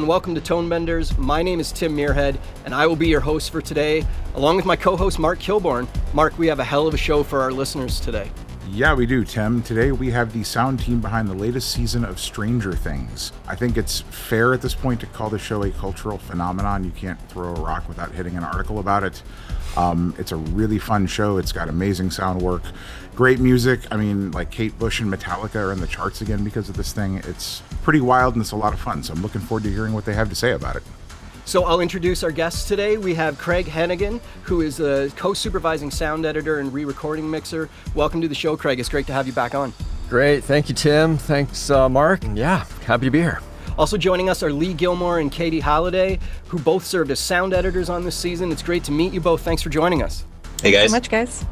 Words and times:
and 0.00 0.08
welcome 0.08 0.34
to 0.34 0.40
Tone 0.40 0.66
Benders. 0.66 1.18
My 1.18 1.42
name 1.42 1.60
is 1.60 1.72
Tim 1.72 1.94
Muirhead, 1.94 2.38
and 2.64 2.74
I 2.74 2.86
will 2.86 2.96
be 2.96 3.08
your 3.08 3.20
host 3.20 3.52
for 3.52 3.60
today, 3.60 4.06
along 4.34 4.56
with 4.56 4.64
my 4.64 4.74
co-host 4.74 5.18
Mark 5.18 5.38
Kilborn. 5.38 5.86
Mark, 6.14 6.38
we 6.38 6.46
have 6.46 6.58
a 6.58 6.64
hell 6.64 6.86
of 6.86 6.94
a 6.94 6.96
show 6.96 7.22
for 7.22 7.42
our 7.42 7.52
listeners 7.52 8.00
today. 8.00 8.30
Yeah, 8.72 8.94
we 8.94 9.04
do, 9.04 9.24
Tim. 9.24 9.64
Today 9.64 9.90
we 9.90 10.12
have 10.12 10.32
the 10.32 10.44
sound 10.44 10.78
team 10.78 11.00
behind 11.00 11.26
the 11.26 11.34
latest 11.34 11.72
season 11.72 12.04
of 12.04 12.20
Stranger 12.20 12.72
Things. 12.72 13.32
I 13.48 13.56
think 13.56 13.76
it's 13.76 14.02
fair 14.02 14.54
at 14.54 14.62
this 14.62 14.76
point 14.76 15.00
to 15.00 15.06
call 15.06 15.28
the 15.28 15.40
show 15.40 15.64
a 15.64 15.70
cultural 15.72 16.18
phenomenon. 16.18 16.84
You 16.84 16.92
can't 16.92 17.20
throw 17.28 17.48
a 17.48 17.60
rock 17.60 17.88
without 17.88 18.12
hitting 18.12 18.36
an 18.36 18.44
article 18.44 18.78
about 18.78 19.02
it. 19.02 19.24
Um, 19.76 20.14
it's 20.18 20.30
a 20.30 20.36
really 20.36 20.78
fun 20.78 21.08
show. 21.08 21.36
It's 21.36 21.50
got 21.50 21.68
amazing 21.68 22.12
sound 22.12 22.42
work, 22.42 22.62
great 23.16 23.40
music. 23.40 23.80
I 23.90 23.96
mean, 23.96 24.30
like 24.30 24.52
Kate 24.52 24.78
Bush 24.78 25.00
and 25.00 25.12
Metallica 25.12 25.56
are 25.56 25.72
in 25.72 25.80
the 25.80 25.88
charts 25.88 26.20
again 26.20 26.44
because 26.44 26.68
of 26.68 26.76
this 26.76 26.92
thing. 26.92 27.16
It's 27.16 27.62
pretty 27.82 28.00
wild 28.00 28.34
and 28.34 28.42
it's 28.42 28.52
a 28.52 28.56
lot 28.56 28.72
of 28.72 28.78
fun. 28.78 29.02
So 29.02 29.12
I'm 29.14 29.20
looking 29.20 29.40
forward 29.40 29.64
to 29.64 29.70
hearing 29.72 29.94
what 29.94 30.04
they 30.04 30.14
have 30.14 30.28
to 30.28 30.36
say 30.36 30.52
about 30.52 30.76
it. 30.76 30.84
So 31.44 31.64
I'll 31.64 31.80
introduce 31.80 32.22
our 32.22 32.30
guests 32.30 32.68
today. 32.68 32.96
We 32.96 33.14
have 33.14 33.36
Craig 33.38 33.66
Henighan, 33.66 34.20
who 34.44 34.60
is 34.60 34.78
a 34.78 35.10
co-supervising 35.16 35.90
sound 35.90 36.24
editor 36.24 36.60
and 36.60 36.72
re-recording 36.72 37.28
mixer. 37.28 37.68
Welcome 37.94 38.20
to 38.20 38.28
the 38.28 38.34
show, 38.34 38.56
Craig. 38.56 38.78
It's 38.78 38.88
great 38.88 39.06
to 39.08 39.12
have 39.12 39.26
you 39.26 39.32
back 39.32 39.54
on. 39.54 39.72
Great. 40.08 40.44
Thank 40.44 40.68
you, 40.68 40.74
Tim. 40.74 41.16
Thanks, 41.16 41.70
uh, 41.70 41.88
Mark. 41.88 42.20
Yeah, 42.34 42.64
happy 42.86 43.06
to 43.06 43.10
be 43.10 43.20
here. 43.20 43.40
Also 43.78 43.96
joining 43.96 44.28
us 44.28 44.42
are 44.42 44.52
Lee 44.52 44.74
Gilmore 44.74 45.20
and 45.20 45.32
Katie 45.32 45.60
Halliday, 45.60 46.18
who 46.48 46.58
both 46.58 46.84
served 46.84 47.10
as 47.10 47.18
sound 47.18 47.54
editors 47.54 47.88
on 47.88 48.04
this 48.04 48.16
season. 48.16 48.52
It's 48.52 48.62
great 48.62 48.84
to 48.84 48.92
meet 48.92 49.12
you 49.12 49.20
both. 49.20 49.40
Thanks 49.40 49.62
for 49.62 49.70
joining 49.70 50.02
us. 50.02 50.24
Hey 50.62 50.72
guys. 50.72 50.90
so 50.90 50.96
much, 50.96 51.08
guys. 51.08 51.44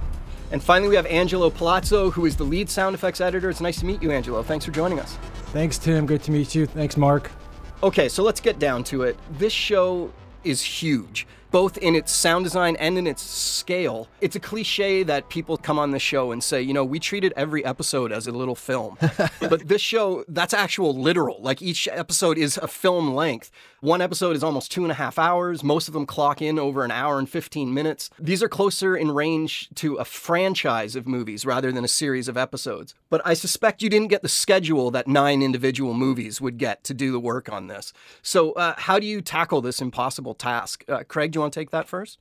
And 0.51 0.63
finally, 0.63 0.89
we 0.89 0.97
have 0.97 1.07
Angelo 1.07 1.51
Palazzo, 1.51 2.11
who 2.11 2.27
is 2.27 2.37
the 2.37 2.45
lead 2.45 2.69
sound 2.71 2.95
effects 2.95 3.21
editor. 3.21 3.51
It's 3.51 3.61
nice 3.61 3.81
to 3.81 3.87
meet 3.87 4.03
you, 4.03 4.11
Angelo. 4.11 4.43
Thanks 4.43 4.65
for 4.65 4.71
joining 4.71 4.99
us. 5.01 5.17
Thanks, 5.53 5.79
Tim. 5.79 6.07
Great 6.07 6.23
to 6.25 6.31
meet 6.31 6.55
you. 6.55 6.67
Thanks, 6.67 6.97
Mark. 6.97 7.31
Okay, 7.81 8.09
so 8.09 8.25
let's 8.25 8.41
get 8.41 8.59
down 8.59 8.83
to 8.85 9.03
it. 9.03 9.17
This 9.39 9.53
show 9.53 10.11
is 10.43 10.61
huge, 10.61 11.29
both 11.51 11.79
in 11.79 11.95
its 11.95 12.13
sound 12.13 12.45
design 12.45 12.77
and 12.77 12.99
in 12.99 13.07
its 13.07 13.23
scale. 13.23 14.09
It's 14.21 14.37
a 14.37 14.41
cliche 14.41 15.03
that 15.05 15.29
people 15.29 15.57
come 15.57 15.79
on 15.79 15.91
the 15.91 15.99
show 15.99 16.33
and 16.33 16.43
say, 16.43 16.61
you 16.61 16.73
know, 16.73 16.85
we 16.85 16.99
treated 16.99 17.33
every 17.37 17.65
episode 17.65 18.13
as 18.13 18.27
a 18.27 18.33
little 18.33 18.55
film. 18.55 18.99
but 19.41 19.69
this 19.69 19.81
show, 19.81 20.25
that's 20.29 20.55
actual 20.55 20.95
literal. 20.95 21.41
Like 21.41 21.63
each 21.63 21.89
episode 21.91 22.39
is 22.39 22.59
a 22.59 22.69
film 22.69 23.15
length. 23.15 23.51
One 23.81 24.03
episode 24.03 24.35
is 24.35 24.43
almost 24.43 24.73
two 24.73 24.83
and 24.83 24.91
a 24.91 24.97
half 24.97 25.19
hours. 25.19 25.63
Most 25.63 25.87
of 25.87 25.95
them 25.95 26.05
clock 26.05 26.43
in 26.43 26.59
over 26.59 26.85
an 26.85 26.91
hour 26.91 27.19
and 27.19 27.29
15 27.29 27.73
minutes. 27.73 28.11
These 28.19 28.43
are 28.43 28.49
closer 28.49 28.97
in 28.97 29.13
range 29.13 29.69
to 29.77 29.97
a 29.97 30.05
franchise 30.05 30.97
of 30.97 31.07
movies 31.07 31.47
rather 31.47 31.71
than 31.71 31.85
a 31.85 31.89
series 31.89 32.27
of 32.27 32.37
episodes. 32.37 32.95
But 33.09 33.23
I 33.25 33.35
suspect 33.35 33.83
you 33.83 33.89
didn't 33.89 34.09
get 34.09 34.23
the 34.23 34.29
schedule 34.29 34.91
that 34.91 35.07
nine 35.07 35.43
individual 35.43 35.95
movies 35.95 36.41
would 36.41 36.59
get 36.59 36.83
to 36.85 36.95
do 36.95 37.13
the 37.13 37.21
work 37.21 37.51
on 37.51 37.69
this. 37.69 37.93
So, 38.21 38.53
uh, 38.53 38.75
how 38.77 38.99
do 38.99 39.07
you 39.07 39.23
tackle 39.23 39.61
this 39.61 39.81
impossible 39.81 40.35
task? 40.35 40.85
Uh, 40.89 41.05
Craig, 41.07 41.31
do 41.31 41.38
you 41.39 41.43
want 41.43 41.53
to 41.53 41.61
take 41.61 41.71
that 41.71 41.89
first? 41.89 42.19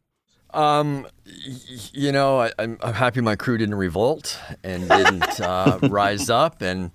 Um, 0.53 1.07
you 1.91 2.11
know, 2.11 2.39
I, 2.39 2.51
I'm, 2.57 2.78
I'm 2.81 2.94
happy 2.94 3.22
my 3.22 3.35
crew 3.35 3.57
didn't 3.57 3.75
revolt 3.75 4.39
and 4.63 4.88
didn't 4.88 5.39
uh, 5.41 5.79
rise 5.89 6.29
up 6.29 6.61
and 6.61 6.91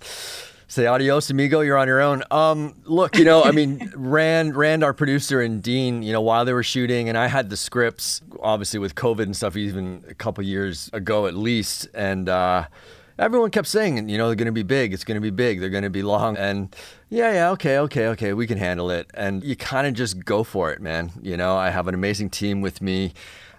say 0.67 0.87
adios, 0.87 1.29
amigo. 1.29 1.61
You're 1.61 1.77
on 1.77 1.87
your 1.87 2.01
own. 2.01 2.23
Um, 2.31 2.73
look, 2.85 3.15
you 3.15 3.25
know, 3.25 3.43
I 3.43 3.51
mean, 3.51 3.91
Rand, 3.95 4.55
Rand, 4.55 4.83
our 4.83 4.93
producer, 4.93 5.39
and 5.41 5.61
Dean, 5.61 6.01
you 6.01 6.11
know, 6.11 6.21
while 6.21 6.45
they 6.45 6.53
were 6.53 6.63
shooting, 6.63 7.09
and 7.09 7.17
I 7.17 7.27
had 7.27 7.49
the 7.49 7.57
scripts, 7.57 8.21
obviously 8.41 8.79
with 8.79 8.95
COVID 8.95 9.23
and 9.23 9.35
stuff, 9.35 9.55
even 9.55 10.03
a 10.09 10.15
couple 10.15 10.43
years 10.43 10.89
ago 10.93 11.27
at 11.27 11.35
least, 11.35 11.87
and. 11.93 12.29
Uh, 12.29 12.67
Everyone 13.19 13.51
kept 13.51 13.67
saying, 13.67 14.09
you 14.09 14.17
know, 14.17 14.27
they're 14.27 14.35
going 14.35 14.47
to 14.47 14.51
be 14.51 14.63
big. 14.63 14.93
It's 14.93 15.03
going 15.03 15.15
to 15.15 15.21
be 15.21 15.29
big. 15.29 15.59
They're 15.59 15.69
going 15.69 15.83
to 15.83 15.89
be 15.89 16.01
long. 16.01 16.35
And 16.37 16.75
yeah, 17.09 17.31
yeah, 17.33 17.49
okay, 17.51 17.77
okay, 17.79 18.07
okay, 18.07 18.33
we 18.33 18.47
can 18.47 18.57
handle 18.57 18.89
it. 18.89 19.09
And 19.13 19.43
you 19.43 19.55
kind 19.55 19.85
of 19.85 19.93
just 19.93 20.25
go 20.25 20.43
for 20.43 20.71
it, 20.71 20.81
man. 20.81 21.11
You 21.21 21.37
know, 21.37 21.55
I 21.55 21.69
have 21.69 21.87
an 21.87 21.93
amazing 21.93 22.31
team 22.31 22.61
with 22.61 22.81
me. 22.81 23.13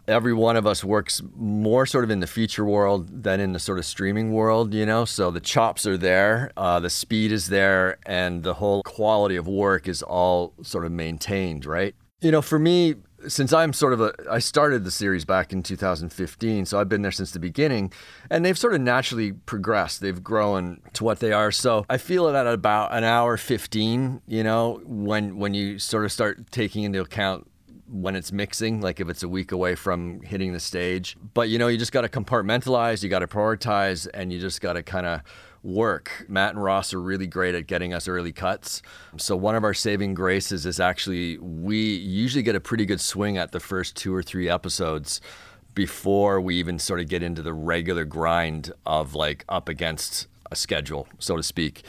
Every 0.07 0.35
one 0.35 0.57
of 0.57 0.67
us 0.67 0.85
works 0.85 1.23
more 1.35 1.87
sort 1.87 2.05
of 2.05 2.11
in 2.11 2.21
the 2.21 2.27
feature 2.27 2.65
world 2.65 3.23
than 3.23 3.41
in 3.41 3.53
the 3.53 3.59
sort 3.59 3.79
of 3.79 3.87
streaming 3.87 4.33
world, 4.33 4.75
you 4.75 4.85
know? 4.85 5.07
So 5.07 5.31
the 5.31 5.41
chops 5.41 5.87
are 5.87 5.97
there, 5.97 6.53
uh, 6.59 6.79
the 6.81 6.91
speed 6.91 7.33
is 7.33 7.49
there, 7.49 7.97
and 8.05 8.43
the 8.43 8.55
whole 8.55 8.83
quality 8.83 9.37
of 9.37 9.49
work 9.49 9.89
is 9.89 10.03
all 10.03 10.53
sort 10.63 10.85
of 10.85 10.93
maintained, 10.93 11.65
right? 11.65 11.95
You 12.21 12.33
know, 12.33 12.43
for 12.43 12.59
me, 12.59 12.97
since 13.29 13.53
I'm 13.53 13.73
sort 13.73 13.93
of 13.93 14.01
a, 14.01 14.15
I 14.31 14.39
started 14.39 14.85
the 14.85 14.91
series 14.91 15.25
back 15.25 15.53
in 15.53 15.63
2015, 15.63 16.67
so 16.67 16.79
I've 16.79 16.89
been 16.89 17.03
there 17.03 17.13
since 17.13 17.33
the 17.33 17.39
beginning, 17.39 17.93
and 18.31 18.45
they've 18.45 18.59
sort 18.59 18.75
of 18.75 18.81
naturally 18.81 19.33
progressed. 19.33 20.01
They've 20.01 20.23
grown 20.23 20.81
to 20.95 21.05
what 21.05 21.21
they 21.21 21.33
are. 21.33 21.51
So 21.53 21.85
I 21.89 21.99
feel 21.99 22.29
it 22.29 22.35
at 22.35 22.47
about 22.47 22.93
an 22.93 23.05
hour 23.05 23.37
15. 23.37 24.23
You 24.27 24.45
know, 24.45 24.81
when 24.85 25.39
when 25.39 25.55
you 25.55 25.79
sort 25.79 26.05
of 26.05 26.13
start 26.13 26.51
taking 26.51 26.85
into 26.85 27.01
account 27.01 27.51
when 27.89 28.17
it's 28.17 28.33
mixing, 28.33 28.81
like 28.81 29.01
if 29.01 29.09
it's 29.09 29.23
a 29.23 29.29
week 29.29 29.53
away 29.53 29.75
from 29.75 30.21
hitting 30.23 30.53
the 30.53 30.61
stage. 30.61 31.17
But 31.35 31.49
you 31.49 31.59
know, 31.59 31.69
you 31.69 31.79
just 31.79 31.93
got 31.93 32.03
to 32.03 32.09
compartmentalize, 32.09 33.03
you 33.03 33.09
got 33.09 33.21
to 33.21 33.27
prioritize, 33.27 34.09
and 34.13 34.33
you 34.33 34.41
just 34.41 34.61
got 34.61 34.75
to 34.75 34.83
kind 34.83 35.07
of 35.07 35.21
work. 35.65 36.27
Matt 36.29 36.55
and 36.55 36.63
Ross 36.63 36.93
are 36.93 37.01
really 37.01 37.27
great 37.27 37.55
at 37.55 37.67
getting 37.67 37.93
us 37.95 38.07
early 38.07 38.33
cuts. 38.33 38.83
So 39.17 39.35
one 39.35 39.55
of 39.55 39.65
our 39.65 39.75
saving 39.75 40.15
graces 40.15 40.67
is 40.67 40.79
actually 40.79 41.39
we 41.39 41.79
usually 41.97 42.43
get 42.43 42.55
a 42.55 42.61
pretty 42.61 42.85
good 42.85 43.01
swing 43.01 43.39
at 43.39 43.53
the 43.53 43.61
first 43.61 43.97
two 43.97 44.15
or 44.15 44.23
three 44.23 44.49
episodes 44.49 45.21
before 45.75 46.41
we 46.41 46.57
even 46.57 46.79
sort 46.79 47.01
of 47.01 47.09
get 47.09 47.23
into 47.23 47.43
the 47.43 47.53
regular 47.53 48.05
grind 48.05 48.73
of 48.87 49.15
like 49.15 49.45
up 49.49 49.69
against 49.69 50.29
a 50.51 50.57
schedule, 50.57 51.09
so 51.19 51.37
to 51.37 51.43
speak. 51.43 51.83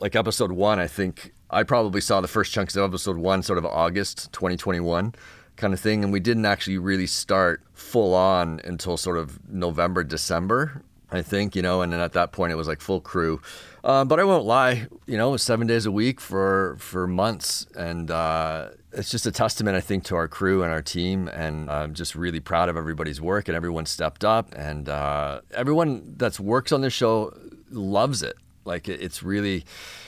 Like 0.00 0.16
episode 0.16 0.52
one, 0.52 0.78
I 0.78 0.88
think 0.88 1.32
I 1.48 1.62
probably 1.62 2.00
saw 2.00 2.20
the 2.20 2.28
first 2.28 2.52
chunks 2.52 2.76
of 2.76 2.84
episode 2.84 3.16
one 3.16 3.42
sort 3.42 3.58
of 3.58 3.64
August 3.64 4.32
2021 4.32 5.14
kind 5.56 5.72
of 5.72 5.80
thing. 5.80 6.02
And 6.02 6.12
we 6.12 6.20
didn't 6.20 6.46
actually 6.46 6.78
really 6.78 7.06
start 7.06 7.62
full 7.72 8.14
on 8.14 8.60
until 8.64 8.96
sort 8.96 9.16
of 9.16 9.48
November, 9.48 10.02
December. 10.02 10.82
I 11.12 11.22
think, 11.22 11.54
you 11.54 11.62
know, 11.62 11.82
and 11.82 11.92
then 11.92 12.00
at 12.00 12.14
that 12.14 12.32
point 12.32 12.52
it 12.52 12.56
was 12.56 12.66
like 12.66 12.80
full 12.80 13.00
crew. 13.00 13.40
Uh, 13.84 14.04
but 14.04 14.18
I 14.18 14.24
won't 14.24 14.44
lie, 14.44 14.86
you 15.06 15.16
know, 15.18 15.28
it 15.28 15.32
was 15.32 15.42
seven 15.42 15.66
days 15.66 15.86
a 15.86 15.92
week 15.92 16.20
for 16.20 16.76
for 16.78 17.06
months, 17.06 17.66
and 17.76 18.10
uh, 18.10 18.68
it's 18.92 19.10
just 19.10 19.26
a 19.26 19.32
testament, 19.32 19.76
I 19.76 19.80
think, 19.80 20.04
to 20.04 20.16
our 20.16 20.28
crew 20.28 20.62
and 20.62 20.72
our 20.72 20.82
team. 20.82 21.28
And 21.28 21.70
I'm 21.70 21.92
just 21.92 22.14
really 22.14 22.40
proud 22.40 22.68
of 22.68 22.76
everybody's 22.76 23.20
work, 23.20 23.48
and 23.48 23.56
everyone 23.56 23.86
stepped 23.86 24.24
up, 24.24 24.54
and 24.56 24.88
uh, 24.88 25.40
everyone 25.52 26.14
that's 26.16 26.40
works 26.40 26.72
on 26.72 26.80
this 26.80 26.92
show 26.92 27.36
loves 27.70 28.22
it. 28.22 28.36
Like 28.64 28.88
it's 28.88 29.22
really, 29.22 29.64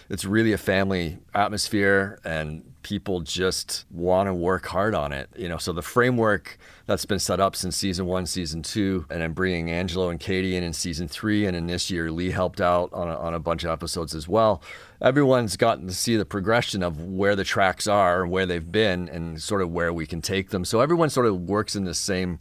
it's 0.09 0.25
really 0.25 0.53
a 0.53 0.59
family 0.59 1.19
atmosphere, 1.35 2.21
and 2.25 2.63
people 2.83 3.21
just 3.21 3.85
want 3.91 4.29
to 4.29 4.35
work 4.35 4.67
hard 4.67 4.95
on 4.95 5.13
it. 5.13 5.29
You 5.37 5.49
know, 5.49 5.59
so 5.59 5.73
the 5.73 5.83
framework 5.83 6.59
that's 6.87 7.06
been 7.06 7.19
set 7.19 7.41
up 7.41 7.56
since 7.56 7.77
season 7.77 8.06
one, 8.06 8.27
season 8.27 8.62
two, 8.62 9.06
and 9.09 9.22
then 9.22 9.33
bringing 9.33 9.71
Angelo 9.71 10.11
and 10.11 10.21
Katie 10.21 10.56
in 10.56 10.62
in 10.62 10.72
season 10.72 11.09
three, 11.09 11.47
and 11.47 11.56
in 11.56 11.67
this 11.67 11.91
year 11.91 12.11
Lee 12.11 12.31
helped 12.31 12.61
out 12.61 12.93
on 12.93 13.09
a, 13.09 13.17
on 13.17 13.35
a 13.35 13.38
bunch 13.38 13.64
of 13.64 13.70
episodes 13.70 14.14
as 14.14 14.29
well. 14.29 14.62
Everyone's 15.00 15.56
gotten 15.56 15.87
to 15.87 15.94
see 15.94 16.17
the 16.17 16.25
progression 16.25 16.82
of 16.82 17.00
where 17.00 17.37
the 17.37 17.44
tracks 17.44 17.87
are, 17.87 18.26
where 18.26 18.47
they've 18.47 18.70
been, 18.70 19.09
and 19.09 19.41
sort 19.41 19.62
of 19.62 19.70
where 19.70 19.93
we 19.93 20.06
can 20.06 20.20
take 20.20 20.50
them. 20.50 20.64
So 20.64 20.81
everyone 20.81 21.11
sort 21.11 21.26
of 21.26 21.41
works 21.41 21.75
in 21.75 21.85
the 21.85 21.94
same 21.94 22.38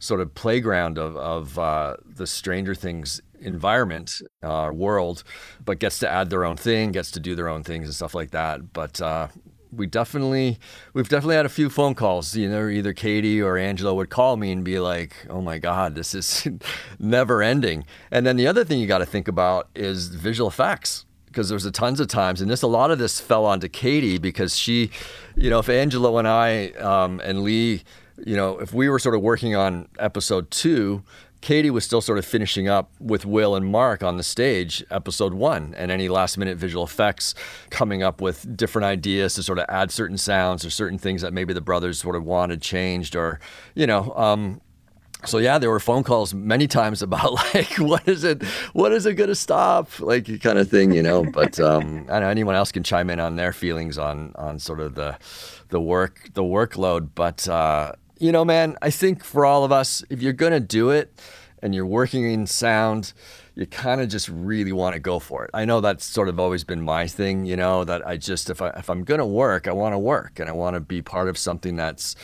sort 0.00 0.20
of 0.20 0.34
playground 0.34 0.98
of, 0.98 1.16
of 1.16 1.58
uh, 1.58 1.96
the 2.04 2.26
Stranger 2.26 2.74
Things 2.74 3.22
environment, 3.40 4.20
uh, 4.42 4.70
world, 4.72 5.22
but 5.64 5.78
gets 5.78 5.98
to 6.00 6.10
add 6.10 6.30
their 6.30 6.44
own 6.44 6.56
thing, 6.56 6.92
gets 6.92 7.10
to 7.12 7.20
do 7.20 7.34
their 7.34 7.48
own 7.48 7.62
things 7.62 7.86
and 7.86 7.94
stuff 7.94 8.14
like 8.14 8.30
that. 8.32 8.72
But 8.72 9.00
uh, 9.00 9.28
we 9.76 9.86
definitely, 9.86 10.58
we've 10.92 11.08
definitely 11.08 11.36
had 11.36 11.46
a 11.46 11.50
few 11.50 11.68
phone 11.68 11.94
calls. 11.94 12.36
You 12.36 12.48
know, 12.48 12.68
either 12.68 12.92
Katie 12.92 13.40
or 13.40 13.56
Angelo 13.56 13.94
would 13.94 14.10
call 14.10 14.36
me 14.36 14.52
and 14.52 14.64
be 14.64 14.78
like, 14.78 15.14
"Oh 15.28 15.40
my 15.40 15.58
God, 15.58 15.94
this 15.94 16.14
is 16.14 16.46
never 16.98 17.42
ending." 17.42 17.84
And 18.10 18.26
then 18.26 18.36
the 18.36 18.46
other 18.46 18.64
thing 18.64 18.78
you 18.78 18.86
got 18.86 18.98
to 18.98 19.06
think 19.06 19.28
about 19.28 19.68
is 19.74 20.08
visual 20.08 20.48
effects 20.48 21.04
because 21.26 21.48
there's 21.48 21.64
a 21.64 21.72
tons 21.72 21.98
of 21.98 22.06
times, 22.06 22.40
and 22.40 22.50
this 22.50 22.62
a 22.62 22.66
lot 22.66 22.90
of 22.90 22.98
this 22.98 23.20
fell 23.20 23.44
onto 23.44 23.68
Katie 23.68 24.18
because 24.18 24.56
she, 24.56 24.90
you 25.36 25.50
know, 25.50 25.58
if 25.58 25.68
Angelo 25.68 26.16
and 26.18 26.28
I 26.28 26.68
um, 26.78 27.20
and 27.24 27.42
Lee, 27.42 27.82
you 28.24 28.36
know, 28.36 28.58
if 28.58 28.72
we 28.72 28.88
were 28.88 28.98
sort 28.98 29.16
of 29.16 29.22
working 29.22 29.56
on 29.56 29.88
episode 29.98 30.50
two, 30.50 31.02
Katie 31.44 31.70
was 31.70 31.84
still 31.84 32.00
sort 32.00 32.16
of 32.16 32.24
finishing 32.24 32.68
up 32.68 32.90
with 32.98 33.26
Will 33.26 33.54
and 33.54 33.66
Mark 33.66 34.02
on 34.02 34.16
the 34.16 34.22
stage, 34.22 34.82
episode 34.90 35.34
one, 35.34 35.74
and 35.76 35.90
any 35.90 36.08
last 36.08 36.38
minute 36.38 36.56
visual 36.56 36.84
effects, 36.84 37.34
coming 37.68 38.02
up 38.02 38.22
with 38.22 38.56
different 38.56 38.86
ideas 38.86 39.34
to 39.34 39.42
sort 39.42 39.58
of 39.58 39.66
add 39.68 39.90
certain 39.90 40.16
sounds 40.16 40.64
or 40.64 40.70
certain 40.70 40.96
things 40.96 41.20
that 41.20 41.34
maybe 41.34 41.52
the 41.52 41.60
brothers 41.60 42.00
sort 42.00 42.16
of 42.16 42.24
wanted 42.24 42.62
changed, 42.62 43.14
or, 43.14 43.40
you 43.74 43.86
know, 43.86 44.14
um, 44.16 44.62
so 45.26 45.36
yeah, 45.36 45.58
there 45.58 45.68
were 45.68 45.80
phone 45.80 46.02
calls 46.02 46.32
many 46.32 46.66
times 46.66 47.02
about 47.02 47.34
like, 47.54 47.76
what 47.76 48.08
is 48.08 48.24
it? 48.24 48.42
What 48.72 48.92
is 48.92 49.04
it 49.04 49.12
going 49.12 49.28
to 49.28 49.34
stop? 49.34 50.00
Like 50.00 50.40
kind 50.40 50.58
of 50.58 50.70
thing, 50.70 50.92
you 50.92 51.02
know. 51.02 51.24
But 51.30 51.60
um, 51.60 52.06
I 52.10 52.20
know 52.20 52.28
anyone 52.28 52.54
else 52.54 52.72
can 52.72 52.82
chime 52.82 53.10
in 53.10 53.20
on 53.20 53.36
their 53.36 53.52
feelings 53.52 53.98
on 53.98 54.32
on 54.36 54.58
sort 54.58 54.80
of 54.80 54.94
the 54.94 55.18
the 55.68 55.80
work 55.80 56.30
the 56.32 56.42
workload. 56.42 57.10
But 57.14 57.46
uh, 57.48 57.92
you 58.24 58.32
know, 58.32 58.42
man, 58.42 58.74
I 58.80 58.88
think 58.88 59.22
for 59.22 59.44
all 59.44 59.64
of 59.64 59.70
us, 59.70 60.02
if 60.08 60.22
you're 60.22 60.32
going 60.32 60.54
to 60.54 60.60
do 60.60 60.88
it 60.88 61.12
and 61.58 61.74
you're 61.74 61.84
working 61.84 62.24
in 62.24 62.46
sound, 62.46 63.12
you 63.54 63.66
kind 63.66 64.00
of 64.00 64.08
just 64.08 64.30
really 64.30 64.72
want 64.72 64.94
to 64.94 64.98
go 64.98 65.18
for 65.18 65.44
it. 65.44 65.50
I 65.52 65.66
know 65.66 65.82
that's 65.82 66.06
sort 66.06 66.30
of 66.30 66.40
always 66.40 66.64
been 66.64 66.80
my 66.80 67.06
thing, 67.06 67.44
you 67.44 67.54
know, 67.54 67.84
that 67.84 68.06
I 68.06 68.16
just 68.16 68.48
if 68.48 68.62
I 68.62 68.70
if 68.70 68.88
I'm 68.88 69.04
going 69.04 69.18
to 69.18 69.26
work, 69.26 69.68
I 69.68 69.72
want 69.72 69.92
to 69.92 69.98
work 69.98 70.40
and 70.40 70.48
I 70.48 70.52
want 70.52 70.72
to 70.72 70.80
be 70.80 71.02
part 71.02 71.28
of 71.28 71.36
something 71.36 71.76
that's 71.76 72.16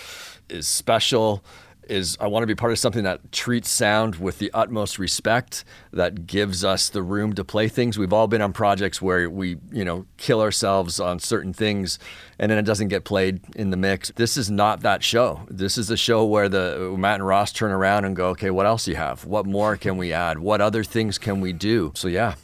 is 0.48 0.66
special 0.66 1.44
is 1.90 2.16
I 2.20 2.28
want 2.28 2.42
to 2.42 2.46
be 2.46 2.54
part 2.54 2.72
of 2.72 2.78
something 2.78 3.04
that 3.04 3.32
treats 3.32 3.68
sound 3.68 4.16
with 4.16 4.38
the 4.38 4.50
utmost 4.54 4.98
respect, 4.98 5.64
that 5.92 6.26
gives 6.26 6.64
us 6.64 6.88
the 6.88 7.02
room 7.02 7.32
to 7.34 7.44
play 7.44 7.68
things. 7.68 7.98
We've 7.98 8.12
all 8.12 8.28
been 8.28 8.40
on 8.40 8.52
projects 8.52 9.02
where 9.02 9.28
we, 9.28 9.58
you 9.72 9.84
know, 9.84 10.06
kill 10.16 10.40
ourselves 10.40 11.00
on 11.00 11.18
certain 11.18 11.52
things 11.52 11.98
and 12.38 12.50
then 12.50 12.58
it 12.58 12.62
doesn't 12.62 12.88
get 12.88 13.04
played 13.04 13.40
in 13.56 13.70
the 13.70 13.76
mix. 13.76 14.10
This 14.16 14.36
is 14.36 14.50
not 14.50 14.80
that 14.80 15.02
show. 15.02 15.42
This 15.50 15.76
is 15.76 15.90
a 15.90 15.96
show 15.96 16.24
where 16.24 16.48
the 16.48 16.94
Matt 16.96 17.16
and 17.16 17.26
Ross 17.26 17.52
turn 17.52 17.70
around 17.70 18.04
and 18.04 18.16
go, 18.16 18.28
"Okay, 18.28 18.50
what 18.50 18.66
else 18.66 18.84
do 18.84 18.92
you 18.92 18.96
have? 18.96 19.24
What 19.24 19.44
more 19.44 19.76
can 19.76 19.96
we 19.96 20.12
add? 20.12 20.38
What 20.38 20.60
other 20.60 20.84
things 20.84 21.18
can 21.18 21.40
we 21.40 21.52
do?" 21.52 21.92
So 21.94 22.08
yeah. 22.08 22.36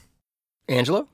Angelo? 0.68 1.08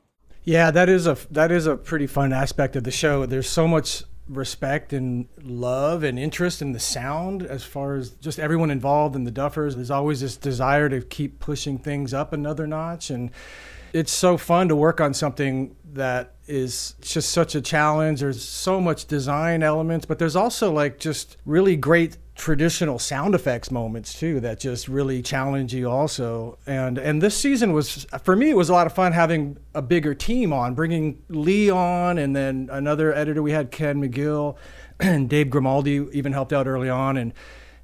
Yeah, 0.44 0.70
that 0.72 0.88
is 0.88 1.06
a 1.06 1.16
that 1.30 1.52
is 1.52 1.66
a 1.66 1.76
pretty 1.76 2.06
fun 2.06 2.32
aspect 2.32 2.74
of 2.74 2.84
the 2.84 2.90
show. 2.90 3.26
There's 3.26 3.48
so 3.48 3.68
much 3.68 4.02
respect 4.28 4.92
and 4.92 5.26
love 5.42 6.02
and 6.02 6.18
interest 6.18 6.62
in 6.62 6.72
the 6.72 6.80
sound 6.80 7.42
as 7.42 7.64
far 7.64 7.96
as 7.96 8.10
just 8.10 8.38
everyone 8.38 8.70
involved 8.70 9.16
in 9.16 9.24
the 9.24 9.32
Duffers. 9.32 9.74
There's 9.74 9.90
always 9.90 10.20
this 10.20 10.36
desire 10.36 10.88
to 10.88 11.00
keep 11.00 11.40
pushing 11.40 11.78
things 11.78 12.14
up 12.14 12.32
another 12.32 12.66
notch. 12.66 13.10
And 13.10 13.30
it's 13.92 14.12
so 14.12 14.36
fun 14.36 14.68
to 14.68 14.76
work 14.76 15.00
on 15.00 15.12
something 15.12 15.76
that 15.92 16.34
is 16.46 16.94
just 17.00 17.30
such 17.30 17.54
a 17.54 17.60
challenge. 17.60 18.20
There's 18.20 18.42
so 18.42 18.80
much 18.80 19.06
design 19.06 19.62
elements, 19.62 20.06
but 20.06 20.18
there's 20.18 20.36
also 20.36 20.72
like 20.72 20.98
just 20.98 21.36
really 21.44 21.76
great 21.76 22.16
traditional 22.34 22.98
sound 22.98 23.34
effects 23.34 23.70
moments 23.70 24.18
too 24.18 24.40
that 24.40 24.58
just 24.58 24.88
really 24.88 25.20
challenge 25.20 25.74
you 25.74 25.88
also 25.90 26.58
and 26.66 26.96
and 26.96 27.20
this 27.20 27.36
season 27.36 27.74
was 27.74 28.06
for 28.22 28.34
me 28.34 28.48
it 28.48 28.56
was 28.56 28.70
a 28.70 28.72
lot 28.72 28.86
of 28.86 28.92
fun 28.94 29.12
having 29.12 29.54
a 29.74 29.82
bigger 29.82 30.14
team 30.14 30.50
on 30.50 30.74
bringing 30.74 31.22
lee 31.28 31.68
on 31.68 32.16
and 32.16 32.34
then 32.34 32.70
another 32.72 33.12
editor 33.12 33.42
we 33.42 33.52
had 33.52 33.70
ken 33.70 34.00
mcgill 34.00 34.56
and 35.00 35.28
dave 35.28 35.50
grimaldi 35.50 36.08
even 36.12 36.32
helped 36.32 36.54
out 36.54 36.66
early 36.66 36.88
on 36.88 37.18
and 37.18 37.34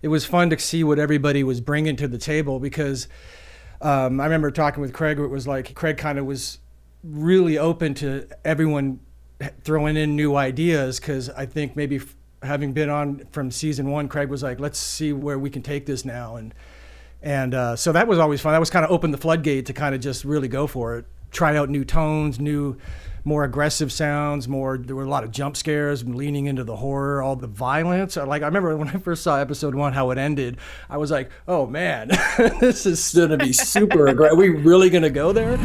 it 0.00 0.08
was 0.08 0.24
fun 0.24 0.48
to 0.48 0.58
see 0.58 0.82
what 0.82 0.98
everybody 0.98 1.44
was 1.44 1.60
bringing 1.60 1.94
to 1.94 2.08
the 2.08 2.18
table 2.18 2.58
because 2.58 3.06
um, 3.82 4.18
i 4.18 4.24
remember 4.24 4.50
talking 4.50 4.80
with 4.80 4.94
craig 4.94 5.18
it 5.18 5.26
was 5.26 5.46
like 5.46 5.74
craig 5.74 5.98
kind 5.98 6.18
of 6.18 6.24
was 6.24 6.58
really 7.08 7.58
open 7.58 7.94
to 7.94 8.28
everyone 8.44 9.00
throwing 9.62 9.96
in 9.96 10.16
new 10.16 10.34
ideas 10.34 10.98
because 10.98 11.30
i 11.30 11.46
think 11.46 11.76
maybe 11.76 12.00
having 12.42 12.72
been 12.72 12.88
on 12.88 13.26
from 13.32 13.50
season 13.50 13.90
one, 13.90 14.08
Craig 14.08 14.28
was 14.28 14.42
like, 14.42 14.60
let's 14.60 14.78
see 14.78 15.12
where 15.12 15.38
we 15.38 15.50
can 15.50 15.62
take 15.62 15.86
this 15.86 16.04
now. 16.04 16.36
And, 16.36 16.54
and 17.22 17.54
uh, 17.54 17.76
so 17.76 17.92
that 17.92 18.06
was 18.06 18.18
always 18.18 18.40
fun. 18.40 18.52
That 18.52 18.60
was 18.60 18.70
kind 18.70 18.84
of 18.84 18.90
open 18.90 19.10
the 19.10 19.18
floodgate 19.18 19.66
to 19.66 19.72
kind 19.72 19.94
of 19.94 20.00
just 20.00 20.24
really 20.24 20.48
go 20.48 20.66
for 20.66 20.96
it. 20.96 21.06
Try 21.30 21.56
out 21.56 21.68
new 21.68 21.84
tones, 21.84 22.40
new, 22.40 22.78
more 23.24 23.44
aggressive 23.44 23.92
sounds, 23.92 24.48
more, 24.48 24.78
there 24.78 24.96
were 24.96 25.02
a 25.02 25.08
lot 25.08 25.24
of 25.24 25.30
jump 25.30 25.56
scares, 25.56 26.02
leaning 26.04 26.46
into 26.46 26.64
the 26.64 26.76
horror, 26.76 27.22
all 27.22 27.36
the 27.36 27.46
violence. 27.46 28.16
Like, 28.16 28.42
I 28.42 28.46
remember 28.46 28.74
when 28.76 28.88
I 28.88 28.92
first 28.92 29.22
saw 29.22 29.38
episode 29.38 29.74
one, 29.74 29.92
how 29.92 30.10
it 30.10 30.16
ended, 30.16 30.56
I 30.88 30.96
was 30.96 31.10
like, 31.10 31.30
oh 31.46 31.66
man, 31.66 32.08
this 32.60 32.86
is 32.86 33.12
going 33.14 33.30
to 33.30 33.36
be 33.36 33.52
super 33.52 34.06
aggressive. 34.06 34.38
Are 34.38 34.40
we 34.40 34.48
really 34.48 34.88
going 34.88 35.02
to 35.02 35.10
go 35.10 35.32
there? 35.32 35.58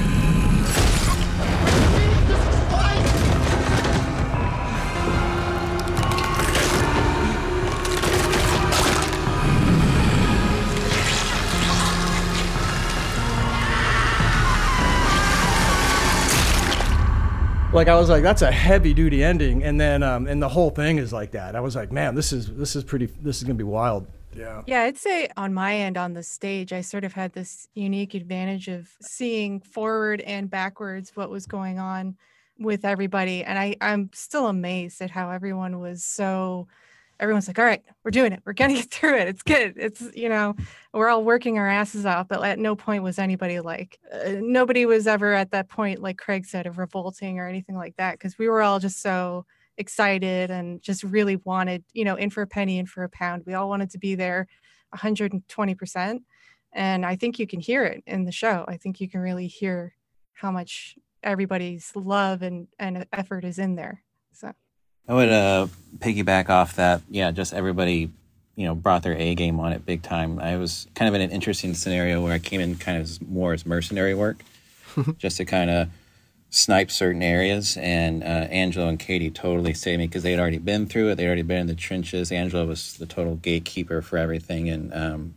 Like 17.74 17.88
I 17.88 17.96
was 17.96 18.10
like, 18.10 18.24
that's 18.24 18.42
a 18.42 18.52
heavy 18.52 18.94
duty 18.94 19.24
ending, 19.24 19.64
and 19.64 19.80
then 19.80 20.04
um, 20.04 20.28
and 20.28 20.42
the 20.42 20.50
whole 20.50 20.70
thing 20.70 20.98
is 20.98 21.12
like 21.12 21.32
that. 21.32 21.56
I 21.56 21.60
was 21.60 21.76
like, 21.76 21.92
man, 21.92 22.16
this 22.16 22.32
is 22.32 22.54
this 22.56 22.76
is 22.76 22.84
pretty. 22.84 23.08
This 23.08 23.38
is 23.38 23.44
gonna 23.44 23.56
be 23.56 23.64
wild. 23.64 24.08
Yeah. 24.36 24.64
Yeah, 24.66 24.82
I'd 24.82 24.98
say 24.98 25.30
on 25.38 25.54
my 25.54 25.76
end 25.76 25.98
on 25.98 26.14
the 26.14 26.24
stage, 26.24 26.74
I 26.74 26.82
sort 26.82 27.04
of 27.04 27.14
had 27.14 27.34
this 27.34 27.68
unique 27.76 28.16
advantage 28.16 28.68
of 28.68 28.90
seeing 29.02 29.60
forward 29.60 30.22
and 30.22 30.50
backwards 30.50 31.12
what 31.16 31.30
was 31.30 31.46
going 31.46 31.80
on 31.80 32.18
with 32.60 32.86
everybody, 32.86 33.44
and 33.44 33.58
I 33.58 33.76
I'm 33.82 34.10
still 34.14 34.48
amazed 34.48 35.02
at 35.02 35.12
how 35.12 35.32
everyone 35.32 35.80
was 35.80 36.04
so 36.04 36.68
everyone's 37.20 37.48
like, 37.48 37.60
all 37.60 37.66
right, 37.66 37.84
we're 38.04 38.12
doing 38.12 38.34
it. 38.34 38.42
We're 38.46 38.54
gonna 38.54 38.74
get 38.76 38.92
through 38.92 39.18
it. 39.18 39.28
It's 39.28 39.44
good. 39.44 39.74
It's 39.78 40.02
you 40.16 40.30
know, 40.30 40.56
we're 40.94 41.10
all 41.10 41.24
working 41.24 41.58
our 41.58 41.68
asses 41.68 42.06
off. 42.06 42.28
But 42.28 42.44
at 42.44 42.60
no 42.60 42.76
point 42.76 43.04
was 43.04 43.20
anybody 43.20 43.60
like, 43.60 44.00
uh, 44.12 44.36
nobody 44.40 44.86
was 44.86 45.08
ever 45.08 45.34
at 45.34 45.52
that 45.52 45.70
point, 45.70 46.02
like 46.02 46.18
Craig 46.18 46.46
said, 46.46 46.68
of 46.68 46.78
revolting 46.78 47.40
or 47.40 47.48
anything 47.48 47.76
like 47.76 47.96
that, 47.98 48.14
because 48.14 48.38
we 48.38 48.50
were 48.50 48.62
all 48.62 48.80
just 48.80 49.02
so 49.02 49.46
excited 49.78 50.52
and 50.52 50.82
just 50.82 51.04
really 51.04 51.38
wanted, 51.38 51.84
you 51.94 52.06
know, 52.06 52.16
in 52.16 52.30
for 52.30 52.42
a 52.42 52.48
penny, 52.48 52.78
in 52.78 52.86
for 52.86 53.04
a 53.04 53.10
pound. 53.10 53.44
We 53.46 53.54
all 53.54 53.70
wanted 53.70 53.90
to 53.92 53.98
be 53.98 54.16
there, 54.16 54.48
120 54.90 55.76
percent. 55.76 56.24
And 56.74 57.06
I 57.06 57.16
think 57.16 57.38
you 57.38 57.46
can 57.46 57.60
hear 57.60 57.86
it 57.86 58.04
in 58.08 58.26
the 58.26 58.32
show. 58.32 58.66
I 58.68 58.78
think 58.78 59.00
you 59.00 59.08
can 59.08 59.20
really 59.22 59.48
hear 59.48 59.94
how 60.34 60.52
much 60.52 60.96
everybody's 61.22 61.92
love 61.96 62.42
and, 62.42 62.68
and 62.80 63.06
effort 63.14 63.46
is 63.46 63.60
in 63.60 63.76
there. 63.76 64.04
So 64.34 64.52
I 65.08 65.14
would 65.14 65.30
uh, 65.30 65.68
piggyback 65.98 66.50
off 66.50 66.78
that. 66.78 67.02
Yeah, 67.10 67.32
just 67.32 67.54
everybody, 67.54 68.10
you 68.56 68.66
know, 68.66 68.76
brought 68.76 69.04
their 69.04 69.16
A 69.16 69.36
game 69.36 69.60
on 69.60 69.74
it 69.74 69.86
big 69.86 70.02
time. 70.02 70.40
I 70.40 70.58
was 70.58 70.88
kind 70.96 71.10
of 71.10 71.16
in 71.16 71.22
an 71.22 71.32
interesting 71.32 71.74
scenario 71.74 72.24
where 72.24 72.34
I 72.34 72.40
came 72.40 72.62
in 72.62 72.76
kind 72.76 73.02
of 73.02 73.22
more 73.22 73.54
as 73.54 73.66
mercenary 73.66 74.16
work, 74.16 74.44
just 75.18 75.38
to 75.38 75.46
kind 75.46 75.70
of 75.70 75.90
snipe 76.50 76.90
certain 76.90 77.22
areas. 77.22 77.76
And 77.78 78.24
uh, 78.24 78.48
Angelo 78.50 78.88
and 78.88 79.00
Katie 79.00 79.32
totally 79.32 79.74
saved 79.74 80.00
me 80.00 80.08
because 80.08 80.24
they 80.24 80.32
had 80.32 80.40
already 80.40 80.60
been 80.60 80.86
through 80.86 81.10
it. 81.10 81.16
They'd 81.16 81.28
already 81.28 81.42
been 81.42 81.62
in 81.62 81.68
the 81.68 81.76
trenches. 81.76 82.32
Angelo 82.32 82.66
was 82.66 82.94
the 82.94 83.06
total 83.06 83.36
gatekeeper 83.36 84.02
for 84.02 84.18
everything. 84.18 84.70
And 84.70 84.94
um, 84.94 85.36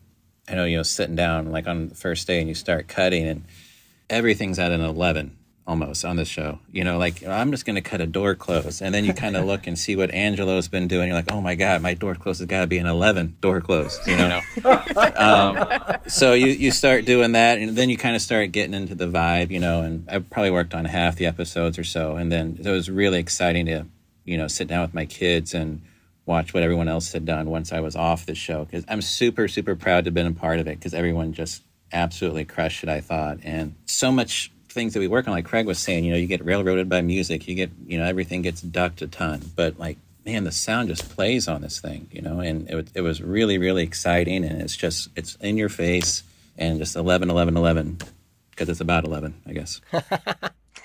I 0.49 0.55
know, 0.55 0.65
you 0.65 0.77
know, 0.77 0.83
sitting 0.85 1.17
down 1.17 1.51
like 1.51 1.67
on 1.67 1.89
the 1.89 1.95
first 1.95 2.27
day 2.27 2.39
and 2.39 2.49
you 2.49 2.55
start 2.55 2.87
cutting 2.87 3.27
and 3.27 3.45
everything's 4.09 4.61
at 4.61 4.71
an 4.71 4.81
11 4.81 5.37
almost 5.67 6.05
on 6.05 6.17
this 6.17 6.29
show. 6.29 6.59
You 6.71 6.85
know, 6.85 6.99
like 6.99 7.25
I'm 7.27 7.51
just 7.51 7.65
going 7.65 7.75
to 7.75 7.83
cut 7.83 8.01
a 8.01 8.07
door 8.07 8.35
close, 8.35 8.81
and 8.81 8.95
then 8.95 9.05
you 9.05 9.13
kind 9.13 9.37
of 9.37 9.45
look 9.45 9.67
and 9.67 9.79
see 9.79 9.97
what 9.97 10.13
Angelo's 10.13 10.69
been 10.69 10.89
doing. 10.89 11.09
You're 11.09 11.17
like, 11.17 11.33
oh 11.33 11.41
my 11.41 11.55
god, 11.55 11.83
my 11.83 11.95
door 11.95 12.15
close 12.15 12.39
has 12.39 12.47
got 12.47 12.61
to 12.61 12.67
be 12.67 12.79
an 12.79 12.87
11 12.87 13.37
door 13.41 13.61
close. 13.61 13.99
You 14.07 14.17
know, 14.17 14.41
um, 15.17 15.67
so 16.07 16.35
you 16.35 16.47
you 16.47 16.71
start 16.71 17.05
doing 17.05 17.33
that, 17.33 17.59
and 17.59 17.77
then 17.77 17.91
you 17.91 17.97
kind 17.97 18.15
of 18.15 18.23
start 18.23 18.53
getting 18.53 18.75
into 18.75 18.95
the 18.95 19.07
vibe. 19.07 19.51
You 19.51 19.61
know, 19.61 19.83
and 19.83 20.09
I 20.11 20.19
probably 20.19 20.51
worked 20.51 20.75
on 20.75 20.85
half 20.85 21.17
the 21.17 21.27
episodes 21.27 21.79
or 21.79 21.85
so, 21.85 22.17
and 22.17 22.31
then 22.31 22.59
it 22.63 22.71
was 22.71 22.91
really 22.91 23.19
exciting 23.19 23.67
to 23.67 23.87
you 24.25 24.37
know 24.37 24.49
sit 24.49 24.69
down 24.69 24.83
with 24.83 24.95
my 24.95 25.07
kids 25.07 25.55
and 25.55 25.83
watch 26.25 26.53
what 26.53 26.63
everyone 26.63 26.89
else 26.89 27.13
had 27.13 27.25
done 27.25 27.49
once 27.49 27.73
I 27.73 27.79
was 27.79 27.95
off 27.95 28.27
the 28.27 28.35
show 28.35 28.65
because 28.65 28.85
I'm 28.89 29.01
super 29.01 29.47
super 29.47 29.77
proud 29.77 30.05
to 30.05 30.09
have 30.09 30.15
been 30.15 30.27
a 30.27 30.33
part 30.33 30.59
of 30.59 30.67
it 30.67 30.77
because 30.79 30.93
everyone 30.93 31.33
just 31.33 31.63
absolutely 31.93 32.45
crushed 32.45 32.83
it. 32.83 32.89
I 32.89 33.01
thought, 33.01 33.39
and 33.45 33.75
so 33.87 34.11
much 34.11 34.51
things 34.77 34.93
that 34.93 35.01
we 35.01 35.09
work 35.09 35.27
on, 35.27 35.35
like 35.35 35.47
Craig 35.47 35.67
was 35.67 35.81
saying, 35.81 36.05
you 36.05 36.13
know, 36.13 36.19
you 36.19 36.29
get 36.29 36.45
railroaded 36.45 36.89
by 36.89 37.01
music, 37.01 37.49
you 37.49 37.57
get, 37.57 37.71
you 37.87 37.99
know, 37.99 38.05
everything 38.05 38.43
gets 38.43 38.61
ducked 38.61 39.03
a 39.03 39.09
ton, 39.09 39.43
but 39.57 39.77
like, 39.81 39.97
man, 40.25 40.45
the 40.45 40.53
sound 40.53 40.89
just 40.89 41.09
plays 41.09 41.49
on 41.49 41.63
this 41.63 41.81
thing, 41.81 42.09
you 42.13 42.21
know, 42.21 42.41
and 42.41 42.69
it, 42.69 42.89
it 42.95 43.01
was 43.01 43.23
really, 43.23 43.59
really 43.59 43.83
exciting. 43.83 44.45
And 44.45 44.61
it's 44.61 44.77
just, 44.77 45.09
it's 45.17 45.37
in 45.37 45.57
your 45.57 45.69
face 45.69 46.23
and 46.59 46.79
just 46.79 46.95
11, 46.95 47.31
11, 47.31 47.57
11, 47.57 47.99
because 48.51 48.69
it's 48.69 48.81
about 48.81 49.05
11, 49.05 49.35
I 49.47 49.53
guess. 49.53 49.81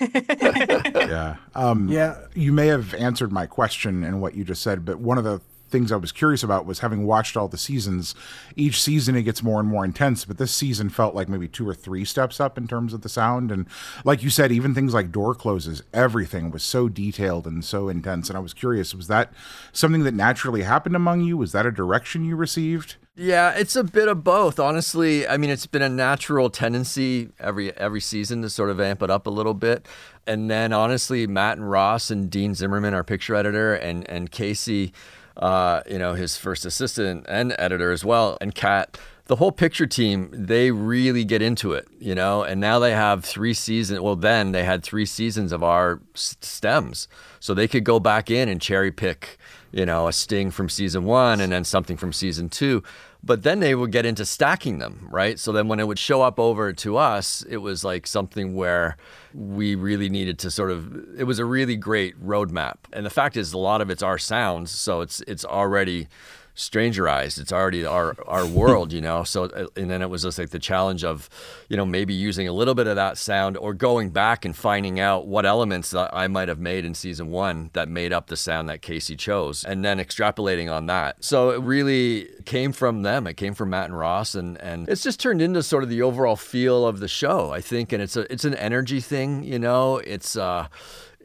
yeah. 0.00 1.36
Um, 1.54 1.88
yeah. 1.88 2.18
You 2.34 2.52
may 2.52 2.68
have 2.68 2.94
answered 2.94 3.30
my 3.30 3.46
question 3.46 4.04
in 4.04 4.20
what 4.20 4.34
you 4.34 4.42
just 4.42 4.62
said, 4.62 4.84
but 4.84 4.98
one 4.98 5.18
of 5.18 5.24
the 5.24 5.40
things 5.72 5.90
I 5.90 5.96
was 5.96 6.12
curious 6.12 6.42
about 6.42 6.66
was 6.66 6.78
having 6.78 7.06
watched 7.06 7.36
all 7.36 7.48
the 7.48 7.58
seasons. 7.58 8.14
Each 8.54 8.80
season 8.80 9.16
it 9.16 9.22
gets 9.22 9.42
more 9.42 9.58
and 9.58 9.68
more 9.68 9.84
intense, 9.84 10.24
but 10.24 10.38
this 10.38 10.54
season 10.54 10.90
felt 10.90 11.14
like 11.14 11.28
maybe 11.28 11.48
two 11.48 11.68
or 11.68 11.74
three 11.74 12.04
steps 12.04 12.38
up 12.38 12.56
in 12.56 12.68
terms 12.68 12.92
of 12.92 13.00
the 13.00 13.08
sound. 13.08 13.50
And 13.50 13.66
like 14.04 14.22
you 14.22 14.30
said, 14.30 14.52
even 14.52 14.74
things 14.74 14.94
like 14.94 15.10
door 15.10 15.34
closes, 15.34 15.82
everything 15.92 16.50
was 16.50 16.62
so 16.62 16.88
detailed 16.88 17.46
and 17.46 17.64
so 17.64 17.88
intense. 17.88 18.28
And 18.28 18.36
I 18.36 18.40
was 18.40 18.54
curious, 18.54 18.94
was 18.94 19.08
that 19.08 19.32
something 19.72 20.04
that 20.04 20.14
naturally 20.14 20.62
happened 20.62 20.94
among 20.94 21.22
you? 21.22 21.36
Was 21.36 21.52
that 21.52 21.66
a 21.66 21.72
direction 21.72 22.24
you 22.24 22.36
received? 22.36 22.96
Yeah, 23.14 23.50
it's 23.52 23.76
a 23.76 23.84
bit 23.84 24.08
of 24.08 24.24
both. 24.24 24.58
Honestly, 24.58 25.28
I 25.28 25.36
mean, 25.36 25.50
it's 25.50 25.66
been 25.66 25.82
a 25.82 25.88
natural 25.88 26.48
tendency 26.48 27.28
every 27.38 27.76
every 27.76 28.00
season 28.00 28.40
to 28.40 28.48
sort 28.48 28.70
of 28.70 28.80
amp 28.80 29.02
it 29.02 29.10
up 29.10 29.26
a 29.26 29.30
little 29.30 29.52
bit. 29.52 29.86
And 30.26 30.50
then 30.50 30.72
honestly, 30.72 31.26
Matt 31.26 31.58
and 31.58 31.70
Ross 31.70 32.10
and 32.10 32.30
Dean 32.30 32.54
Zimmerman, 32.54 32.94
our 32.94 33.04
picture 33.04 33.34
editor, 33.34 33.74
and 33.74 34.08
and 34.08 34.30
Casey 34.30 34.94
uh, 35.36 35.82
you 35.88 35.98
know, 35.98 36.14
his 36.14 36.36
first 36.36 36.64
assistant 36.66 37.26
and 37.28 37.54
editor 37.58 37.90
as 37.92 38.04
well, 38.04 38.38
and 38.40 38.54
Kat. 38.54 38.98
the 39.26 39.36
whole 39.36 39.52
picture 39.52 39.86
team, 39.86 40.28
they 40.32 40.70
really 40.70 41.24
get 41.24 41.40
into 41.40 41.72
it, 41.72 41.86
you 41.98 42.14
know, 42.14 42.42
and 42.42 42.60
now 42.60 42.78
they 42.78 42.90
have 42.90 43.24
three 43.24 43.54
seasons. 43.54 44.00
Well, 44.00 44.16
then 44.16 44.52
they 44.52 44.64
had 44.64 44.82
three 44.82 45.06
seasons 45.06 45.52
of 45.52 45.62
our 45.62 46.00
stems. 46.14 47.08
So 47.40 47.54
they 47.54 47.68
could 47.68 47.84
go 47.84 48.00
back 48.00 48.30
in 48.30 48.48
and 48.48 48.60
cherry 48.60 48.90
pick, 48.90 49.38
you 49.70 49.86
know, 49.86 50.08
a 50.08 50.12
sting 50.12 50.50
from 50.50 50.68
season 50.68 51.04
one 51.04 51.40
and 51.40 51.52
then 51.52 51.64
something 51.64 51.96
from 51.96 52.12
season 52.12 52.48
two. 52.48 52.82
But 53.24 53.44
then 53.44 53.60
they 53.60 53.74
would 53.74 53.92
get 53.92 54.04
into 54.04 54.24
stacking 54.24 54.78
them, 54.78 55.06
right? 55.10 55.38
So 55.38 55.52
then 55.52 55.68
when 55.68 55.78
it 55.78 55.86
would 55.86 55.98
show 55.98 56.22
up 56.22 56.40
over 56.40 56.72
to 56.72 56.96
us, 56.96 57.44
it 57.48 57.58
was 57.58 57.84
like 57.84 58.06
something 58.06 58.54
where 58.54 58.96
we 59.32 59.76
really 59.76 60.08
needed 60.08 60.40
to 60.40 60.50
sort 60.50 60.72
of 60.72 60.92
it 61.16 61.24
was 61.24 61.38
a 61.38 61.44
really 61.44 61.76
great 61.76 62.20
roadmap. 62.20 62.76
And 62.92 63.06
the 63.06 63.10
fact 63.10 63.36
is 63.36 63.52
a 63.52 63.58
lot 63.58 63.80
of 63.80 63.90
it's 63.90 64.02
our 64.02 64.18
sounds, 64.18 64.72
so 64.72 65.02
it's 65.02 65.20
it's 65.28 65.44
already 65.44 66.08
strangerized. 66.54 67.40
It's 67.40 67.52
already 67.52 67.84
our 67.84 68.14
our 68.26 68.46
world, 68.46 68.92
you 68.92 69.00
know. 69.00 69.24
So 69.24 69.44
uh, 69.44 69.66
and 69.76 69.90
then 69.90 70.02
it 70.02 70.10
was 70.10 70.22
just 70.22 70.38
like 70.38 70.50
the 70.50 70.58
challenge 70.58 71.04
of, 71.04 71.28
you 71.68 71.76
know, 71.76 71.86
maybe 71.86 72.14
using 72.14 72.46
a 72.46 72.52
little 72.52 72.74
bit 72.74 72.86
of 72.86 72.96
that 72.96 73.18
sound 73.18 73.56
or 73.56 73.72
going 73.74 74.10
back 74.10 74.44
and 74.44 74.56
finding 74.56 75.00
out 75.00 75.26
what 75.26 75.46
elements 75.46 75.90
that 75.90 76.10
I 76.12 76.28
might 76.28 76.48
have 76.48 76.58
made 76.58 76.84
in 76.84 76.94
season 76.94 77.30
one 77.30 77.70
that 77.72 77.88
made 77.88 78.12
up 78.12 78.26
the 78.26 78.36
sound 78.36 78.68
that 78.68 78.82
Casey 78.82 79.16
chose, 79.16 79.64
and 79.64 79.84
then 79.84 79.98
extrapolating 79.98 80.70
on 80.70 80.86
that. 80.86 81.24
So 81.24 81.50
it 81.50 81.62
really 81.62 82.28
came 82.44 82.72
from 82.72 83.02
them. 83.02 83.26
It 83.26 83.34
came 83.34 83.54
from 83.54 83.70
Matt 83.70 83.86
and 83.86 83.98
Ross, 83.98 84.34
and 84.34 84.60
and 84.60 84.88
it's 84.88 85.02
just 85.02 85.20
turned 85.20 85.40
into 85.40 85.62
sort 85.62 85.82
of 85.82 85.88
the 85.88 86.02
overall 86.02 86.36
feel 86.36 86.86
of 86.86 87.00
the 87.00 87.08
show, 87.08 87.50
I 87.50 87.60
think. 87.60 87.92
And 87.92 88.02
it's 88.02 88.16
a 88.16 88.30
it's 88.32 88.44
an 88.44 88.54
energy 88.54 89.00
thing, 89.00 89.42
you 89.42 89.58
know. 89.58 89.98
It's 89.98 90.36
uh 90.36 90.68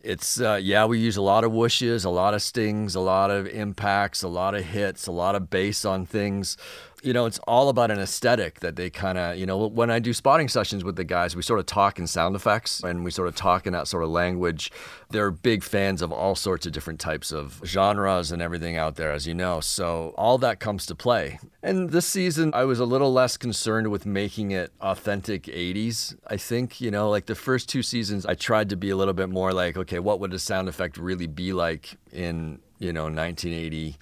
it's 0.08 0.40
uh, 0.40 0.58
yeah, 0.62 0.86
we 0.86 1.00
use 1.00 1.18
a 1.18 1.22
lot 1.22 1.44
of 1.44 1.52
whooshes, 1.52 2.06
a 2.06 2.10
lot 2.10 2.34
of 2.34 2.42
stings, 2.42 2.96
a 2.96 3.02
lot 3.02 3.30
of 3.30 3.46
impacts, 3.46 4.24
a 4.24 4.30
lot 4.30 4.56
of 4.56 4.64
hits, 4.64 5.06
a 5.06 5.12
lot 5.12 5.36
of 5.36 5.50
bass 5.50 5.84
on 5.84 6.06
things 6.06 6.56
you 7.04 7.14
know, 7.14 7.26
it's 7.26 7.40
all 7.48 7.70
about 7.70 7.92
an 7.92 8.00
aesthetic 8.00 8.60
that 8.62 8.76
they 8.76 8.90
kind 8.90 9.18
of, 9.18 9.38
you 9.38 9.46
know, 9.46 9.68
when 9.68 9.92
I 9.92 10.00
do 10.00 10.14
spotting 10.14 10.48
sessions 10.48 10.84
with 10.84 10.96
the 10.96 11.04
guys, 11.04 11.36
we 11.36 11.42
sort 11.42 11.60
of 11.60 11.68
talk 11.68 12.00
in 12.00 12.08
sound 12.08 12.36
effects 12.36 12.82
and 12.84 13.04
we 13.04 13.12
sort 13.12 13.28
of 13.28 13.36
talk 13.36 13.68
in 13.68 13.74
that 13.74 13.88
sort 13.88 14.04
of 14.04 14.10
language. 14.10 14.72
They're 15.10 15.30
big 15.30 15.64
fans 15.64 16.02
of 16.02 16.12
all 16.12 16.36
sorts 16.36 16.66
of 16.66 16.72
different 16.72 17.00
types 17.00 17.32
of 17.32 17.62
genres 17.64 18.32
and 18.32 18.42
everything 18.42 18.78
out 18.78 18.96
there, 18.96 19.12
as 19.12 19.28
you 19.28 19.36
know. 19.36 19.60
So 19.60 20.14
all 20.18 20.38
that 20.40 20.60
comes 20.60 20.86
to 20.88 20.96
play. 20.96 21.40
And 21.62 21.92
this 21.92 22.08
season, 22.08 22.52
I 22.54 22.64
was 22.64 22.80
a 22.80 22.86
little 22.86 23.14
less 23.14 23.38
concerned 23.38 23.90
with 23.90 24.06
making 24.06 24.52
it 24.52 24.72
authentic 24.82 25.44
80s. 25.44 26.16
I 26.26 26.38
think, 26.38 26.82
you 26.82 26.90
know, 26.90 27.10
like 27.10 27.28
the 27.28 27.36
first 27.36 27.70
two 27.70 27.84
seasons, 27.84 28.26
I 28.26 28.34
tried 28.34 28.70
to 28.70 28.76
be 28.76 28.90
a 28.90 28.96
little 28.96 29.14
bit 29.14 29.30
more 29.30 29.54
like, 29.54 29.78
okay, 29.78 30.00
what 30.00 30.20
would 30.20 30.34
a 30.34 30.40
sound 30.40 30.68
effect 30.68 30.98
really 30.98 31.28
be 31.28 31.54
like 31.54 31.98
in, 32.12 32.60
you 32.80 32.92
know, 32.92 33.04
1980? 33.04 33.98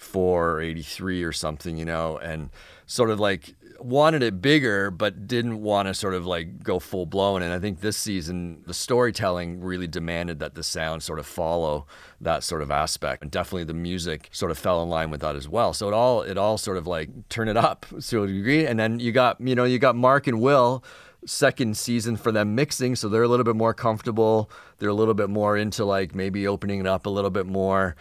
84 0.00 0.50
or 0.50 0.60
83 0.60 1.22
or 1.22 1.32
something, 1.32 1.76
you 1.76 1.84
know, 1.84 2.18
and 2.18 2.50
sort 2.86 3.10
of 3.10 3.20
like 3.20 3.54
wanted 3.78 4.22
it 4.22 4.42
bigger, 4.42 4.90
but 4.90 5.26
didn't 5.26 5.60
want 5.62 5.88
to 5.88 5.94
sort 5.94 6.14
of 6.14 6.26
like 6.26 6.62
go 6.62 6.78
full 6.78 7.06
blown. 7.06 7.42
And 7.42 7.52
I 7.52 7.58
think 7.58 7.80
this 7.80 7.96
season, 7.96 8.62
the 8.66 8.74
storytelling 8.74 9.60
really 9.60 9.86
demanded 9.86 10.38
that 10.40 10.54
the 10.54 10.62
sound 10.62 11.02
sort 11.02 11.18
of 11.18 11.26
follow 11.26 11.86
that 12.20 12.42
sort 12.42 12.62
of 12.62 12.70
aspect. 12.70 13.22
And 13.22 13.30
definitely 13.30 13.64
the 13.64 13.74
music 13.74 14.28
sort 14.32 14.50
of 14.50 14.58
fell 14.58 14.82
in 14.82 14.88
line 14.88 15.10
with 15.10 15.20
that 15.20 15.36
as 15.36 15.48
well. 15.48 15.72
So 15.72 15.88
it 15.88 15.94
all, 15.94 16.22
it 16.22 16.36
all 16.36 16.58
sort 16.58 16.76
of 16.76 16.86
like 16.86 17.28
turn 17.28 17.48
it 17.48 17.56
up 17.56 17.86
to 18.08 18.22
a 18.22 18.26
degree. 18.26 18.66
And 18.66 18.78
then 18.78 19.00
you 19.00 19.12
got, 19.12 19.40
you 19.40 19.54
know, 19.54 19.64
you 19.64 19.78
got 19.78 19.96
Mark 19.96 20.26
and 20.26 20.40
Will 20.40 20.82
second 21.26 21.76
season 21.76 22.16
for 22.16 22.32
them 22.32 22.54
mixing 22.54 22.96
so 22.96 23.06
they're 23.06 23.22
a 23.22 23.28
little 23.28 23.44
bit 23.44 23.54
more 23.54 23.74
comfortable 23.74 24.50
they're 24.78 24.88
a 24.88 24.94
little 24.94 25.12
bit 25.12 25.28
more 25.28 25.54
into 25.54 25.84
like 25.84 26.14
maybe 26.14 26.46
opening 26.46 26.80
it 26.80 26.86
up 26.86 27.04
a 27.04 27.10
little 27.10 27.28
bit 27.28 27.44
more 27.44 27.94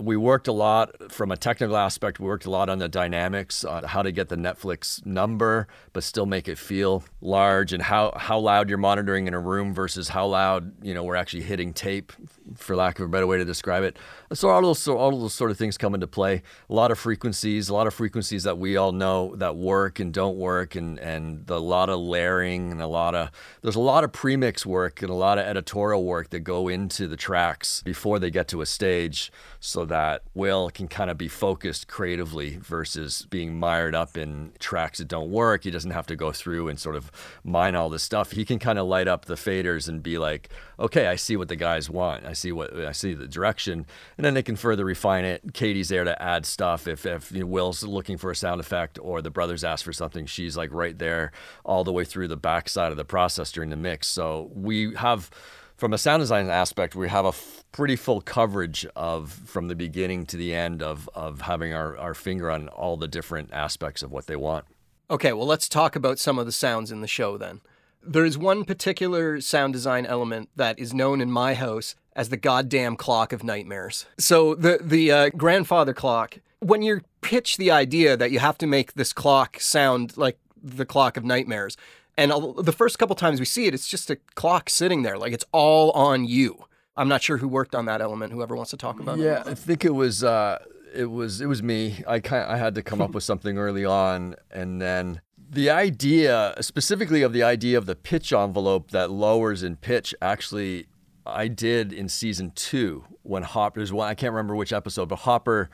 we 0.00 0.16
worked 0.16 0.48
a 0.48 0.52
lot 0.52 1.12
from 1.12 1.30
a 1.30 1.36
technical 1.36 1.76
aspect. 1.76 2.18
We 2.18 2.26
worked 2.26 2.46
a 2.46 2.50
lot 2.50 2.68
on 2.68 2.78
the 2.78 2.88
dynamics, 2.88 3.64
on 3.64 3.84
how 3.84 4.02
to 4.02 4.12
get 4.12 4.28
the 4.28 4.36
Netflix 4.36 5.04
number, 5.04 5.68
but 5.92 6.02
still 6.02 6.26
make 6.26 6.48
it 6.48 6.58
feel 6.58 7.04
large, 7.20 7.72
and 7.72 7.82
how 7.82 8.12
how 8.16 8.38
loud 8.38 8.68
you're 8.68 8.78
monitoring 8.78 9.26
in 9.26 9.34
a 9.34 9.40
room 9.40 9.74
versus 9.74 10.08
how 10.08 10.26
loud 10.26 10.72
you 10.82 10.94
know 10.94 11.04
we're 11.04 11.16
actually 11.16 11.42
hitting 11.42 11.72
tape, 11.72 12.12
for 12.56 12.76
lack 12.76 12.98
of 12.98 13.06
a 13.06 13.08
better 13.08 13.26
way 13.26 13.38
to 13.38 13.44
describe 13.44 13.82
it. 13.84 13.98
So 14.32 14.48
all 14.48 14.62
those 14.62 14.86
all 14.88 15.18
those 15.18 15.34
sort 15.34 15.50
of 15.50 15.58
things 15.58 15.76
come 15.76 15.94
into 15.94 16.06
play. 16.06 16.42
A 16.68 16.74
lot 16.74 16.90
of 16.90 16.98
frequencies, 16.98 17.68
a 17.68 17.74
lot 17.74 17.86
of 17.86 17.94
frequencies 17.94 18.44
that 18.44 18.58
we 18.58 18.76
all 18.76 18.92
know 18.92 19.34
that 19.36 19.56
work 19.56 20.00
and 20.00 20.12
don't 20.12 20.36
work, 20.36 20.74
and 20.74 20.98
and 20.98 21.46
the, 21.46 21.56
a 21.56 21.58
lot 21.58 21.90
of 21.90 22.00
layering 22.00 22.72
and 22.72 22.80
a 22.80 22.86
lot 22.86 23.14
of 23.14 23.30
there's 23.62 23.76
a 23.76 23.80
lot 23.80 24.04
of 24.04 24.12
premix 24.12 24.64
work 24.64 25.02
and 25.02 25.10
a 25.10 25.14
lot 25.14 25.38
of 25.38 25.44
editorial 25.44 26.04
work 26.04 26.30
that 26.30 26.40
go 26.40 26.68
into 26.68 27.06
the 27.06 27.16
tracks 27.16 27.82
before 27.82 28.18
they 28.18 28.30
get 28.30 28.48
to 28.48 28.60
a 28.60 28.66
stage. 28.66 29.30
So 29.62 29.84
that 29.84 30.22
Will 30.32 30.70
can 30.70 30.88
kind 30.88 31.10
of 31.10 31.18
be 31.18 31.28
focused 31.28 31.86
creatively 31.86 32.56
versus 32.56 33.26
being 33.28 33.58
mired 33.58 33.94
up 33.94 34.16
in 34.16 34.52
tracks 34.58 34.98
that 34.98 35.08
don't 35.08 35.30
work. 35.30 35.64
He 35.64 35.70
doesn't 35.70 35.90
have 35.90 36.06
to 36.06 36.16
go 36.16 36.32
through 36.32 36.68
and 36.68 36.80
sort 36.80 36.96
of 36.96 37.12
mine 37.44 37.74
all 37.74 37.90
this 37.90 38.02
stuff. 38.02 38.32
He 38.32 38.46
can 38.46 38.58
kind 38.58 38.78
of 38.78 38.86
light 38.86 39.06
up 39.06 39.26
the 39.26 39.34
faders 39.34 39.86
and 39.86 40.02
be 40.02 40.16
like, 40.16 40.48
okay, 40.78 41.08
I 41.08 41.16
see 41.16 41.36
what 41.36 41.48
the 41.48 41.56
guys 41.56 41.90
want. 41.90 42.24
I 42.24 42.32
see 42.32 42.52
what 42.52 42.74
I 42.74 42.92
see 42.92 43.12
the 43.12 43.28
direction, 43.28 43.84
and 44.16 44.24
then 44.24 44.32
they 44.32 44.42
can 44.42 44.56
further 44.56 44.84
refine 44.84 45.26
it. 45.26 45.52
Katie's 45.52 45.90
there 45.90 46.04
to 46.04 46.20
add 46.22 46.46
stuff 46.46 46.88
if 46.88 47.04
if 47.04 47.30
you 47.30 47.40
know, 47.40 47.46
Will's 47.46 47.82
looking 47.82 48.16
for 48.16 48.30
a 48.30 48.36
sound 48.36 48.60
effect 48.62 48.98
or 49.02 49.20
the 49.20 49.30
brothers 49.30 49.62
ask 49.62 49.84
for 49.84 49.92
something. 49.92 50.24
She's 50.24 50.56
like 50.56 50.72
right 50.72 50.98
there 50.98 51.32
all 51.66 51.84
the 51.84 51.92
way 51.92 52.06
through 52.06 52.28
the 52.28 52.36
backside 52.36 52.92
of 52.92 52.96
the 52.96 53.04
process 53.04 53.52
during 53.52 53.68
the 53.68 53.76
mix. 53.76 54.06
So 54.06 54.50
we 54.54 54.94
have 54.94 55.30
from 55.76 55.92
a 55.92 55.98
sound 55.98 56.20
design 56.20 56.48
aspect, 56.48 56.94
we 56.94 57.08
have 57.08 57.24
a 57.24 57.32
pretty 57.72 57.96
full 57.96 58.20
coverage 58.20 58.86
of 58.96 59.32
from 59.32 59.68
the 59.68 59.74
beginning 59.74 60.26
to 60.26 60.36
the 60.36 60.54
end 60.54 60.82
of, 60.82 61.08
of 61.14 61.42
having 61.42 61.72
our, 61.72 61.96
our 61.96 62.14
finger 62.14 62.50
on 62.50 62.68
all 62.68 62.96
the 62.96 63.08
different 63.08 63.52
aspects 63.52 64.02
of 64.02 64.10
what 64.10 64.26
they 64.26 64.36
want. 64.36 64.64
Okay, 65.10 65.32
well, 65.32 65.46
let's 65.46 65.68
talk 65.68 65.96
about 65.96 66.18
some 66.18 66.38
of 66.38 66.46
the 66.46 66.52
sounds 66.52 66.92
in 66.92 67.00
the 67.00 67.08
show 67.08 67.36
then. 67.36 67.60
There 68.02 68.24
is 68.24 68.38
one 68.38 68.64
particular 68.64 69.40
sound 69.40 69.72
design 69.72 70.06
element 70.06 70.48
that 70.56 70.78
is 70.78 70.94
known 70.94 71.20
in 71.20 71.30
my 71.30 71.54
house 71.54 71.94
as 72.14 72.28
the 72.28 72.36
goddamn 72.36 72.96
clock 72.96 73.32
of 73.32 73.44
nightmares. 73.44 74.06
So 74.18 74.54
the 74.54 74.78
the 74.80 75.12
uh, 75.12 75.30
grandfather 75.30 75.92
clock. 75.92 76.38
When 76.60 76.82
you 76.82 77.00
pitch 77.20 77.56
the 77.56 77.70
idea 77.70 78.16
that 78.16 78.30
you 78.30 78.38
have 78.38 78.58
to 78.58 78.66
make 78.66 78.94
this 78.94 79.12
clock 79.12 79.60
sound 79.60 80.16
like 80.16 80.38
the 80.62 80.86
clock 80.86 81.16
of 81.16 81.24
nightmares, 81.24 81.76
and 82.16 82.32
the 82.58 82.72
first 82.72 82.98
couple 82.98 83.16
times 83.16 83.40
we 83.40 83.46
see 83.46 83.66
it, 83.66 83.74
it's 83.74 83.88
just 83.88 84.10
a 84.10 84.16
clock 84.34 84.68
sitting 84.68 85.02
there, 85.02 85.18
like 85.18 85.32
it's 85.32 85.44
all 85.52 85.90
on 85.92 86.24
you. 86.24 86.64
I'm 86.96 87.08
not 87.08 87.22
sure 87.22 87.38
who 87.38 87.48
worked 87.48 87.74
on 87.74 87.86
that 87.86 88.00
element. 88.00 88.32
Whoever 88.32 88.56
wants 88.56 88.70
to 88.72 88.76
talk 88.76 89.00
about 89.00 89.18
yeah, 89.18 89.40
it. 89.40 89.46
Yeah, 89.46 89.52
I 89.52 89.54
think 89.54 89.84
it 89.84 89.94
was 89.94 90.24
uh, 90.24 90.58
it 90.94 91.10
was 91.10 91.40
it 91.40 91.46
was 91.46 91.62
me. 91.62 92.02
I 92.06 92.20
kind 92.20 92.44
I 92.50 92.56
had 92.56 92.74
to 92.74 92.82
come 92.82 93.00
up 93.00 93.12
with 93.12 93.24
something 93.24 93.58
early 93.58 93.84
on, 93.84 94.34
and 94.50 94.80
then 94.80 95.20
the 95.50 95.70
idea, 95.70 96.54
specifically 96.60 97.22
of 97.22 97.32
the 97.32 97.42
idea 97.42 97.76
of 97.76 97.86
the 97.86 97.96
pitch 97.96 98.32
envelope 98.32 98.90
that 98.92 99.10
lowers 99.10 99.62
in 99.62 99.76
pitch, 99.76 100.14
actually, 100.22 100.86
I 101.26 101.48
did 101.48 101.92
in 101.92 102.08
season 102.08 102.52
two 102.54 103.04
when 103.22 103.42
Hopper. 103.42 103.80
There's 103.80 103.92
one 103.92 104.08
I 104.08 104.14
can't 104.14 104.32
remember 104.32 104.54
which 104.54 104.72
episode, 104.72 105.08
but 105.08 105.20
Hopper 105.20 105.70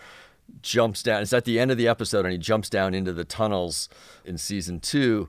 jumps 0.62 1.02
down. 1.02 1.22
It's 1.22 1.32
at 1.32 1.44
the 1.44 1.58
end 1.58 1.70
of 1.70 1.76
the 1.76 1.88
episode, 1.88 2.24
and 2.24 2.32
he 2.32 2.38
jumps 2.38 2.70
down 2.70 2.94
into 2.94 3.12
the 3.12 3.24
tunnels 3.24 3.88
in 4.24 4.38
season 4.38 4.80
two, 4.80 5.28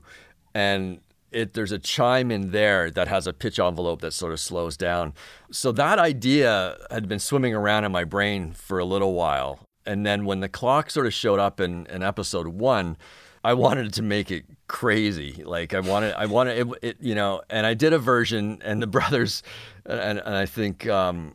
and 0.54 1.00
it 1.30 1.54
there's 1.54 1.72
a 1.72 1.78
chime 1.78 2.30
in 2.30 2.50
there 2.50 2.90
that 2.90 3.08
has 3.08 3.26
a 3.26 3.32
pitch 3.32 3.58
envelope 3.58 4.00
that 4.00 4.12
sort 4.12 4.32
of 4.32 4.40
slows 4.40 4.76
down. 4.76 5.14
So 5.50 5.72
that 5.72 5.98
idea 5.98 6.76
had 6.90 7.08
been 7.08 7.18
swimming 7.18 7.54
around 7.54 7.84
in 7.84 7.92
my 7.92 8.04
brain 8.04 8.52
for 8.52 8.78
a 8.78 8.84
little 8.84 9.14
while. 9.14 9.60
And 9.86 10.04
then 10.04 10.24
when 10.24 10.40
the 10.40 10.48
clock 10.48 10.90
sort 10.90 11.06
of 11.06 11.14
showed 11.14 11.38
up 11.38 11.60
in, 11.60 11.86
in 11.86 12.02
episode 12.02 12.48
one, 12.48 12.96
I 13.44 13.54
wanted 13.54 13.92
to 13.94 14.02
make 14.02 14.30
it 14.30 14.44
crazy. 14.66 15.42
Like 15.44 15.72
I 15.72 15.80
wanted, 15.80 16.14
I 16.14 16.26
wanted 16.26 16.58
it, 16.58 16.78
it 16.82 16.96
you 17.00 17.14
know, 17.14 17.42
and 17.48 17.66
I 17.66 17.74
did 17.74 17.92
a 17.92 17.98
version 17.98 18.60
and 18.64 18.82
the 18.82 18.86
brothers, 18.98 19.42
and, 19.86 20.18
and 20.18 20.36
I 20.36 20.46
think, 20.46 20.86
um, 20.88 21.34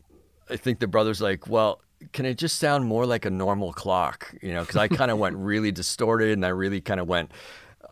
I 0.50 0.58
think 0.58 0.80
the 0.80 0.88
brothers 0.88 1.22
like, 1.22 1.48
well, 1.48 1.82
can 2.12 2.26
it 2.26 2.38
just 2.38 2.60
sound 2.60 2.86
more 2.86 3.06
like 3.06 3.26
a 3.26 3.30
normal 3.30 3.72
clock? 3.74 4.36
You 4.42 4.54
know, 4.54 4.62
because 4.62 4.76
I 4.76 4.88
kind 4.88 5.10
of 5.10 5.18
went 5.18 5.38
really 5.38 5.72
distorted 5.72 6.34
and 6.34 6.46
I 6.46 6.50
really 6.50 6.82
kind 6.82 7.00
of 7.00 7.08
went, 7.08 7.32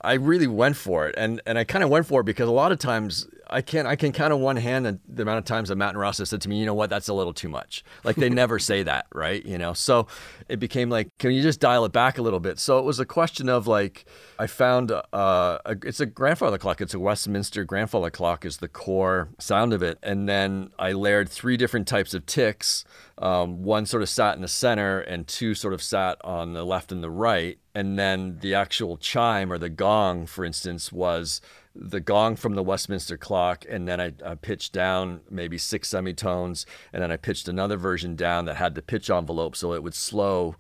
I 0.03 0.13
really 0.13 0.48
went 0.48 0.77
for 0.77 1.08
it, 1.08 1.15
and 1.17 1.41
and 1.46 1.58
I 1.58 1.63
kind 1.63 1.84
of 1.84 1.89
went 1.89 2.05
for 2.05 2.22
it 2.22 2.24
because 2.25 2.48
a 2.48 2.51
lot 2.51 2.72
of 2.72 2.79
times 2.79 3.27
I 3.51 3.62
can 3.62 3.86
I 3.86 3.96
can 3.96 4.12
count 4.12 4.34
on 4.34 4.41
one 4.41 4.55
hand 4.55 4.86
the, 4.86 5.00
the 5.08 5.24
amount 5.24 5.39
of 5.39 5.46
times 5.46 5.70
that 5.70 5.75
Matt 5.75 5.89
and 5.89 6.00
Ross 6.00 6.20
have 6.20 6.27
said 6.27 6.41
to 6.41 6.50
me, 6.50 6.60
you 6.60 6.65
know 6.65 6.74
what, 6.74 6.89
that's 6.89 7.08
a 7.08 7.13
little 7.13 7.34
too 7.34 7.50
much. 7.50 7.84
Like 8.03 8.15
they 8.15 8.29
never 8.29 8.60
say 8.60 8.84
that, 8.84 9.08
right? 9.13 9.46
You 9.46 9.58
know, 9.58 9.74
so 9.74 10.08
it 10.48 10.60
became 10.60 10.89
like, 10.89 11.10
can 11.20 11.31
you 11.31 11.41
just 11.41 11.60
dial 11.60 11.86
it 11.86 11.91
back 11.91 12.17
a 12.17 12.22
little 12.22 12.39
bit? 12.39 12.60
So 12.60 12.79
it 12.79 12.86
was 12.86 13.00
a 13.00 13.05
question 13.05 13.50
of 13.50 13.67
like, 13.67 14.05
I 14.39 14.48
found 14.48 14.91
uh, 14.91 15.03
a, 15.13 15.77
it's 15.84 16.00
a 16.00 16.05
grandfather 16.05 16.58
clock. 16.58 16.81
It's 16.81 16.93
a 16.93 17.00
Westminster 17.00 17.63
grandfather 17.63 18.10
clock 18.10 18.46
is 18.46 18.58
the 18.58 18.67
core 18.67 19.29
sound 19.39 19.74
of 19.74 19.84
it, 19.84 19.98
and 20.01 20.27
then 20.27 20.72
I 20.79 20.93
layered 20.93 21.29
three 21.29 21.58
different 21.58 21.88
types 21.88 22.13
of 22.13 22.25
ticks. 22.25 22.86
Um, 23.17 23.62
one 23.62 23.86
sort 23.86 24.01
of 24.01 24.10
sat 24.10 24.36
in 24.36 24.41
the 24.41 24.48
center, 24.48 25.00
and 25.00 25.27
two 25.27 25.53
sort 25.53 25.74
of 25.74 25.84
sat 25.84 26.17
on 26.24 26.53
the 26.53 26.65
left 26.65 26.91
and 26.91 27.03
the 27.03 27.12
right. 27.12 27.60
And 27.74 27.98
then 27.98 28.39
the 28.41 28.53
actual 28.53 28.98
chime 28.98 29.51
or 29.51 29.58
the 29.58 29.70
gong, 29.70 30.25
for 30.25 30.43
instance, 30.43 30.91
was 30.91 31.39
the 31.75 31.99
gong 31.99 32.35
from 32.35 32.55
the 32.55 32.63
Westminster 32.63 33.17
clock, 33.17 33.65
and 33.69 33.87
then 33.87 34.01
I, 34.01 34.13
I, 34.25 34.35
pitched 34.35 34.73
down 34.73 35.21
maybe 35.29 35.57
six 35.57 35.87
semitones, 35.87 36.65
and 36.91 37.01
then 37.01 37.11
I 37.11 37.17
pitched 37.17 37.47
another 37.47 37.77
version 37.77 38.15
down 38.15 38.45
that 38.45 38.57
had 38.57 38.75
the 38.75 38.81
pitch 38.81 39.09
envelope, 39.09 39.55
so 39.55 39.73
it 39.73 39.81
would 39.83 39.93
slow 39.93 40.55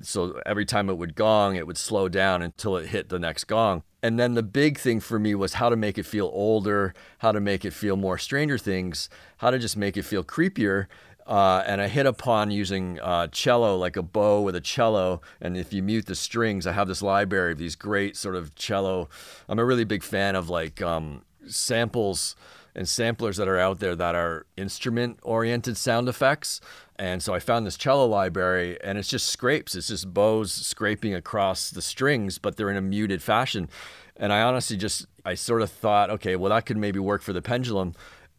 So 0.00 0.40
every 0.46 0.64
time 0.64 0.88
it 0.88 0.96
would 0.96 1.14
gong, 1.14 1.56
it 1.56 1.66
would 1.66 1.76
slow 1.76 2.08
down 2.08 2.42
until 2.42 2.76
it 2.76 2.88
hit 2.88 3.08
the 3.08 3.18
next 3.18 3.44
gong. 3.44 3.82
And 4.02 4.18
then 4.18 4.34
the 4.34 4.42
big 4.42 4.78
thing 4.78 5.00
for 5.00 5.18
me 5.18 5.34
was 5.34 5.54
how 5.54 5.68
to 5.68 5.76
make 5.76 5.98
it 5.98 6.06
feel 6.06 6.30
older, 6.32 6.92
how 7.18 7.30
to 7.30 7.40
make 7.40 7.64
it 7.64 7.72
feel 7.72 7.96
more 7.96 8.18
Stranger 8.18 8.58
Things, 8.58 9.08
how 9.38 9.50
to 9.50 9.58
just 9.58 9.76
make 9.76 9.96
it 9.96 10.04
feel 10.04 10.24
creepier. 10.24 10.86
Uh, 11.26 11.62
and 11.66 11.80
I 11.80 11.88
hit 11.88 12.06
upon 12.06 12.50
using 12.50 12.98
uh, 13.00 13.28
cello, 13.28 13.76
like 13.76 13.96
a 13.96 14.02
bow 14.02 14.40
with 14.42 14.56
a 14.56 14.60
cello. 14.60 15.20
And 15.40 15.56
if 15.56 15.72
you 15.72 15.82
mute 15.82 16.06
the 16.06 16.14
strings, 16.14 16.66
I 16.66 16.72
have 16.72 16.88
this 16.88 17.02
library 17.02 17.52
of 17.52 17.58
these 17.58 17.76
great 17.76 18.16
sort 18.16 18.36
of 18.36 18.54
cello. 18.54 19.08
I'm 19.48 19.58
a 19.58 19.64
really 19.64 19.84
big 19.84 20.02
fan 20.02 20.34
of 20.34 20.48
like 20.48 20.82
um, 20.82 21.22
samples 21.46 22.34
and 22.74 22.88
samplers 22.88 23.36
that 23.36 23.48
are 23.48 23.58
out 23.58 23.80
there 23.80 23.94
that 23.94 24.14
are 24.14 24.46
instrument 24.56 25.18
oriented 25.22 25.76
sound 25.76 26.08
effects. 26.08 26.60
And 26.96 27.22
so 27.22 27.34
I 27.34 27.38
found 27.38 27.66
this 27.66 27.76
cello 27.76 28.06
library 28.06 28.78
and 28.82 28.98
it's 28.98 29.08
just 29.08 29.28
scrapes. 29.28 29.74
It's 29.74 29.88
just 29.88 30.12
bows 30.14 30.52
scraping 30.52 31.14
across 31.14 31.70
the 31.70 31.82
strings, 31.82 32.38
but 32.38 32.56
they're 32.56 32.70
in 32.70 32.76
a 32.76 32.82
muted 32.82 33.22
fashion. 33.22 33.68
And 34.16 34.32
I 34.32 34.42
honestly 34.42 34.76
just, 34.76 35.06
I 35.24 35.34
sort 35.34 35.62
of 35.62 35.70
thought, 35.70 36.10
okay, 36.10 36.36
well, 36.36 36.50
that 36.50 36.66
could 36.66 36.76
maybe 36.76 36.98
work 36.98 37.22
for 37.22 37.32
the 37.32 37.42
pendulum 37.42 37.94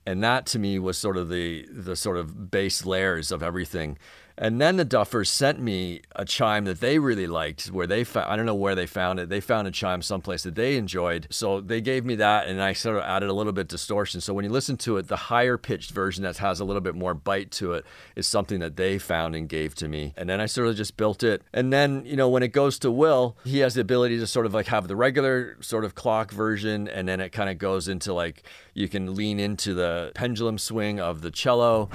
and 0.06 0.24
that 0.24 0.46
to 0.48 0.60
me 0.60 0.80
was 0.80 0.98
sort 0.98 1.18
of 1.18 1.30
the 1.30 1.68
the 1.72 1.96
sort 1.96 2.18
of 2.18 2.52
base 2.52 2.86
layers 2.86 3.32
of 3.32 3.42
everything 3.44 3.98
and 4.38 4.60
then 4.60 4.78
the 4.78 4.86
Duffers 4.86 5.28
sent 5.28 5.60
me 5.60 6.02
a 6.16 6.26
chime 6.26 6.66
that 6.66 6.80
they 6.80 7.00
really 7.00 7.28
liked, 7.28 7.68
where 7.68 7.88
they 7.88 8.04
found, 8.04 8.32
I 8.32 8.36
don't 8.36 8.46
know 8.46 8.56
where 8.56 8.76
they 8.76 8.86
found 8.86 9.20
it. 9.20 9.30
They 9.30 9.42
found 9.42 9.68
a 9.68 9.72
chime 9.72 10.02
someplace 10.02 10.44
that 10.44 10.56
they 10.56 10.76
enjoyed. 10.76 11.28
So 11.30 11.62
they 11.62 11.82
gave 11.82 12.06
me 12.06 12.16
that, 12.16 12.48
and 12.48 12.62
I 12.62 12.74
sort 12.74 12.98
of 12.98 13.04
added 13.04 13.30
a 13.30 13.34
little 13.34 13.54
bit 13.54 13.68
distortion. 13.68 14.22
So 14.22 14.34
when 14.34 14.46
you 14.46 14.52
listen 14.52 14.78
to 14.78 14.98
it, 14.98 15.08
the 15.08 15.16
higher 15.16 15.58
pitched 15.58 15.92
version 15.92 16.24
that 16.24 16.38
has 16.38 16.60
a 16.60 16.66
little 16.66 16.82
bit 16.82 16.96
more 16.96 17.14
bite 17.14 17.52
to 17.52 17.74
it 17.74 17.86
is 18.16 18.28
something 18.28 18.60
that 18.60 18.76
they 18.76 18.98
found 18.98 19.36
and 19.36 19.48
gave 19.48 19.76
to 19.76 19.88
me. 19.88 20.14
And 20.18 20.28
then 20.30 20.42
I 20.42 20.48
sort 20.48 20.68
of 20.68 20.76
just 20.76 20.98
built 20.98 21.24
it. 21.24 21.44
And 21.54 21.72
then, 21.72 22.04
you 22.06 22.16
know, 22.16 22.30
when 22.30 22.44
it 22.44 22.50
goes 22.50 22.80
to 22.80 22.92
Will, 22.92 23.38
he 23.44 23.60
has 23.60 23.76
the 23.76 23.82
ability 23.82 24.20
to 24.20 24.28
sort 24.28 24.46
of 24.46 24.54
like 24.54 24.68
have 24.68 24.88
the 24.88 24.96
regular 24.96 25.58
sort 25.62 25.86
of 25.86 25.96
clock 25.96 26.32
version, 26.32 26.88
and 26.88 27.08
then 27.08 27.20
it 27.20 27.30
kind 27.30 27.50
of 27.50 27.58
goes 27.58 27.88
into 27.88 28.14
like 28.14 28.44
you 28.74 28.88
can 28.88 29.16
lean 29.16 29.40
into 29.40 29.74
the 29.74 30.12
pendulum 30.16 30.58
swing 30.58 31.00
of 31.00 31.22
the 31.22 31.32
cello. 31.32 31.90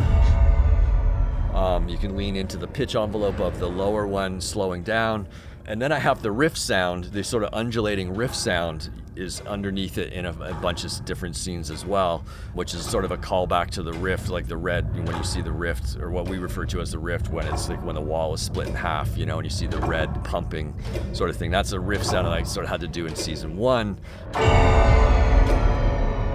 Um, 1.55 1.89
you 1.89 1.99
can 1.99 2.17
lean 2.17 2.37
into 2.37 2.57
the 2.57 2.67
pitch 2.67 2.95
envelope 2.95 3.41
of 3.41 3.59
the 3.59 3.69
lower 3.69 4.07
one, 4.07 4.41
slowing 4.41 4.83
down. 4.83 5.27
And 5.69 5.83
then 5.83 5.93
I 5.93 5.99
have 5.99 6.23
the 6.23 6.33
rift 6.33 6.57
sound, 6.57 7.05
the 7.05 7.23
sort 7.23 7.43
of 7.43 7.51
undulating 7.53 8.15
rift 8.15 8.35
sound 8.35 8.89
is 9.17 9.43
underneath 9.43 9.99
it 9.99 10.13
in 10.13 10.25
a, 10.25 10.31
a, 10.31 10.55
bunch 10.55 10.85
of 10.85 11.05
different 11.05 11.37
scenes 11.37 11.71
as 11.71 11.85
well, 11.85 12.25
which 12.55 12.73
is 12.73 12.89
sort 12.89 13.05
of 13.05 13.11
a 13.11 13.19
callback 13.19 13.69
to 13.71 13.83
the 13.83 13.93
rift, 13.93 14.31
like 14.31 14.47
the 14.47 14.57
red, 14.57 15.07
when 15.07 15.15
you 15.17 15.25
see 15.25 15.43
the 15.43 15.53
rift, 15.53 15.99
or 15.99 16.11
what 16.11 16.27
we 16.29 16.39
refer 16.39 16.65
to 16.65 16.81
as 16.81 16.93
the 16.93 16.99
rift, 16.99 17.29
when 17.29 17.47
it's 17.49 17.69
like 17.69 17.85
when 17.85 17.95
the 17.95 18.01
wall 18.01 18.33
is 18.33 18.41
split 18.41 18.69
in 18.69 18.75
half, 18.75 19.15
you 19.19 19.27
know, 19.27 19.39
and 19.39 19.45
you 19.45 19.51
see 19.51 19.67
the 19.67 19.81
red 19.81 20.25
pumping 20.25 20.75
sort 21.13 21.29
of 21.29 21.37
thing. 21.37 21.51
That's 21.51 21.73
a 21.73 21.81
rift 21.81 22.07
sound 22.07 22.27
that 22.27 22.33
I 22.33 22.45
sort 22.45 22.65
of 22.65 22.71
had 22.71 22.81
to 22.81 22.89
do 22.89 23.07
in 23.07 23.15
season 23.15 23.57
one. 23.57 23.99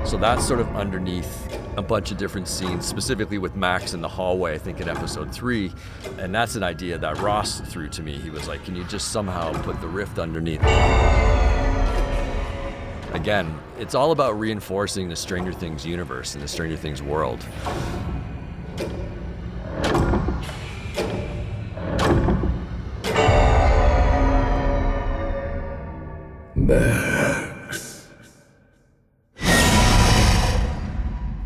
So 0.05 0.17
that's 0.17 0.45
sort 0.45 0.59
of 0.59 0.75
underneath 0.75 1.57
a 1.77 1.81
bunch 1.81 2.11
of 2.11 2.17
different 2.17 2.47
scenes, 2.47 2.85
specifically 2.85 3.37
with 3.37 3.55
Max 3.55 3.93
in 3.93 4.01
the 4.01 4.07
hallway, 4.07 4.53
I 4.53 4.57
think 4.57 4.79
in 4.79 4.87
episode 4.87 5.33
three. 5.33 5.71
And 6.19 6.35
that's 6.35 6.55
an 6.55 6.63
idea 6.63 6.97
that 6.97 7.19
Ross 7.19 7.61
threw 7.61 7.89
to 7.89 8.03
me. 8.03 8.19
He 8.19 8.29
was 8.29 8.47
like, 8.47 8.63
Can 8.65 8.75
you 8.75 8.83
just 8.83 9.11
somehow 9.11 9.53
put 9.63 9.79
the 9.81 9.87
rift 9.87 10.19
underneath? 10.19 10.61
Again, 13.13 13.57
it's 13.79 13.95
all 13.95 14.11
about 14.11 14.37
reinforcing 14.39 15.07
the 15.07 15.15
Stranger 15.15 15.53
Things 15.53 15.85
universe 15.85 16.35
and 16.35 16.43
the 16.43 16.47
Stranger 16.47 16.77
Things 16.77 17.01
world. 17.01 17.45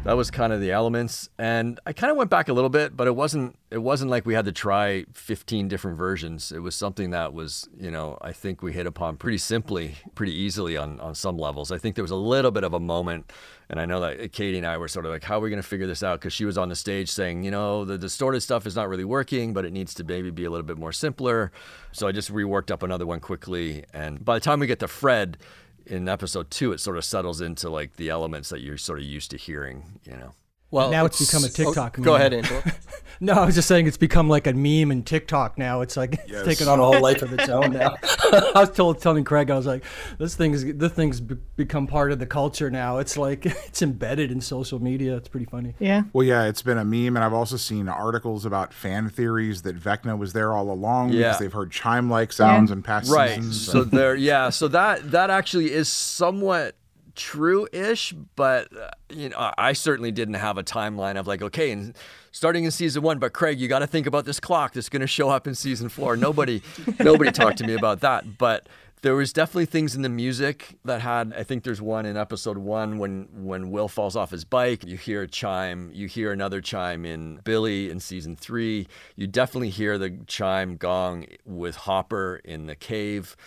That 0.07 0.15
was 0.15 0.31
kind 0.31 0.53
of 0.53 0.61
the 0.61 0.71
elements 0.71 1.29
and 1.37 1.81
i 1.85 1.91
kind 1.91 2.09
of 2.09 2.15
went 2.15 2.29
back 2.29 2.47
a 2.47 2.53
little 2.53 2.69
bit 2.69 2.95
but 2.95 3.07
it 3.07 3.15
wasn't 3.15 3.57
it 3.69 3.79
wasn't 3.79 4.09
like 4.09 4.25
we 4.25 4.33
had 4.33 4.45
to 4.45 4.51
try 4.53 5.03
15 5.11 5.67
different 5.67 5.97
versions. 5.97 6.53
It 6.53 6.59
was 6.59 6.73
something 6.73 7.09
that 7.09 7.33
was 7.33 7.67
you 7.77 7.91
know 7.91 8.17
i 8.21 8.31
think 8.31 8.61
we 8.61 8.71
hit 8.71 8.87
upon 8.87 9.17
pretty 9.17 9.37
simply 9.37 9.95
pretty 10.15 10.33
easily 10.33 10.77
on 10.77 10.99
on 11.01 11.15
some 11.15 11.37
levels. 11.37 11.71
I 11.71 11.77
think 11.77 11.95
there 11.95 12.03
was 12.03 12.11
a 12.11 12.15
little 12.15 12.51
bit 12.51 12.63
of 12.63 12.73
a 12.73 12.79
moment 12.79 13.31
and 13.69 13.79
i 13.79 13.85
know 13.85 13.99
that 13.99 14.31
katie 14.31 14.57
and 14.57 14.65
i 14.65 14.77
were 14.77 14.87
sort 14.87 15.05
of 15.05 15.11
like 15.11 15.23
how 15.23 15.37
are 15.37 15.41
we 15.41 15.49
going 15.49 15.61
to 15.61 15.67
figure 15.67 15.87
this 15.87 16.01
out? 16.01 16.19
Because 16.19 16.33
she 16.33 16.45
was 16.45 16.57
on 16.57 16.69
the 16.69 16.75
stage 16.75 17.09
saying 17.09 17.43
you 17.43 17.51
know 17.51 17.83
the 17.83 17.97
distorted 17.97 18.41
stuff 18.41 18.65
is 18.65 18.75
not 18.75 18.87
really 18.87 19.03
working 19.03 19.53
but 19.53 19.65
it 19.65 19.73
needs 19.73 19.93
to 19.95 20.03
maybe 20.05 20.31
be 20.31 20.45
a 20.45 20.49
little 20.49 20.65
bit 20.65 20.77
more 20.77 20.93
simpler. 20.93 21.51
So 21.91 22.07
i 22.07 22.13
just 22.13 22.31
reworked 22.31 22.71
up 22.71 22.83
another 22.83 23.05
one 23.05 23.19
quickly 23.19 23.83
and 23.93 24.23
by 24.23 24.35
the 24.35 24.41
time 24.41 24.61
we 24.61 24.67
get 24.67 24.79
to 24.79 24.87
fred 24.87 25.37
in 25.89 26.07
episode 26.07 26.51
two, 26.51 26.71
it 26.71 26.79
sort 26.79 26.97
of 26.97 27.05
settles 27.05 27.41
into 27.41 27.69
like 27.69 27.95
the 27.95 28.09
elements 28.09 28.49
that 28.49 28.61
you're 28.61 28.77
sort 28.77 28.99
of 28.99 29.05
used 29.05 29.31
to 29.31 29.37
hearing, 29.37 29.99
you 30.03 30.13
know. 30.13 30.33
Well, 30.69 30.91
now 30.91 31.05
it's, 31.05 31.21
it's 31.21 31.31
become 31.31 31.43
a 31.43 31.47
oh, 31.47 31.71
TikTok. 31.71 31.99
Oh, 31.99 32.03
go 32.03 32.15
ahead, 32.15 32.33
Angelo. 32.33 32.61
no, 33.21 33.33
I 33.33 33.45
was 33.45 33.55
just 33.55 33.69
saying 33.69 33.87
it's 33.87 33.95
become 33.95 34.27
like 34.27 34.47
a 34.47 34.53
meme 34.53 34.91
in 34.91 35.03
TikTok 35.03 35.57
now. 35.57 35.79
It's 35.79 35.95
like 35.95 36.15
yes. 36.27 36.29
it's 36.29 36.43
taken 36.43 36.67
on 36.67 36.79
a 36.79 36.83
whole 36.83 37.01
life 37.01 37.21
of 37.21 37.31
its 37.31 37.47
own 37.47 37.71
now. 37.71 37.95
I 38.03 38.51
was 38.55 38.71
told, 38.71 38.99
telling 39.01 39.23
Craig, 39.23 39.49
I 39.49 39.55
was 39.55 39.65
like, 39.65 39.83
this 40.17 40.35
thing's 40.35 40.65
this 40.75 40.91
thing's 40.91 41.21
become 41.21 41.87
part 41.87 42.11
of 42.11 42.19
the 42.19 42.25
culture 42.25 42.69
now. 42.69 42.97
It's 42.97 43.17
like 43.17 43.45
it's 43.45 43.81
embedded 43.81 44.29
in 44.29 44.41
social 44.41 44.79
media. 44.79 45.15
It's 45.15 45.29
pretty 45.29 45.45
funny. 45.45 45.73
Yeah. 45.79 46.03
Well, 46.11 46.25
yeah, 46.25 46.45
it's 46.45 46.61
been 46.61 46.77
a 46.77 46.85
meme, 46.85 47.15
and 47.15 47.19
I've 47.19 47.33
also 47.33 47.55
seen 47.55 47.87
articles 47.87 48.45
about 48.45 48.73
fan 48.73 49.09
theories 49.09 49.61
that 49.61 49.79
Vecna 49.79 50.17
was 50.17 50.33
there 50.33 50.53
all 50.53 50.69
along 50.69 51.13
yeah. 51.13 51.19
because 51.19 51.39
they've 51.39 51.53
heard 51.53 51.71
chime-like 51.71 52.33
sounds 52.33 52.69
yeah. 52.69 52.75
in 52.75 52.83
past 52.83 53.09
right. 53.09 53.35
seasons. 53.35 53.67
Right. 53.67 53.71
So 53.71 53.83
there, 53.85 54.15
yeah. 54.15 54.49
So 54.49 54.67
that 54.67 55.11
that 55.11 55.29
actually 55.29 55.71
is 55.71 55.89
somewhat 55.89 56.75
true-ish, 57.17 58.13
but 58.35 58.75
uh, 58.75 58.89
you 59.09 59.29
know, 59.29 59.51
I 59.57 59.73
certainly 59.73 60.11
didn't 60.11 60.35
have 60.35 60.57
a 60.57 60.63
timeline 60.63 61.19
of 61.19 61.27
like, 61.27 61.41
okay, 61.41 61.71
and 61.71 61.95
starting 62.31 62.63
in 62.63 62.71
season 62.71 63.01
one, 63.01 63.19
but 63.19 63.33
Craig, 63.33 63.59
you 63.59 63.67
got 63.67 63.79
to 63.79 63.87
think 63.87 64.07
about 64.07 64.23
this 64.23 64.39
clock 64.39 64.73
that's 64.73 64.87
going 64.87 65.01
to 65.01 65.07
show 65.07 65.29
up 65.29 65.47
in 65.47 65.55
season 65.55 65.89
four. 65.89 66.15
Nobody, 66.15 66.61
nobody 66.99 67.31
talked 67.31 67.57
to 67.57 67.65
me 67.65 67.73
about 67.73 67.99
that, 68.01 68.37
but 68.37 68.69
there 69.01 69.15
was 69.15 69.31
definitely 69.31 69.65
things 69.65 69.95
in 69.95 70.01
the 70.01 70.09
music 70.09 70.77
that 70.85 71.01
had. 71.01 71.33
I 71.37 71.43
think 71.43 71.63
there's 71.63 71.81
one 71.81 72.05
in 72.05 72.17
episode 72.17 72.57
one 72.57 72.97
when 72.97 73.27
when 73.31 73.69
Will 73.69 73.87
falls 73.87 74.15
off 74.15 74.31
his 74.31 74.43
bike. 74.43 74.83
You 74.85 74.97
hear 74.97 75.21
a 75.21 75.27
chime. 75.27 75.91
You 75.93 76.07
hear 76.07 76.31
another 76.31 76.61
chime 76.61 77.05
in 77.05 77.39
Billy 77.43 77.91
in 77.91 77.99
season 77.99 78.35
three. 78.35 78.87
You 79.15 79.27
definitely 79.27 79.69
hear 79.69 79.97
the 79.97 80.17
chime 80.25 80.77
gong 80.77 81.27
with 81.45 81.75
Hopper 81.75 82.41
in 82.43 82.65
the 82.65 82.75
cave. 82.75 83.37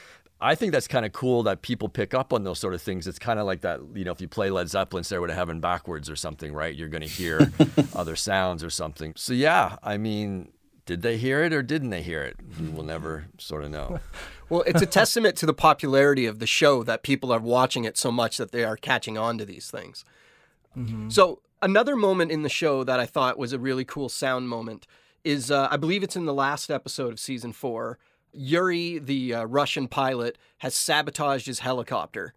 I 0.43 0.55
think 0.55 0.73
that's 0.73 0.89
kind 0.89 1.05
of 1.05 1.13
cool 1.13 1.43
that 1.43 1.63
people 1.63 1.89
pick 1.89 2.15
up 2.15 2.33
on 2.33 2.45
those 2.45 2.59
sort 2.59 2.73
of 2.73 2.81
things. 2.81 3.07
It's 3.07 3.19
kind 3.19 3.39
of 3.39 3.47
like 3.47 3.61
that, 3.61 3.81
you 3.95 4.05
know, 4.05 4.13
if 4.13 4.21
you 4.21 4.29
play 4.29 4.51
Led 4.51 4.69
Zeppelin, 4.69 5.05
Stairway 5.05 5.29
to 5.29 5.35
Heaven 5.35 5.61
backwards 5.61 6.09
or 6.09 6.17
something, 6.17 6.53
right? 6.55 6.75
You're 6.75 6.89
going 6.89 7.03
to 7.03 7.09
hear 7.09 7.53
other 7.95 8.17
sounds 8.17 8.65
or 8.65 8.71
something. 8.71 9.13
So, 9.17 9.35
yeah, 9.35 9.77
I 9.83 9.99
mean, 9.99 10.53
did 10.87 11.03
they 11.03 11.19
hear 11.19 11.45
it 11.45 11.53
or 11.53 11.63
didn't 11.63 11.91
they 11.91 12.03
hear 12.03 12.23
it? 12.23 12.37
We'll 12.59 12.85
never 12.85 13.27
sort 13.39 13.65
of 13.65 13.71
know. 13.71 14.01
Well, 14.49 14.65
it's 14.67 14.83
a 14.83 14.87
testament 14.87 15.37
to 15.37 15.47
the 15.47 15.55
popularity 15.55 16.27
of 16.27 16.41
the 16.41 16.47
show 16.47 16.83
that 16.83 17.05
people 17.05 17.31
are 17.31 17.39
watching 17.39 17.85
it 17.85 17.97
so 17.97 18.11
much 18.11 18.37
that 18.37 18.51
they 18.51 18.65
are 18.65 18.77
catching 18.77 19.17
on 19.17 19.39
to 19.39 19.45
these 19.45 19.71
things. 19.71 20.05
Mm-hmm. 20.77 21.09
So, 21.09 21.41
another 21.63 21.95
moment 21.95 22.33
in 22.33 22.43
the 22.43 22.49
show 22.49 22.83
that 22.83 22.99
I 22.99 23.07
thought 23.07 23.39
was 23.39 23.53
a 23.53 23.61
really 23.61 23.85
cool 23.85 24.09
sound 24.09 24.49
moment 24.49 24.89
is 25.23 25.53
uh, 25.53 25.69
I 25.71 25.77
believe 25.77 26.03
it's 26.03 26.17
in 26.17 26.25
the 26.25 26.35
last 26.35 26.69
episode 26.69 27.13
of 27.13 27.21
season 27.21 27.53
four 27.53 28.01
Yuri, 28.33 28.99
the 28.99 29.35
uh, 29.35 29.45
Russian 29.45 29.89
pilot, 29.89 30.39
has 30.59 30.75
sabotaged 30.75 31.47
his 31.47 31.61
helicopter 31.61 32.35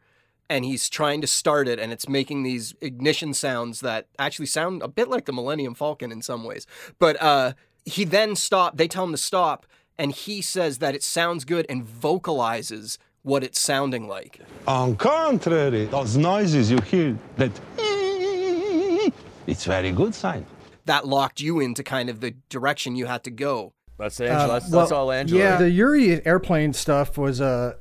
and 0.50 0.66
he's 0.66 0.90
trying 0.90 1.22
to 1.22 1.28
start 1.28 1.68
it 1.68 1.80
and 1.80 1.92
it's 1.92 2.08
making 2.08 2.44
these 2.44 2.76
ignition 2.82 3.34
sounds 3.34 3.80
that 3.80 4.08
actually 4.20 4.46
sound 4.46 4.82
a 4.82 4.88
bit 4.88 5.08
like 5.08 5.26
the 5.26 5.34
Millennium 5.34 5.74
Falcon 5.74 6.12
in 6.12 6.22
some 6.22 6.44
ways. 6.44 6.68
But 7.00 7.22
uh, 7.22 7.54
he 7.86 8.04
then 8.04 8.36
stop 8.36 8.78
they 8.78 8.88
tell 8.88 9.04
him 9.06 9.12
to 9.12 9.18
stop 9.18 9.66
and 9.98 10.12
he 10.12 10.42
says 10.42 10.80
that 10.80 10.96
it 10.96 11.04
sounds 11.04 11.46
good 11.46 11.66
and 11.70 11.84
vocalizes 11.84 12.98
what 13.22 13.44
it's 13.44 13.60
sounding 13.60 14.08
like. 14.08 14.40
On 14.68 14.96
contrary, 14.96 15.86
those 15.86 16.18
noises 16.18 16.70
you 16.70 16.80
hear 16.82 17.18
that 17.38 17.52
it's 19.48 19.66
very 19.66 19.92
good 19.92 20.14
sign. 20.14 20.46
That 20.86 21.08
locked 21.08 21.40
you 21.40 21.60
into 21.62 21.84
kind 21.84 22.10
of 22.10 22.20
the 22.20 22.32
direction 22.50 22.96
you 22.96 23.06
had 23.06 23.24
to 23.24 23.32
go. 23.32 23.74
That's 23.98 24.20
Angelo. 24.20 24.38
Uh, 24.38 24.48
that's, 24.48 24.72
well, 24.72 24.82
that's, 24.82 24.92
all 24.92 25.12
Angelo. 25.12 25.42
Yeah, 25.42 25.58
the 25.58 25.70
Yuri 25.70 26.26
airplane 26.26 26.74
stuff 26.74 27.18
was 27.18 27.40
uh, 27.42 27.76